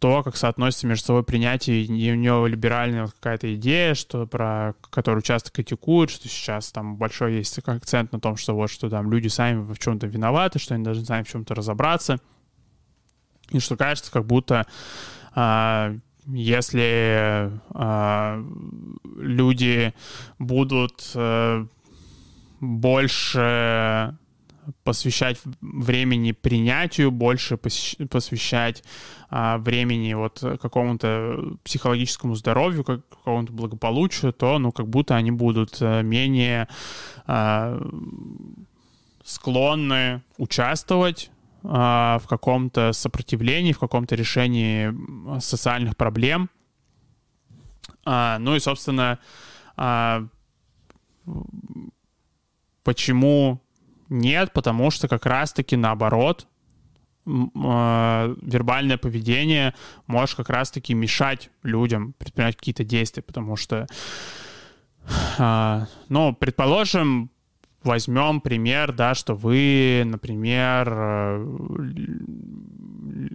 то, 0.04 0.22
как 0.22 0.36
соотносится 0.36 0.86
между 0.86 1.06
собой 1.06 1.24
принятие 1.24 1.82
и 1.84 2.12
у 2.12 2.14
него 2.14 2.46
либеральная 2.46 3.06
какая-то 3.06 3.54
идея, 3.54 3.94
что 3.94 4.26
про 4.26 4.74
которую 4.90 5.22
часто 5.22 5.50
критикуют, 5.50 6.10
что 6.10 6.28
сейчас 6.28 6.72
там 6.72 6.96
большой 6.96 7.36
есть 7.36 7.58
акцент 7.64 8.12
на 8.12 8.20
том, 8.20 8.36
что 8.36 8.54
вот 8.54 8.70
что 8.70 8.90
там 8.90 9.10
люди 9.10 9.28
сами 9.28 9.62
в 9.72 9.78
чем-то 9.78 10.06
виноваты, 10.06 10.58
что 10.58 10.74
они 10.74 10.84
должны 10.84 11.06
сами 11.06 11.22
в 11.22 11.28
чем-то 11.28 11.54
разобраться. 11.54 12.18
И 13.50 13.60
что 13.60 13.76
кажется, 13.76 14.12
как 14.12 14.26
будто 14.26 14.66
а, 15.34 15.96
если 16.26 17.50
а, 17.70 18.44
люди 19.16 19.94
будут 20.38 21.12
а, 21.14 21.66
больше 22.60 24.18
посвящать 24.82 25.40
времени 25.60 26.32
принятию, 26.32 27.10
больше 27.10 27.56
посвящать 27.56 28.82
а, 29.30 29.58
времени 29.58 30.14
вот 30.14 30.40
какому-то 30.40 31.56
психологическому 31.64 32.34
здоровью, 32.34 32.84
как, 32.84 33.08
какому-то 33.08 33.52
благополучию, 33.52 34.32
то, 34.32 34.58
ну, 34.58 34.72
как 34.72 34.88
будто 34.88 35.16
они 35.16 35.30
будут 35.30 35.78
э, 35.80 36.02
менее 36.02 36.68
а, 37.26 37.80
склонны 39.24 40.22
участвовать 40.36 41.30
а, 41.62 42.18
в 42.22 42.26
каком-то 42.28 42.92
сопротивлении, 42.92 43.72
в 43.72 43.78
каком-то 43.78 44.14
решении 44.14 44.94
социальных 45.40 45.96
проблем. 45.96 46.50
А, 48.04 48.38
ну 48.38 48.54
и, 48.54 48.60
собственно, 48.60 49.18
а, 49.76 50.26
почему 52.82 53.63
нет, 54.14 54.52
потому 54.52 54.90
что 54.90 55.08
как 55.08 55.26
раз-таки 55.26 55.76
наоборот, 55.76 56.46
э, 57.26 57.30
вербальное 58.42 58.96
поведение 58.96 59.74
может 60.06 60.36
как 60.36 60.48
раз-таки 60.48 60.94
мешать 60.94 61.50
людям 61.62 62.14
предпринимать 62.18 62.56
какие-то 62.56 62.84
действия, 62.84 63.22
потому 63.22 63.56
что, 63.56 63.86
э, 65.38 65.86
ну, 66.08 66.34
предположим, 66.34 67.30
возьмем 67.82 68.40
пример, 68.40 68.92
да, 68.92 69.14
что 69.14 69.34
вы, 69.34 70.04
например, 70.06 70.88
э, 70.88 71.44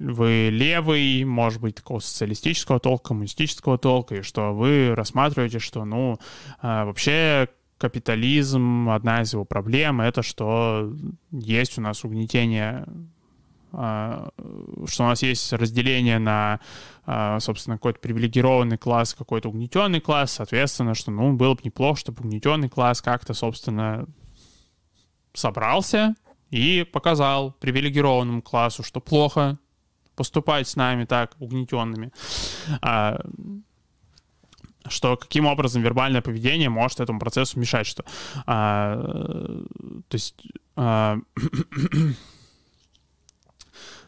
вы 0.01 0.49
левый, 0.49 1.23
может 1.25 1.61
быть, 1.61 1.75
такого 1.75 1.99
социалистического 1.99 2.80
толка, 2.80 3.09
коммунистического 3.09 3.77
толка, 3.77 4.15
и 4.15 4.21
что 4.21 4.53
вы 4.53 4.95
рассматриваете, 4.95 5.59
что, 5.59 5.86
ну, 5.86 6.17
вообще 6.61 7.49
капитализм, 7.80 8.89
одна 8.89 9.23
из 9.23 9.34
его 9.34 9.45
проблем, 9.45 10.01
это 10.01 10.21
что 10.21 10.93
есть 11.32 11.77
у 11.80 11.82
нас 11.82 12.03
угнетение 12.03 12.86
а, 13.71 14.30
что 14.88 15.03
у 15.03 15.07
нас 15.07 15.21
есть 15.21 15.53
разделение 15.53 16.17
на, 16.17 16.59
а, 17.05 17.39
собственно, 17.39 17.77
какой-то 17.77 17.99
привилегированный 17.99 18.77
класс, 18.77 19.13
какой-то 19.13 19.49
угнетенный 19.49 20.01
класс, 20.01 20.32
соответственно, 20.34 20.95
что, 20.95 21.11
ну, 21.11 21.34
было 21.34 21.53
бы 21.53 21.61
неплохо, 21.63 21.99
чтобы 21.99 22.21
угнетенный 22.21 22.69
класс 22.69 23.01
как-то, 23.01 23.34
собственно, 23.34 24.07
собрался 25.34 26.15
и 26.49 26.84
показал 26.84 27.51
привилегированному 27.51 28.41
классу, 28.41 28.82
что 28.84 28.99
плохо 28.99 29.59
поступать 30.15 30.67
с 30.67 30.75
нами 30.75 31.05
так, 31.05 31.36
угнетенными. 31.39 32.11
Что 34.90 35.18
каким 35.18 35.46
образом 35.46 35.82
вербальное 35.82 36.22
поведение 36.22 36.70
может 36.70 37.00
этому 37.00 37.20
процессу 37.20 37.60
мешать, 37.60 37.88
что, 37.88 38.04
а, 38.46 38.98
то 40.08 40.16
есть, 40.16 40.36
а, 40.76 41.18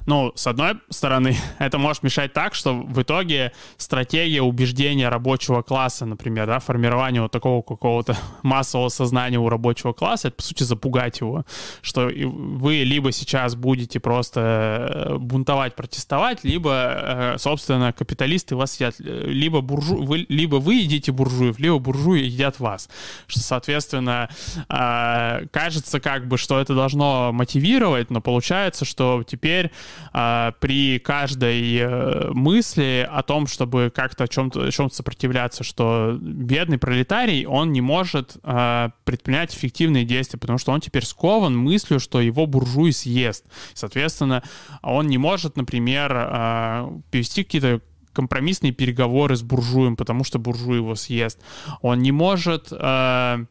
ну, 0.05 0.31
с 0.35 0.47
одной 0.47 0.75
стороны, 0.89 1.35
это 1.59 1.77
может 1.77 2.03
мешать 2.03 2.33
так, 2.33 2.55
что 2.55 2.73
в 2.73 3.01
итоге 3.01 3.51
стратегия 3.77 4.41
убеждения 4.41 5.09
рабочего 5.09 5.61
класса, 5.61 6.05
например, 6.05 6.47
да, 6.47 6.59
формирование 6.59 7.21
вот 7.21 7.31
такого 7.31 7.61
какого-то 7.61 8.17
массового 8.43 8.89
сознания 8.89 9.37
у 9.39 9.49
рабочего 9.49 9.93
класса, 9.93 10.29
это, 10.29 10.37
по 10.37 10.43
сути, 10.43 10.63
запугать 10.63 11.19
его, 11.19 11.45
что 11.81 12.05
вы 12.05 12.83
либо 12.83 13.11
сейчас 13.11 13.55
будете 13.55 13.99
просто 13.99 14.39
э, 14.41 15.17
бунтовать, 15.17 15.75
протестовать, 15.75 16.43
либо, 16.43 16.71
э, 16.73 17.35
собственно, 17.37 17.93
капиталисты 17.93 18.55
вас 18.55 18.75
едят, 18.79 18.95
либо, 18.99 19.61
буржу, 19.61 20.03
вы, 20.03 20.25
либо 20.29 20.55
вы 20.55 20.75
едите 20.75 21.11
буржуев, 21.11 21.59
либо 21.59 21.79
буржуи 21.79 22.21
едят 22.21 22.59
вас, 22.59 22.89
что, 23.27 23.39
соответственно, 23.39 24.29
э, 24.69 25.47
кажется 25.51 25.99
как 25.99 26.27
бы, 26.27 26.37
что 26.37 26.59
это 26.59 26.75
должно 26.75 27.31
мотивировать, 27.31 28.09
но 28.09 28.21
получается, 28.21 28.85
что 28.85 29.23
теперь 29.27 29.71
э, 30.13 30.51
при 30.59 30.99
каждой 30.99 31.77
э, 31.77 32.31
мысли 32.31 33.07
о 33.09 33.23
том, 33.23 33.47
чтобы 33.47 33.91
как-то 33.93 34.27
чем-то 34.27 34.71
чем 34.71 34.89
сопротивляться, 34.89 35.63
что 35.63 36.17
бедный 36.19 36.77
пролетарий, 36.77 37.45
он 37.45 37.71
не 37.71 37.81
может 37.81 38.37
э, 38.43 38.89
предпринять 39.03 39.55
эффективные 39.55 40.05
действия, 40.05 40.39
потому 40.39 40.57
что 40.57 40.71
он 40.71 40.81
теперь 40.81 41.05
скован 41.05 41.57
мыслью, 41.57 41.99
что 41.99 42.21
его 42.21 42.45
буржуй 42.45 42.93
съест. 42.93 43.45
Соответственно, 43.73 44.43
он 44.81 45.07
не 45.07 45.17
может, 45.17 45.55
например, 45.57 46.11
э, 46.13 46.87
перевести 47.11 47.43
какие-то 47.43 47.81
компромиссные 48.13 48.73
переговоры 48.73 49.35
с 49.35 49.41
буржуем, 49.41 49.95
потому 49.95 50.23
что 50.23 50.39
буржуй 50.39 50.77
его 50.77 50.95
съест. 50.95 51.39
Он 51.81 51.99
не 51.99 52.11
может 52.11 52.67
э, 52.71 53.45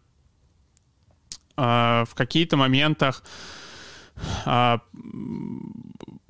э, 1.57 2.05
в 2.07 2.15
какие-то 2.15 2.57
моментах 2.57 3.23
а, 4.45 4.81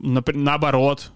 наоборот, 0.00 1.12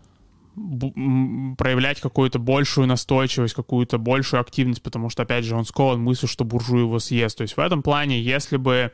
проявлять 0.55 2.01
какую-то 2.01 2.39
большую 2.39 2.87
настойчивость, 2.87 3.55
какую-то 3.55 3.99
большую 3.99 4.41
активность, 4.41 4.82
потому 4.82 5.11
что, 5.11 5.22
опять 5.24 5.45
же, 5.45 5.57
он 5.57 5.64
скован 5.64 6.01
мыслью, 6.01 6.28
что 6.28 6.45
буржуй 6.45 6.80
его 6.80 6.99
съест. 6.99 7.39
То 7.39 7.43
есть 7.43 7.57
в 7.57 7.61
этом 7.61 7.82
плане, 7.82 8.20
если 8.20 8.57
бы, 8.57 8.93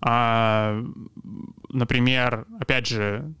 а, 0.00 0.84
например, 1.70 2.46
опять 2.60 2.86
же, 2.86 3.32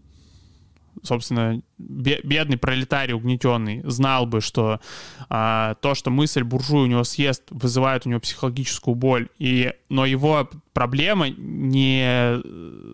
собственно, 1.02 1.60
бедный 1.78 2.56
пролетарий 2.56 3.14
угнетенный 3.14 3.82
знал 3.84 4.26
бы, 4.26 4.40
что 4.40 4.80
а, 5.28 5.74
то, 5.76 5.94
что 5.94 6.10
мысль 6.10 6.42
буржуя 6.42 6.82
у 6.82 6.86
него 6.86 7.04
съест, 7.04 7.44
вызывает 7.50 8.06
у 8.06 8.10
него 8.10 8.20
психологическую 8.20 8.94
боль, 8.94 9.28
и, 9.38 9.72
но 9.88 10.06
его 10.06 10.48
проблема 10.72 11.28
не 11.30 12.40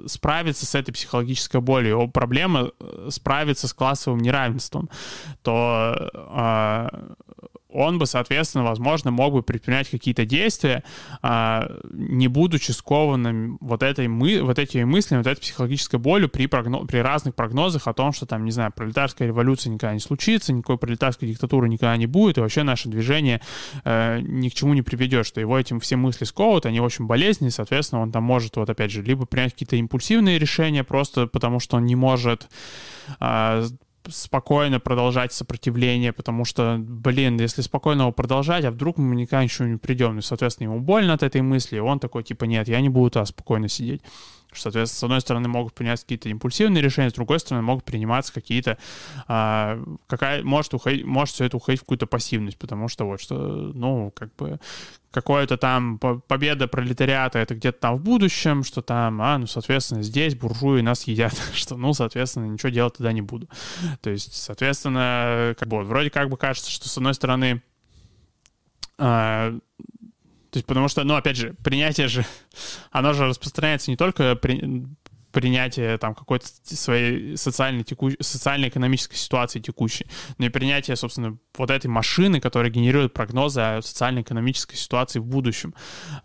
справиться 0.09 0.67
с 0.67 0.75
этой 0.75 0.93
психологической 0.93 1.61
болью, 1.61 1.91
его 1.91 2.09
проблема 2.09 2.71
справиться 3.11 3.69
с 3.69 3.75
классовым 3.75 4.21
неравенством, 4.21 4.89
то 5.43 6.11
а, 6.15 7.15
он 7.71 7.99
бы, 7.99 8.07
соответственно, 8.07 8.65
возможно, 8.65 9.11
мог 9.11 9.35
бы 9.35 9.43
предпринять 9.43 9.91
какие-то 9.91 10.25
действия, 10.25 10.83
а, 11.21 11.69
не 11.93 12.29
будучи 12.29 12.71
скованным 12.71 13.59
вот, 13.61 13.83
этой 13.83 14.09
мы, 14.09 14.43
вот 14.43 14.59
этими 14.59 14.85
мыслями, 14.85 15.19
вот 15.19 15.27
этой 15.27 15.41
психологической 15.41 15.99
болью 16.01 16.29
при, 16.29 16.47
прогноз, 16.47 16.87
при 16.87 16.99
разных 16.99 17.35
прогнозах 17.35 17.87
о 17.87 17.93
том, 17.93 18.13
что 18.13 18.25
там, 18.25 18.45
не 18.45 18.53
знаю, 18.53 18.73
пролетарская 18.75 19.29
революция 19.29 19.71
никогда 19.71 19.93
не 19.93 20.01
случится, 20.01 20.53
никакой 20.53 20.79
пролетарской 20.79 21.29
диктатуры 21.29 21.69
никогда 21.69 21.97
не 21.97 22.07
будет, 22.07 22.39
и 22.39 22.41
вообще 22.41 22.63
наше 22.63 22.89
движение 22.89 23.43
э, 23.85 24.21
ни 24.23 24.49
к 24.49 24.55
чему 24.55 24.73
не 24.73 24.83
приведет, 24.83 25.27
что 25.27 25.41
его 25.41 25.59
этим 25.59 25.81
все 25.81 25.97
мысли 25.97 26.25
сковывают, 26.25 26.65
они 26.65 26.81
очень 26.81 27.07
болезненные, 27.07 27.53
соответственно, 27.53 28.01
он 28.01 28.13
там 28.13 28.23
может, 28.23 28.57
вот 28.57 28.71
опять 28.71 28.91
же, 28.91 29.03
либо 29.03 29.27
принять 29.27 29.53
какие-то 29.53 29.77
импульсивные 29.77 30.39
решения 30.39 30.85
просто 30.85 31.27
потому, 31.27 31.61
что 31.61 31.77
он 31.77 31.85
не 31.85 31.97
может 31.97 32.49
э, 33.21 33.65
спокойно 34.09 34.81
продолжать 34.81 35.33
сопротивление, 35.33 36.13
потому 36.13 36.45
что, 36.45 36.77
блин, 36.79 37.39
если 37.41 37.63
спокойно 37.63 38.03
его 38.03 38.13
продолжать, 38.13 38.65
а 38.65 38.71
вдруг 38.71 38.99
мы 38.99 39.17
никогда 39.17 39.43
ничего 39.43 39.67
не 39.67 39.77
придем, 39.77 40.19
и, 40.19 40.23
соответственно, 40.23 40.69
ему 40.69 40.81
больно 40.81 41.15
от 41.15 41.23
этой 41.23 41.43
мысли, 41.43 41.77
и 41.77 41.81
он 41.81 41.99
такой, 41.99 42.23
типа, 42.23 42.45
нет, 42.45 42.69
я 42.69 42.81
не 42.81 42.89
буду 42.89 43.11
так 43.11 43.27
спокойно 43.27 43.69
сидеть. 43.69 44.03
Соответственно, 44.53 44.99
с 44.99 45.05
одной 45.05 45.21
стороны, 45.21 45.49
могут 45.49 45.75
принять 45.75 46.01
какие-то 46.01 46.29
импульсивные 46.29 46.83
решения, 46.83 47.11
с 47.11 47.15
другой 47.15 47.39
стороны, 47.39 47.63
могут 47.63 47.85
приниматься 47.85 48.33
какие-то... 48.33 48.79
А, 49.27 49.79
какая, 50.07 50.43
может, 50.43 50.73
уходить, 50.75 51.05
может 51.05 51.35
все 51.35 51.45
это 51.45 51.57
уходить 51.57 51.81
в 51.81 51.83
какую-то 51.83 52.07
пассивность, 52.07 52.59
потому 52.59 52.89
что 52.89 53.05
вот 53.05 53.21
что, 53.21 53.37
ну, 53.37 54.11
как 54.17 54.35
бы 54.37 54.59
какое-то 55.11 55.57
там 55.57 55.99
победа 55.99 56.69
пролетариата, 56.69 57.39
это 57.39 57.55
где-то 57.55 57.79
там 57.79 57.97
в 57.97 58.03
будущем, 58.03 58.65
что 58.65 58.83
там, 58.83 59.21
а, 59.23 59.39
ну, 59.39 59.47
соответственно, 59.47 60.03
здесь 60.03 60.35
буржуи 60.35 60.81
нас 60.81 61.05
едят, 61.05 61.35
что, 61.55 61.77
ну, 61.77 61.93
соответственно, 61.93 62.47
ничего 62.47 62.71
делать 62.71 62.97
тогда 62.97 63.13
не 63.13 63.23
буду. 63.23 63.49
То 64.01 64.11
есть, 64.11 64.35
соответственно, 64.35 65.55
как 65.59 65.69
бы, 65.69 65.79
вот, 65.79 65.87
вроде 65.87 66.11
как 66.11 66.31
бы 66.31 66.37
кажется, 66.37 66.71
что, 66.71 66.89
с 66.89 66.97
одной 66.97 67.15
стороны, 67.15 67.63
а, 68.99 69.57
то 70.51 70.57
есть, 70.57 70.67
потому 70.67 70.89
что, 70.89 71.05
ну, 71.05 71.15
опять 71.15 71.37
же, 71.37 71.55
принятие 71.63 72.09
же, 72.09 72.25
оно 72.91 73.13
же 73.13 73.27
распространяется 73.27 73.91
не 73.91 73.97
только 73.97 74.35
при, 74.35 74.87
принятие 75.33 75.99
там 75.99 76.15
какой-то 76.15 76.47
своей 76.63 77.37
социальной 77.37 77.85
текущей, 77.85 78.17
социально-экономической 78.21 79.17
ситуации 79.17 79.61
текущей, 79.61 80.07
но 80.39 80.47
и 80.47 80.49
принятие, 80.49 80.97
собственно, 80.97 81.37
вот 81.57 81.71
этой 81.71 81.89
машины, 81.89 82.41
которая 82.41 82.71
генерирует 82.71 83.13
прогнозы 83.13 83.61
о 83.61 83.83
социально-экономической 83.83 84.77
ситуации 84.77 85.19
в 85.19 85.27
будущем. 85.27 85.75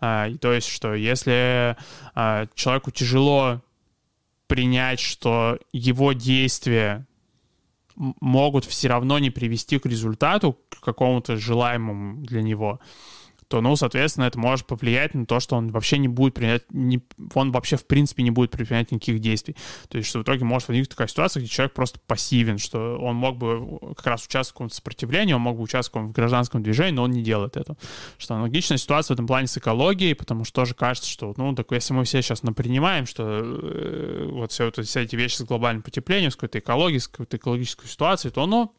А, 0.00 0.28
и 0.28 0.36
то 0.36 0.52
есть, 0.52 0.68
что 0.68 0.94
если 0.94 1.76
а, 2.14 2.46
человеку 2.54 2.90
тяжело 2.90 3.62
принять, 4.46 5.00
что 5.00 5.58
его 5.72 6.12
действия 6.12 7.06
могут 7.96 8.64
все 8.64 8.88
равно 8.88 9.18
не 9.18 9.30
привести 9.30 9.78
к 9.78 9.86
результату, 9.86 10.58
к 10.68 10.80
какому-то 10.80 11.36
желаемому 11.36 12.24
для 12.24 12.42
него, 12.42 12.80
то, 13.48 13.60
ну, 13.60 13.76
соответственно, 13.76 14.24
это 14.24 14.38
может 14.38 14.66
повлиять 14.66 15.14
на 15.14 15.26
то, 15.26 15.40
что 15.40 15.56
он 15.56 15.68
вообще 15.68 15.98
не 15.98 16.08
будет 16.08 16.34
принять, 16.34 16.64
не, 16.70 17.00
он 17.34 17.52
вообще 17.52 17.76
в 17.76 17.86
принципе 17.86 18.22
не 18.22 18.30
будет 18.30 18.50
предпринять 18.50 18.90
никаких 18.90 19.20
действий. 19.20 19.56
То 19.88 19.98
есть, 19.98 20.08
что 20.08 20.20
в 20.20 20.22
итоге 20.22 20.44
может 20.44 20.68
возникнуть 20.68 20.90
такая 20.90 21.08
ситуация, 21.08 21.40
где 21.40 21.48
человек 21.48 21.74
просто 21.74 21.98
пассивен, 22.06 22.58
что 22.58 22.96
он 22.98 23.16
мог 23.16 23.36
бы 23.36 23.94
как 23.96 24.06
раз 24.06 24.26
участвовать 24.26 24.72
в 24.72 24.76
сопротивлении, 24.76 25.34
он 25.34 25.40
мог 25.40 25.56
бы 25.56 25.62
участвовать 25.62 26.08
в 26.08 26.12
гражданском 26.12 26.62
движении, 26.62 26.92
но 26.92 27.04
он 27.04 27.10
не 27.10 27.22
делает 27.22 27.56
это. 27.56 27.76
Что 28.18 28.34
аналогичная 28.34 28.78
ситуация 28.78 29.14
в 29.14 29.16
этом 29.16 29.26
плане 29.26 29.46
с 29.46 29.56
экологией, 29.56 30.14
потому 30.14 30.44
что 30.44 30.62
тоже 30.62 30.74
кажется, 30.74 31.08
что, 31.08 31.34
ну, 31.36 31.54
так 31.54 31.70
если 31.72 31.94
мы 31.94 32.04
все 32.04 32.22
сейчас 32.22 32.42
напринимаем, 32.42 33.06
что 33.06 33.24
э, 33.24 34.28
вот 34.30 34.52
все, 34.52 34.66
вот, 34.66 34.84
все 34.86 35.00
эти 35.00 35.16
вещи 35.16 35.36
с 35.36 35.42
глобальным 35.42 35.82
потеплением, 35.82 36.30
с 36.30 36.36
какой-то 36.36 36.58
экологией, 36.58 37.00
с 37.00 37.08
какой-то 37.08 37.36
экологической 37.36 37.86
ситуацией, 37.86 38.32
то, 38.32 38.46
ну, 38.46 38.72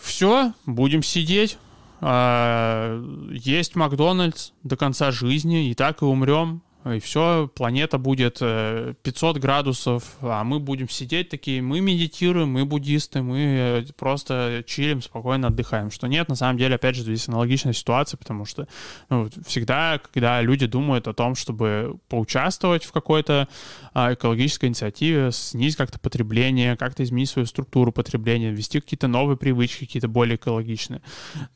все, 0.00 0.52
будем 0.66 1.02
сидеть, 1.02 1.58
есть 2.02 3.76
Макдональдс 3.76 4.52
до 4.62 4.76
конца 4.76 5.10
жизни, 5.10 5.70
и 5.70 5.74
так 5.74 6.02
и 6.02 6.04
умрем 6.04 6.62
и 6.86 6.98
все, 6.98 7.50
планета 7.54 7.98
будет 7.98 8.38
500 8.38 9.36
э, 9.36 9.40
градусов, 9.40 10.16
а 10.22 10.42
мы 10.44 10.60
будем 10.60 10.88
сидеть 10.88 11.28
такие, 11.28 11.60
мы 11.60 11.80
медитируем, 11.80 12.48
мы 12.48 12.64
буддисты, 12.64 13.20
мы 13.20 13.38
э, 13.38 13.84
просто 13.98 14.64
чилим, 14.66 15.02
спокойно 15.02 15.48
отдыхаем. 15.48 15.90
Что 15.90 16.06
нет, 16.06 16.28
на 16.28 16.36
самом 16.36 16.56
деле, 16.56 16.76
опять 16.76 16.96
же, 16.96 17.02
здесь 17.02 17.28
аналогичная 17.28 17.74
ситуация, 17.74 18.16
потому 18.16 18.46
что 18.46 18.66
ну, 19.10 19.28
всегда, 19.46 19.98
когда 19.98 20.40
люди 20.40 20.66
думают 20.66 21.06
о 21.06 21.12
том, 21.12 21.34
чтобы 21.34 21.98
поучаствовать 22.08 22.84
в 22.84 22.92
какой-то 22.92 23.46
а, 23.92 24.14
экологической 24.14 24.66
инициативе, 24.66 25.32
снизить 25.32 25.76
как-то 25.76 25.98
потребление, 25.98 26.78
как-то 26.78 27.02
изменить 27.02 27.28
свою 27.28 27.44
структуру 27.44 27.92
потребления, 27.92 28.52
ввести 28.52 28.80
какие-то 28.80 29.06
новые 29.06 29.36
привычки, 29.36 29.84
какие-то 29.84 30.08
более 30.08 30.36
экологичные, 30.36 31.02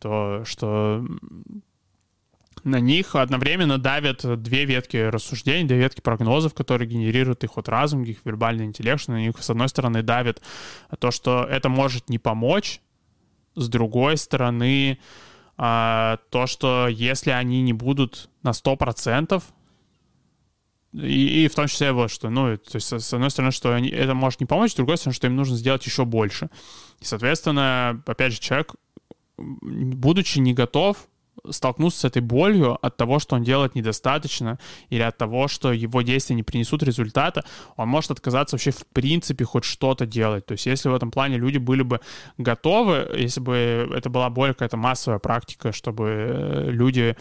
то 0.01 0.43
что 0.45 1.03
на 2.65 2.81
них 2.81 3.15
одновременно 3.15 3.79
давят 3.79 4.25
две 4.43 4.65
ветки 4.65 4.97
рассуждений, 4.97 5.69
две 5.69 5.79
ветки 5.79 6.01
прогнозов, 6.01 6.55
которые 6.55 6.89
генерируют 6.89 7.45
их 7.45 7.57
вот 7.57 7.69
разум, 7.69 8.03
их 8.05 8.19
вербальный 8.25 8.65
интеллект, 8.65 9.07
на 9.09 9.21
них, 9.21 9.35
с 9.39 9.51
одной 9.51 9.69
стороны, 9.69 10.03
давят 10.03 10.43
то, 10.99 11.11
что 11.11 11.45
это 11.45 11.69
может 11.69 12.09
не 12.09 12.19
помочь, 12.19 12.81
с 13.55 13.69
другой 13.69 14.17
стороны, 14.17 14.99
а, 15.57 16.19
то, 16.31 16.47
что 16.47 16.89
если 16.89 17.31
они 17.31 17.63
не 17.63 17.73
будут 17.73 18.31
на 18.43 18.51
100%, 18.51 19.43
и, 20.95 21.45
и 21.45 21.49
в 21.49 21.55
том 21.55 21.67
числе 21.67 21.93
вот 21.93 22.11
что, 22.11 22.31
ну, 22.31 22.57
то 22.57 22.77
есть, 22.77 22.93
с 22.93 23.13
одной 23.13 23.31
стороны, 23.31 23.53
что 23.53 23.75
они, 23.75 23.89
это 23.89 24.15
может 24.15 24.41
не 24.41 24.47
помочь, 24.47 24.73
с 24.73 24.77
другой 24.77 24.97
стороны, 24.97 25.15
что 25.15 25.27
им 25.27 25.37
нужно 25.37 25.57
сделать 25.57 25.85
еще 25.85 26.05
больше. 26.05 26.51
И, 27.01 27.05
соответственно, 27.05 28.03
опять 28.07 28.33
же, 28.33 28.41
человек, 28.41 28.75
будучи 29.37 30.39
не 30.39 30.55
готов 30.55 31.09
столкнуться 31.51 32.01
с 32.01 32.05
этой 32.05 32.23
болью 32.23 32.79
от 32.85 32.97
того, 32.97 33.19
что 33.19 33.37
он 33.37 33.43
делает 33.43 33.75
недостаточно, 33.75 34.59
или 34.91 35.03
от 35.03 35.17
того, 35.17 35.49
что 35.49 35.73
его 35.73 36.03
действия 36.03 36.37
не 36.37 36.43
принесут 36.43 36.83
результата, 36.83 37.45
он 37.77 37.89
может 37.89 38.11
отказаться 38.11 38.57
вообще 38.57 38.71
в 38.71 38.87
принципе 38.93 39.45
хоть 39.45 39.65
что-то 39.65 40.07
делать. 40.07 40.47
То 40.47 40.53
есть 40.53 40.67
если 40.67 40.89
в 40.89 40.95
этом 40.95 41.11
плане 41.11 41.39
люди 41.39 41.59
были 41.59 41.83
бы 41.83 42.01
готовы, 42.39 43.09
если 43.17 43.41
бы 43.41 43.91
это 43.95 44.11
была 44.11 44.31
более 44.31 44.55
какая-то 44.55 44.77
массовая 44.77 45.19
практика, 45.19 45.73
чтобы 45.73 46.05
э, 46.09 46.71
люди 46.71 47.17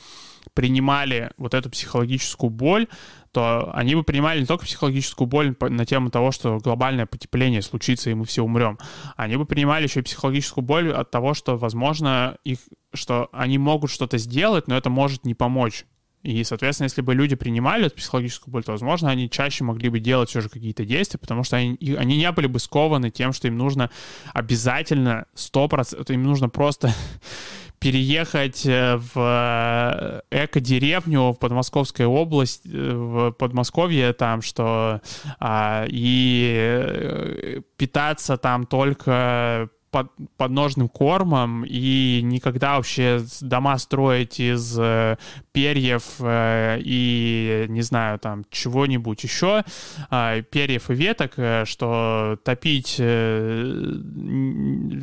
принимали 0.53 1.32
вот 1.38 1.53
эту 1.53 1.69
психологическую 1.69 2.49
боль, 2.49 2.88
то 3.34 3.71
они 3.73 3.95
бы 3.95 4.03
принимали 4.03 4.39
не 4.39 4.45
только 4.45 4.65
психологическую 4.65 5.27
боль 5.27 5.55
на 5.59 5.86
тему 5.86 6.11
того, 6.11 6.31
что 6.31 6.59
глобальное 6.59 7.07
потепление 7.07 7.63
случится, 7.63 8.11
и 8.11 8.13
мы 8.13 8.25
все 8.25 8.43
умрем. 8.43 8.77
Они 9.17 9.36
бы 9.36 9.45
принимали 9.45 9.84
еще 9.84 10.01
и 10.01 10.03
психологическую 10.03 10.63
боль 10.63 10.91
от 10.93 11.09
того, 11.09 11.34
что, 11.34 11.57
возможно, 11.57 12.38
их, 12.43 12.59
что 12.93 13.29
они 13.34 13.57
могут 13.57 13.89
что-то 13.89 14.19
сделать, 14.19 14.67
но 14.67 14.77
это 14.77 14.91
может 14.91 15.25
не 15.25 15.34
помочь. 15.34 15.86
И, 16.21 16.41
соответственно, 16.45 16.86
если 16.86 17.01
бы 17.01 17.13
люди 17.13 17.36
принимали 17.36 17.88
эту 17.88 17.95
психологическую 17.95 18.51
боль, 18.51 18.63
то, 18.63 18.71
возможно, 18.71 19.09
они 19.09 19.29
чаще 19.29 19.65
могли 19.65 19.89
бы 19.89 19.99
делать 19.99 20.29
все 20.29 20.39
же 20.39 20.47
какие-то 20.47 20.86
действия, 20.86 21.19
потому 21.19 21.43
что 21.43 21.57
они, 21.57 21.77
они 21.97 22.17
не 22.17 22.31
были 22.31 22.47
бы 22.47 22.59
скованы 22.59 23.09
тем, 23.09 23.34
что 23.34 23.49
им 23.49 23.57
нужно 23.57 23.89
обязательно 24.34 25.25
100%, 25.36 26.13
им 26.13 26.23
нужно 26.23 26.47
просто 26.47 26.93
переехать 27.84 28.65
э, 28.65 28.95
в 28.95 29.11
э, 29.17 30.21
эко-деревню 30.31 31.34
в 31.34 31.36
Подмосковской 31.38 32.05
области, 32.05 32.65
э, 32.73 32.93
в 32.93 33.31
Подмосковье, 33.31 34.13
там, 34.13 34.41
что 34.41 35.01
а, 35.38 35.86
и 35.89 37.61
питаться 37.75 38.38
там 38.38 38.65
только 38.65 39.69
под, 39.93 40.11
подножным 40.37 40.89
кормом 40.89 41.63
и 41.63 42.21
никогда 42.23 42.77
вообще 42.77 43.23
дома 43.41 43.77
строить 43.77 44.39
из 44.39 44.75
э, 44.79 45.17
перьев 45.51 46.03
э, 46.19 46.79
и, 46.83 47.67
не 47.69 47.83
знаю, 47.83 48.17
там, 48.17 48.43
чего-нибудь 48.49 49.23
еще, 49.23 49.63
э, 50.09 50.41
перьев 50.41 50.89
и 50.89 50.95
веток, 50.95 51.33
э, 51.37 51.65
что 51.65 52.39
топить, 52.43 52.95
э, 52.97 53.83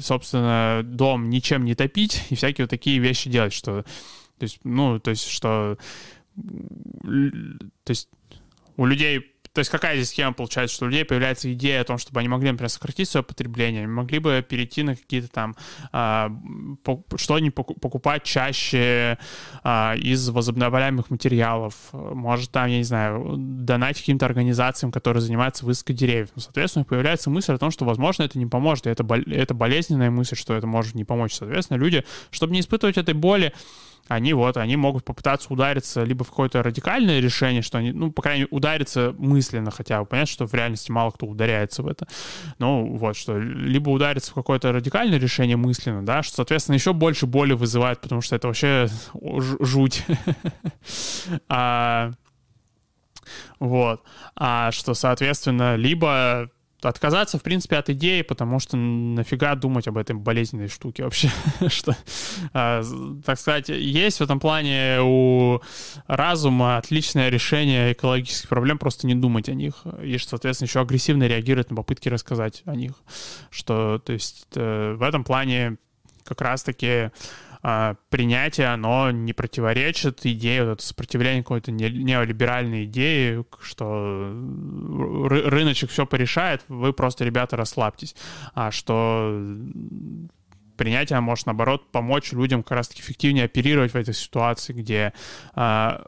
собственно, 0.02 0.80
дом 0.82 1.30
ничем 1.30 1.64
не 1.64 1.76
топить 1.76 2.26
и 2.30 2.34
всякие 2.34 2.64
вот 2.64 2.70
такие 2.70 2.98
вещи 2.98 3.30
делать, 3.30 3.52
что, 3.52 3.84
то 4.38 4.42
есть, 4.42 4.58
ну, 4.64 4.98
то 4.98 5.10
есть, 5.10 5.28
что, 5.28 5.78
то 6.34 7.90
есть 7.90 8.08
у 8.76 8.86
людей 8.86 9.36
то 9.52 9.58
есть 9.58 9.70
какая 9.70 9.96
здесь 9.96 10.10
схема 10.10 10.32
получается, 10.32 10.76
что 10.76 10.84
у 10.84 10.88
людей 10.88 11.04
появляется 11.04 11.52
идея 11.52 11.80
о 11.80 11.84
том, 11.84 11.98
чтобы 11.98 12.20
они 12.20 12.28
могли, 12.28 12.52
например, 12.52 12.68
сократить 12.68 13.08
свое 13.08 13.24
потребление, 13.24 13.86
могли 13.86 14.20
бы 14.20 14.44
перейти 14.48 14.84
на 14.84 14.94
какие-то 14.94 15.28
там, 15.28 15.56
а, 15.92 16.30
что 17.16 17.34
они 17.34 17.50
покупать 17.50 18.22
чаще 18.22 19.18
а, 19.64 19.94
из 19.96 20.28
возобновляемых 20.28 21.10
материалов, 21.10 21.74
может 21.92 22.52
там, 22.52 22.68
я 22.68 22.78
не 22.78 22.84
знаю, 22.84 23.34
донать 23.36 23.98
каким-то 23.98 24.26
организациям, 24.26 24.92
которые 24.92 25.20
занимаются 25.20 25.66
высадкой 25.66 25.94
деревьев. 25.94 26.28
Ну, 26.36 26.42
соответственно, 26.42 26.84
появляется 26.84 27.28
мысль 27.28 27.52
о 27.52 27.58
том, 27.58 27.72
что, 27.72 27.84
возможно, 27.84 28.22
это 28.22 28.38
не 28.38 28.46
поможет, 28.46 28.86
и 28.86 28.90
это, 28.90 29.04
это 29.26 29.54
болезненная 29.54 30.10
мысль, 30.10 30.36
что 30.36 30.54
это 30.54 30.68
может 30.68 30.94
не 30.94 31.04
помочь. 31.04 31.34
Соответственно, 31.34 31.78
люди, 31.78 32.04
чтобы 32.30 32.52
не 32.52 32.60
испытывать 32.60 32.98
этой 32.98 33.14
боли, 33.14 33.52
они 34.10 34.32
вот, 34.32 34.56
они 34.56 34.74
могут 34.74 35.04
попытаться 35.04 35.52
удариться 35.52 36.02
либо 36.02 36.24
в 36.24 36.30
какое-то 36.30 36.64
радикальное 36.64 37.20
решение, 37.20 37.62
что 37.62 37.78
они, 37.78 37.92
ну, 37.92 38.10
по 38.10 38.22
крайней 38.22 38.40
мере, 38.40 38.48
удариться 38.50 39.14
мысленно 39.16 39.70
хотя 39.70 40.00
бы. 40.00 40.06
Понятно, 40.06 40.32
что 40.32 40.46
в 40.48 40.54
реальности 40.54 40.90
мало 40.90 41.12
кто 41.12 41.26
ударяется 41.26 41.84
в 41.84 41.86
это. 41.86 42.08
Ну, 42.58 42.96
вот, 42.96 43.16
что 43.16 43.38
либо 43.38 43.88
удариться 43.90 44.32
в 44.32 44.34
какое-то 44.34 44.72
радикальное 44.72 45.16
решение 45.16 45.56
мысленно, 45.56 46.04
да, 46.04 46.24
что, 46.24 46.34
соответственно, 46.34 46.74
еще 46.74 46.92
больше 46.92 47.26
боли 47.26 47.52
вызывает, 47.52 48.00
потому 48.00 48.20
что 48.20 48.34
это 48.34 48.48
вообще 48.48 48.88
жуть. 49.60 50.04
а, 51.48 52.10
вот. 53.60 54.02
А 54.34 54.72
что, 54.72 54.94
соответственно, 54.94 55.76
либо 55.76 56.50
отказаться, 56.82 57.38
в 57.38 57.42
принципе, 57.42 57.76
от 57.76 57.90
идеи, 57.90 58.22
потому 58.22 58.58
что 58.58 58.76
нафига 58.76 59.54
думать 59.54 59.88
об 59.88 59.96
этой 59.96 60.16
болезненной 60.16 60.68
штуке 60.68 61.04
вообще, 61.04 61.30
что, 61.68 61.96
а, 62.52 62.82
так 63.24 63.38
сказать, 63.38 63.68
есть 63.68 64.18
в 64.18 64.22
этом 64.22 64.40
плане 64.40 64.98
у 65.00 65.60
разума 66.06 66.76
отличное 66.76 67.28
решение 67.28 67.92
экологических 67.92 68.48
проблем, 68.48 68.78
просто 68.78 69.06
не 69.06 69.14
думать 69.14 69.48
о 69.48 69.54
них, 69.54 69.84
и, 70.02 70.16
соответственно, 70.18 70.66
еще 70.66 70.80
агрессивно 70.80 71.24
реагировать 71.24 71.70
на 71.70 71.76
попытки 71.76 72.08
рассказать 72.08 72.62
о 72.66 72.74
них, 72.74 72.92
что, 73.50 73.98
то 73.98 74.12
есть, 74.12 74.46
э, 74.54 74.94
в 74.94 75.02
этом 75.02 75.24
плане 75.24 75.76
как 76.24 76.40
раз-таки 76.40 77.10
а, 77.62 77.96
принятие, 78.08 78.68
оно 78.68 79.10
не 79.10 79.32
противоречит 79.32 80.24
идее, 80.24 80.64
вот 80.64 80.72
это 80.72 80.82
сопротивление 80.82 81.42
какой-то 81.42 81.72
неолиберальной 81.72 82.84
идеи, 82.84 83.44
что 83.62 84.30
рыночек 85.28 85.90
все 85.90 86.06
порешает, 86.06 86.62
вы 86.68 86.92
просто, 86.92 87.24
ребята, 87.24 87.56
расслабьтесь. 87.56 88.16
А 88.54 88.70
что 88.70 89.38
принятие 90.76 91.20
может, 91.20 91.44
наоборот, 91.44 91.90
помочь 91.92 92.32
людям 92.32 92.62
как 92.62 92.78
раз-таки 92.78 93.02
эффективнее 93.02 93.44
оперировать 93.44 93.92
в 93.92 93.96
этой 93.96 94.14
ситуации, 94.14 94.72
где, 94.72 95.12
а, 95.54 96.06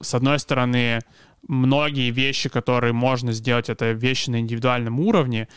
с 0.00 0.14
одной 0.14 0.38
стороны, 0.38 1.00
многие 1.46 2.10
вещи, 2.10 2.48
которые 2.48 2.92
можно 2.92 3.32
сделать, 3.32 3.68
это 3.68 3.92
вещи 3.92 4.30
на 4.30 4.40
индивидуальном 4.40 5.00
уровне, 5.00 5.48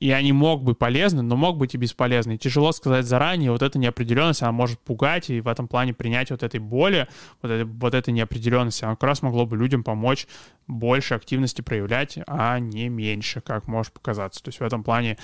и 0.00 0.10
они 0.12 0.32
могут 0.32 0.64
быть 0.64 0.78
полезны, 0.78 1.20
но 1.22 1.36
могут 1.36 1.58
быть 1.58 1.74
и 1.74 1.78
бесполезны. 1.78 2.34
И 2.34 2.38
тяжело 2.38 2.72
сказать 2.72 3.04
заранее, 3.04 3.52
вот 3.52 3.62
эта 3.62 3.78
неопределенность, 3.78 4.42
она 4.42 4.50
может 4.50 4.80
пугать, 4.80 5.28
и 5.28 5.42
в 5.42 5.48
этом 5.48 5.68
плане 5.68 5.92
принять 5.92 6.30
вот 6.30 6.42
этой 6.42 6.58
боли, 6.58 7.06
вот, 7.42 7.50
этой, 7.50 7.64
вот 7.64 7.94
этой 7.94 8.12
неопределенности, 8.12 8.84
она 8.84 8.94
как 8.94 9.04
раз 9.04 9.22
могло 9.22 9.44
бы 9.44 9.58
людям 9.58 9.84
помочь 9.84 10.26
больше 10.66 11.14
активности 11.14 11.60
проявлять, 11.60 12.18
а 12.26 12.58
не 12.58 12.88
меньше, 12.88 13.42
как 13.42 13.68
может 13.68 13.92
показаться. 13.92 14.42
То 14.42 14.48
есть 14.48 14.60
в 14.60 14.64
этом 14.64 14.82
плане 14.82 15.18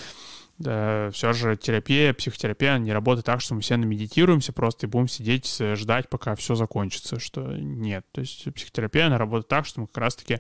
да, 0.59 1.11
все 1.13 1.33
же 1.35 1.57
терапия, 1.57 2.15
психотерапия 2.15 2.79
не 2.79 2.93
работает 2.93 3.27
так, 3.27 3.43
что 3.43 3.55
мы 3.55 3.61
все 3.61 3.77
намедитируемся 3.77 4.53
просто 4.55 4.87
и 4.87 4.89
будем 4.89 5.09
сидеть, 5.09 5.55
э, 5.61 5.77
ждать, 5.77 6.09
пока 6.09 6.35
все 6.35 6.55
закончится, 6.55 7.21
что 7.21 7.43
нет. 7.43 8.07
То 8.13 8.23
есть 8.23 8.53
психотерапия, 8.55 9.07
она 9.07 9.19
работает 9.19 9.49
так, 9.49 9.67
что 9.67 9.81
мы 9.81 9.87
как 9.87 9.99
раз-таки, 9.99 10.39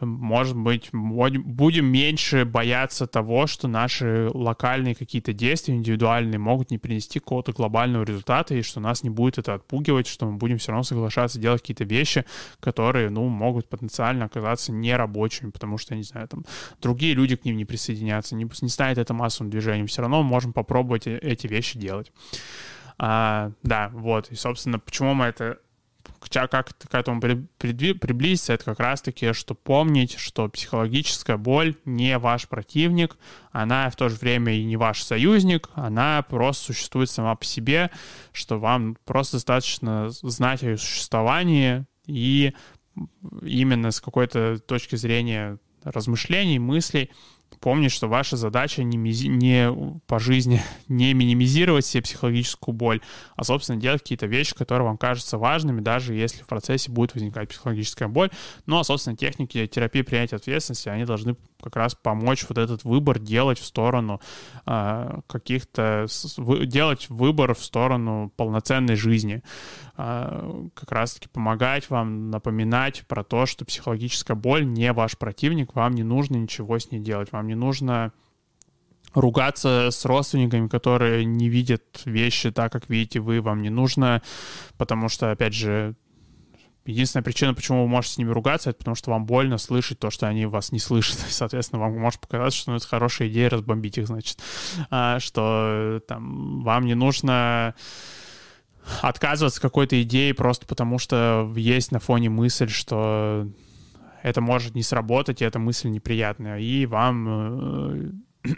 может 0.00 0.56
быть, 0.56 0.90
будем 0.92 1.86
меньше 1.86 2.44
бояться 2.44 3.06
того, 3.06 3.46
что 3.46 3.66
наши 3.66 4.28
локальные 4.34 4.94
какие-то 4.94 5.32
действия 5.32 5.74
индивидуальные 5.74 6.38
могут 6.38 6.70
не 6.70 6.76
принести 6.78 7.18
какого-то 7.18 7.52
глобального 7.52 8.04
результата, 8.04 8.54
и 8.54 8.60
что 8.60 8.80
нас 8.80 9.02
не 9.02 9.10
будет 9.10 9.38
это 9.38 9.54
отпугивать, 9.54 10.06
что 10.06 10.26
мы 10.26 10.36
будем 10.36 10.58
все 10.58 10.72
равно 10.72 10.82
соглашаться 10.82 11.38
делать 11.38 11.62
какие-то 11.62 11.84
вещи, 11.84 12.26
которые, 12.60 13.08
ну, 13.08 13.26
могут 13.28 13.70
потенциально 13.70 14.26
оказаться 14.26 14.70
нерабочими, 14.70 15.50
потому 15.50 15.78
что, 15.78 15.94
я 15.94 15.98
не 15.98 16.04
знаю, 16.04 16.28
там, 16.28 16.44
другие 16.82 17.14
люди 17.14 17.36
к 17.36 17.44
ним 17.46 17.56
не 17.56 17.64
присоединятся, 17.64 18.34
не, 18.34 18.46
не 18.60 18.68
станет 18.68 18.98
это 18.98 19.14
массовым 19.14 19.45
общественным 19.46 19.50
движением, 19.50 19.86
все 19.86 20.02
равно 20.02 20.22
можем 20.22 20.52
попробовать 20.52 21.06
э, 21.06 21.18
эти 21.18 21.46
вещи 21.46 21.78
делать. 21.78 22.12
А, 22.98 23.52
да, 23.62 23.90
вот. 23.92 24.30
И, 24.30 24.34
собственно, 24.34 24.78
почему 24.78 25.14
мы 25.14 25.26
это 25.26 25.58
как 26.30 26.76
к 26.76 26.94
этому 26.94 27.20
приблизиться, 27.20 28.52
это 28.52 28.64
как 28.64 28.80
раз-таки, 28.80 29.32
что 29.32 29.54
помнить, 29.54 30.18
что 30.18 30.48
психологическая 30.48 31.36
боль 31.36 31.76
не 31.84 32.18
ваш 32.18 32.48
противник, 32.48 33.16
она 33.52 33.90
в 33.90 33.96
то 33.96 34.08
же 34.08 34.16
время 34.16 34.52
и 34.52 34.64
не 34.64 34.76
ваш 34.76 35.02
союзник, 35.02 35.68
она 35.74 36.22
просто 36.22 36.72
существует 36.72 37.10
сама 37.10 37.34
по 37.36 37.44
себе, 37.44 37.90
что 38.32 38.58
вам 38.58 38.96
просто 39.04 39.36
достаточно 39.36 40.10
знать 40.10 40.62
о 40.62 40.70
ее 40.70 40.78
существовании 40.78 41.84
и 42.06 42.54
именно 43.42 43.90
с 43.90 44.00
какой-то 44.00 44.58
точки 44.58 44.96
зрения 44.96 45.58
размышлений, 45.84 46.58
мыслей 46.58 47.10
помнить, 47.60 47.92
что 47.92 48.08
ваша 48.08 48.36
задача 48.36 48.82
не, 48.82 48.96
мизи... 48.96 49.28
не 49.28 49.72
по 50.06 50.18
жизни 50.18 50.62
не 50.88 51.14
минимизировать 51.14 51.86
себе 51.86 52.02
психологическую 52.02 52.74
боль, 52.74 53.00
а, 53.34 53.44
собственно, 53.44 53.80
делать 53.80 54.02
какие-то 54.02 54.26
вещи, 54.26 54.54
которые 54.54 54.86
вам 54.86 54.96
кажутся 54.96 55.38
важными, 55.38 55.80
даже 55.80 56.14
если 56.14 56.42
в 56.42 56.46
процессе 56.46 56.90
будет 56.90 57.14
возникать 57.14 57.48
психологическая 57.48 58.08
боль. 58.08 58.30
Ну, 58.66 58.78
а, 58.78 58.84
собственно, 58.84 59.16
техники 59.16 59.66
терапии 59.66 60.02
принятия 60.02 60.36
ответственности, 60.36 60.88
они 60.88 61.04
должны 61.04 61.36
как 61.66 61.74
раз 61.74 61.96
помочь 61.96 62.46
вот 62.48 62.58
этот 62.58 62.84
выбор 62.84 63.18
делать 63.18 63.58
в 63.58 63.64
сторону 63.64 64.20
э, 64.66 65.20
каких-то... 65.26 66.06
делать 66.64 67.10
выбор 67.10 67.54
в 67.54 67.64
сторону 67.64 68.32
полноценной 68.36 68.94
жизни. 68.94 69.42
Э, 69.96 70.68
как 70.74 70.92
раз-таки 70.92 71.28
помогать 71.28 71.90
вам, 71.90 72.30
напоминать 72.30 73.04
про 73.08 73.24
то, 73.24 73.46
что 73.46 73.64
психологическая 73.64 74.36
боль 74.36 74.64
не 74.64 74.92
ваш 74.92 75.18
противник, 75.18 75.74
вам 75.74 75.94
не 75.94 76.04
нужно 76.04 76.36
ничего 76.36 76.78
с 76.78 76.92
ней 76.92 77.00
делать, 77.00 77.32
вам 77.32 77.48
не 77.48 77.56
нужно 77.56 78.12
ругаться 79.12 79.88
с 79.90 80.04
родственниками, 80.04 80.68
которые 80.68 81.24
не 81.24 81.48
видят 81.48 82.02
вещи 82.04 82.52
так, 82.52 82.70
как 82.70 82.88
видите 82.88 83.18
вы, 83.18 83.40
вам 83.40 83.62
не 83.62 83.70
нужно, 83.70 84.22
потому 84.76 85.08
что, 85.08 85.32
опять 85.32 85.54
же, 85.54 85.96
единственная 86.86 87.22
причина, 87.22 87.54
почему 87.54 87.82
вы 87.82 87.88
можете 87.88 88.14
с 88.14 88.18
ними 88.18 88.30
ругаться, 88.30 88.70
это 88.70 88.78
потому 88.78 88.94
что 88.94 89.10
вам 89.10 89.26
больно 89.26 89.58
слышать 89.58 89.98
то, 89.98 90.10
что 90.10 90.26
они 90.26 90.46
вас 90.46 90.72
не 90.72 90.78
слышат. 90.78 91.18
Соответственно, 91.28 91.80
вам 91.80 91.98
может 91.98 92.20
показаться, 92.20 92.58
что 92.58 92.70
ну, 92.70 92.76
это 92.76 92.86
хорошая 92.86 93.28
идея 93.28 93.50
разбомбить 93.50 93.98
их, 93.98 94.06
значит, 94.06 94.38
а, 94.90 95.20
что 95.20 96.00
там 96.06 96.62
вам 96.62 96.86
не 96.86 96.94
нужно 96.94 97.74
отказываться 99.02 99.60
какой-то 99.60 100.00
идеей 100.02 100.32
просто 100.32 100.66
потому, 100.66 100.98
что 100.98 101.52
есть 101.56 101.92
на 101.92 101.98
фоне 101.98 102.30
мысль, 102.30 102.68
что 102.68 103.48
это 104.22 104.40
может 104.40 104.74
не 104.74 104.82
сработать, 104.82 105.42
и 105.42 105.44
эта 105.44 105.58
мысль 105.58 105.88
неприятная, 105.88 106.58
и 106.58 106.86
вам 106.86 107.28
э, 107.28 108.10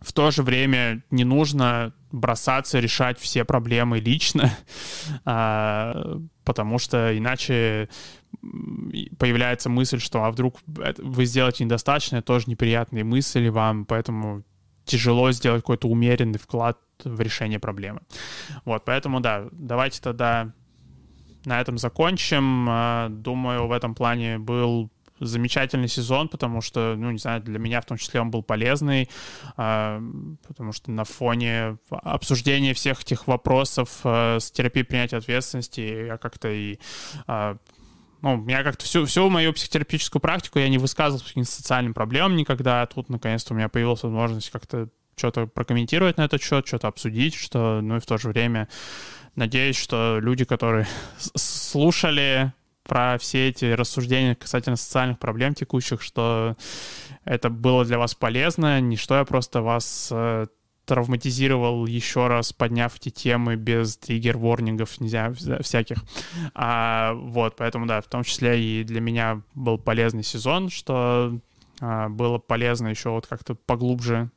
в 0.00 0.12
то 0.12 0.30
же 0.30 0.42
время 0.42 1.02
не 1.10 1.24
нужно 1.24 1.92
бросаться 2.12 2.78
решать 2.80 3.18
все 3.18 3.44
проблемы 3.44 3.98
лично, 3.98 4.52
а, 5.24 6.20
потому 6.46 6.78
что 6.78 7.16
иначе 7.18 7.90
появляется 9.18 9.68
мысль, 9.68 9.98
что 9.98 10.24
а 10.24 10.30
вдруг 10.30 10.60
вы 10.66 11.26
сделаете 11.26 11.64
недостаточно, 11.64 12.16
это 12.16 12.26
тоже 12.26 12.44
неприятные 12.46 13.04
мысли 13.04 13.48
вам, 13.48 13.84
поэтому 13.84 14.44
тяжело 14.84 15.32
сделать 15.32 15.62
какой-то 15.62 15.88
умеренный 15.88 16.38
вклад 16.38 16.78
в 17.04 17.20
решение 17.20 17.58
проблемы. 17.58 18.00
Вот, 18.64 18.84
поэтому 18.84 19.20
да, 19.20 19.48
давайте 19.50 20.00
тогда 20.00 20.52
на 21.44 21.60
этом 21.60 21.76
закончим. 21.76 22.66
А, 22.68 23.08
думаю, 23.08 23.66
в 23.66 23.72
этом 23.72 23.94
плане 23.94 24.38
был 24.38 24.90
замечательный 25.20 25.88
сезон, 25.88 26.28
потому 26.28 26.60
что, 26.60 26.94
ну, 26.96 27.10
не 27.10 27.18
знаю, 27.18 27.42
для 27.42 27.58
меня 27.58 27.80
в 27.80 27.86
том 27.86 27.96
числе 27.96 28.20
он 28.20 28.30
был 28.30 28.42
полезный, 28.42 29.08
а, 29.56 30.02
потому 30.46 30.72
что 30.72 30.90
на 30.90 31.04
фоне 31.04 31.78
обсуждения 31.90 32.74
всех 32.74 33.02
этих 33.02 33.26
вопросов 33.26 34.00
а, 34.04 34.38
с 34.38 34.50
терапией 34.50 34.84
принятия 34.84 35.16
ответственности 35.16 36.06
я 36.06 36.16
как-то 36.16 36.48
и 36.48 36.78
ну, 38.22 38.48
я 38.48 38.64
как-то 38.64 38.84
всю, 38.84 39.04
всю 39.04 39.28
мою 39.28 39.52
психотерапевтическую 39.52 40.20
практику 40.20 40.58
я 40.58 40.68
не 40.68 40.78
высказывал 40.78 41.22
по 41.22 41.44
социальным 41.44 41.92
проблемам 41.92 42.34
никогда. 42.34 42.84
Тут, 42.86 43.10
наконец-то, 43.10 43.52
у 43.52 43.56
меня 43.56 43.68
появилась 43.68 44.02
возможность 44.02 44.50
как-то 44.50 44.88
что-то 45.16 45.46
прокомментировать 45.46 46.16
на 46.16 46.24
этот 46.24 46.42
счет, 46.42 46.66
что-то 46.66 46.88
обсудить, 46.88 47.34
что, 47.34 47.80
ну 47.82 47.96
и 47.96 48.00
в 48.00 48.06
то 48.06 48.16
же 48.16 48.28
время 48.28 48.68
Надеюсь, 49.36 49.76
что 49.76 50.18
люди, 50.18 50.46
которые 50.46 50.88
слушали 51.18 52.54
про 52.86 53.18
все 53.18 53.48
эти 53.48 53.66
рассуждения 53.66 54.34
касательно 54.34 54.76
социальных 54.76 55.18
проблем 55.18 55.54
текущих, 55.54 56.02
что 56.02 56.56
это 57.24 57.50
было 57.50 57.84
для 57.84 57.98
вас 57.98 58.14
полезно, 58.14 58.80
не 58.80 58.96
что 58.96 59.16
я 59.16 59.24
просто 59.24 59.60
вас 59.62 60.08
э, 60.12 60.46
травматизировал 60.86 61.86
еще 61.86 62.28
раз, 62.28 62.52
подняв 62.52 62.96
эти 62.96 63.10
темы 63.10 63.56
без 63.56 63.96
триггер-ворнингов, 63.98 65.00
нельзя 65.00 65.32
всяких. 65.60 65.98
А, 66.54 67.12
вот, 67.14 67.56
поэтому, 67.56 67.86
да, 67.86 68.00
в 68.00 68.06
том 68.06 68.22
числе 68.22 68.62
и 68.62 68.84
для 68.84 69.00
меня 69.00 69.42
был 69.54 69.78
полезный 69.78 70.22
сезон, 70.22 70.70
что 70.70 71.38
а, 71.80 72.08
было 72.08 72.38
полезно 72.38 72.88
еще 72.88 73.10
вот 73.10 73.26
как-то 73.26 73.54
поглубже 73.54 74.30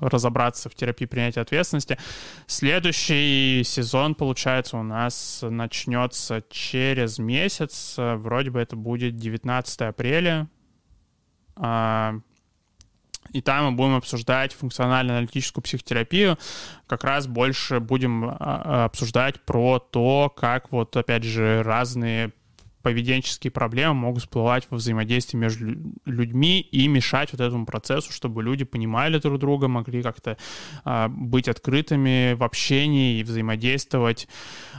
разобраться 0.00 0.68
в 0.68 0.74
терапии 0.74 1.06
принятия 1.06 1.40
ответственности. 1.40 1.98
Следующий 2.46 3.62
сезон, 3.64 4.14
получается, 4.14 4.76
у 4.76 4.82
нас 4.82 5.40
начнется 5.42 6.42
через 6.50 7.18
месяц. 7.18 7.94
Вроде 7.96 8.50
бы 8.50 8.60
это 8.60 8.76
будет 8.76 9.16
19 9.16 9.80
апреля. 9.82 10.48
А, 11.56 12.14
и 13.32 13.42
там 13.42 13.66
мы 13.66 13.72
будем 13.72 13.96
обсуждать 13.96 14.54
функционально-аналитическую 14.54 15.62
психотерапию. 15.62 16.38
Как 16.86 17.04
раз 17.04 17.26
больше 17.26 17.80
будем 17.80 18.24
а, 18.28 18.86
обсуждать 18.86 19.40
про 19.42 19.78
то, 19.78 20.32
как 20.34 20.72
вот, 20.72 20.96
опять 20.96 21.24
же, 21.24 21.62
разные 21.62 22.32
поведенческие 22.88 23.50
проблемы 23.50 23.92
могут 23.92 24.22
всплывать 24.22 24.66
во 24.70 24.78
взаимодействии 24.78 25.36
между 25.36 25.76
людьми 26.06 26.60
и 26.60 26.88
мешать 26.88 27.32
вот 27.32 27.42
этому 27.42 27.66
процессу, 27.66 28.14
чтобы 28.14 28.42
люди 28.42 28.64
понимали 28.64 29.18
друг 29.18 29.38
друга, 29.38 29.68
могли 29.68 30.02
как-то 30.02 30.38
а, 30.84 31.08
быть 31.08 31.48
открытыми 31.48 32.32
в 32.32 32.42
общении 32.42 33.20
и 33.20 33.24
взаимодействовать 33.24 34.26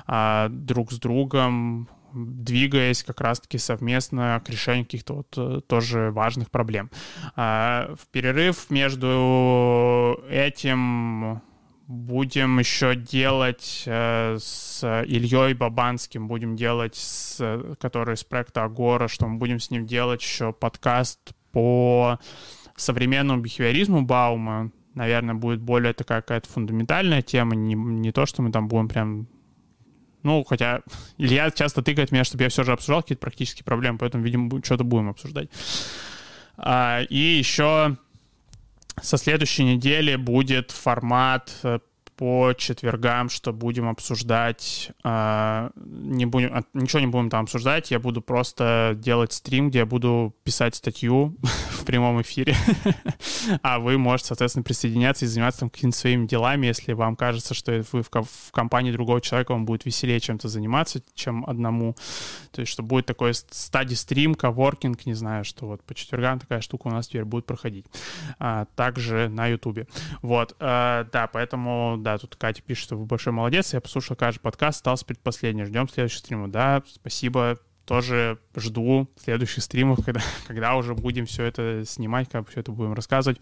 а, 0.07 0.49
друг 0.49 0.91
с 0.91 0.97
другом, 0.97 1.87
двигаясь 2.11 3.03
как 3.03 3.21
раз-таки 3.21 3.59
совместно 3.59 4.41
к 4.43 4.49
решению 4.49 4.85
каких-то 4.85 5.13
вот 5.13 5.35
э, 5.37 5.61
тоже 5.67 6.09
важных 6.09 6.49
проблем. 6.49 6.89
А, 7.35 7.93
в 7.95 8.07
перерыв 8.07 8.71
между 8.71 10.19
этим 10.27 11.43
будем 11.89 12.59
еще 12.59 12.95
делать 12.95 13.81
э, 13.87 14.37
с 14.39 14.83
Ильей 15.07 15.55
Бабанским, 15.55 16.27
будем 16.27 16.55
делать, 16.55 16.95
с, 16.95 17.75
который 17.79 18.13
из 18.13 18.23
проекта 18.23 18.63
Агора, 18.63 19.07
что 19.07 19.27
мы 19.27 19.39
будем 19.39 19.59
с 19.59 19.71
ним 19.71 19.87
делать 19.87 20.21
еще 20.21 20.53
подкаст 20.53 21.19
по 21.51 22.19
современному 22.75 23.41
бихевиоризму 23.41 24.03
Баума. 24.03 24.71
Наверное, 24.93 25.33
будет 25.33 25.61
более 25.61 25.93
такая 25.93 26.21
какая-то 26.21 26.47
фундаментальная 26.47 27.23
тема, 27.23 27.55
не, 27.55 27.73
не 27.73 28.11
то, 28.11 28.27
что 28.27 28.43
мы 28.43 28.51
там 28.51 28.67
будем 28.67 28.87
прям 28.87 29.27
ну, 30.21 30.43
хотя 30.43 30.81
Илья 31.17 31.49
часто 31.49 31.81
тыкает 31.81 32.11
меня, 32.11 32.23
чтобы 32.23 32.43
я 32.43 32.49
все 32.49 32.63
же 32.63 32.71
обсуждал 32.71 33.01
какие-то 33.01 33.21
практические 33.21 33.63
проблемы, 33.63 33.97
поэтому, 33.97 34.23
видимо, 34.23 34.63
что-то 34.63 34.83
будем 34.83 35.09
обсуждать. 35.09 35.49
А, 36.55 37.01
и 37.09 37.17
еще 37.17 37.97
со 39.03 39.17
следующей 39.17 39.63
недели 39.63 40.15
будет 40.15 40.71
формат 40.71 41.51
э, 41.63 41.79
по 42.19 42.53
четвергам, 42.57 43.29
что 43.29 43.53
будем 43.53 43.87
обсуждать, 43.87 44.91
э, 45.05 45.69
не 45.77 46.25
будем, 46.25 46.53
а, 46.53 46.63
ничего 46.73 46.99
не 46.99 47.07
будем 47.07 47.29
там 47.29 47.43
обсуждать, 47.43 47.91
я 47.91 47.99
буду 48.01 48.21
просто 48.21 48.91
делать 48.97 49.31
стрим, 49.31 49.69
где 49.69 49.79
я 49.79 49.85
буду 49.85 50.35
писать 50.43 50.75
статью 50.75 51.37
в 51.71 51.85
прямом 51.85 52.21
эфире, 52.21 52.57
а 53.61 53.79
вы 53.79 53.97
можете, 53.97 54.27
соответственно, 54.27 54.63
присоединяться 54.63 55.23
и 55.23 55.29
заниматься 55.29 55.61
там 55.61 55.69
какими-то 55.69 55.97
своими 55.97 56.27
делами, 56.27 56.67
если 56.67 56.91
вам 56.91 57.15
кажется, 57.15 57.53
что 57.53 57.85
вы 57.93 58.03
в, 58.03 58.09
в 58.11 58.51
компании 58.51 58.91
другого 58.91 59.21
человека, 59.21 59.53
вам 59.53 59.63
будет 59.63 59.85
веселее 59.85 60.19
чем-то 60.19 60.49
заниматься, 60.49 61.01
чем 61.15 61.45
одному, 61.45 61.95
то 62.51 62.59
есть 62.59 62.69
что 62.73 62.83
будет 62.83 63.05
такой 63.05 63.33
стадий 63.33 63.95
стрим, 63.95 64.35
коворкинг, 64.35 65.05
не 65.05 65.13
знаю, 65.13 65.45
что 65.45 65.67
вот 65.67 65.83
по 65.85 65.95
четвергам 65.95 66.41
такая 66.41 66.59
штука 66.59 66.87
у 66.87 66.91
нас 66.91 67.07
теперь 67.07 67.23
будет 67.23 67.45
проходить, 67.45 67.85
а, 68.39 68.65
также 68.75 69.29
на 69.29 69.47
ютубе, 69.47 69.87
вот, 70.21 70.53
а, 70.59 71.07
да, 71.13 71.27
поэтому, 71.27 71.95
да, 71.97 72.08
да, 72.09 72.17
тут 72.17 72.35
Катя 72.35 72.63
пишет, 72.63 72.85
что 72.85 72.97
вы 72.97 73.05
большой 73.05 73.33
молодец, 73.33 73.73
я 73.73 73.81
послушал 73.81 74.15
каждый 74.15 74.39
подкаст, 74.39 74.77
остался 74.77 75.05
предпоследний, 75.05 75.65
ждем 75.65 75.87
следующего 75.87 76.19
стрима. 76.19 76.47
Да, 76.47 76.81
спасибо, 76.87 77.59
тоже 77.85 78.39
жду 78.55 79.07
следующих 79.15 79.63
стримов, 79.63 79.99
когда, 80.05 80.21
когда 80.47 80.75
уже 80.75 80.95
будем 80.95 81.27
все 81.27 81.43
это 81.43 81.83
снимать, 81.85 82.27
как 82.29 82.49
все 82.49 82.61
это 82.61 82.71
будем 82.71 82.93
рассказывать. 82.93 83.39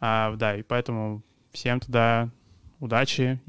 А, 0.00 0.34
да, 0.36 0.56
и 0.56 0.62
поэтому 0.62 1.24
всем 1.52 1.80
тогда 1.80 2.30
удачи 2.78 3.40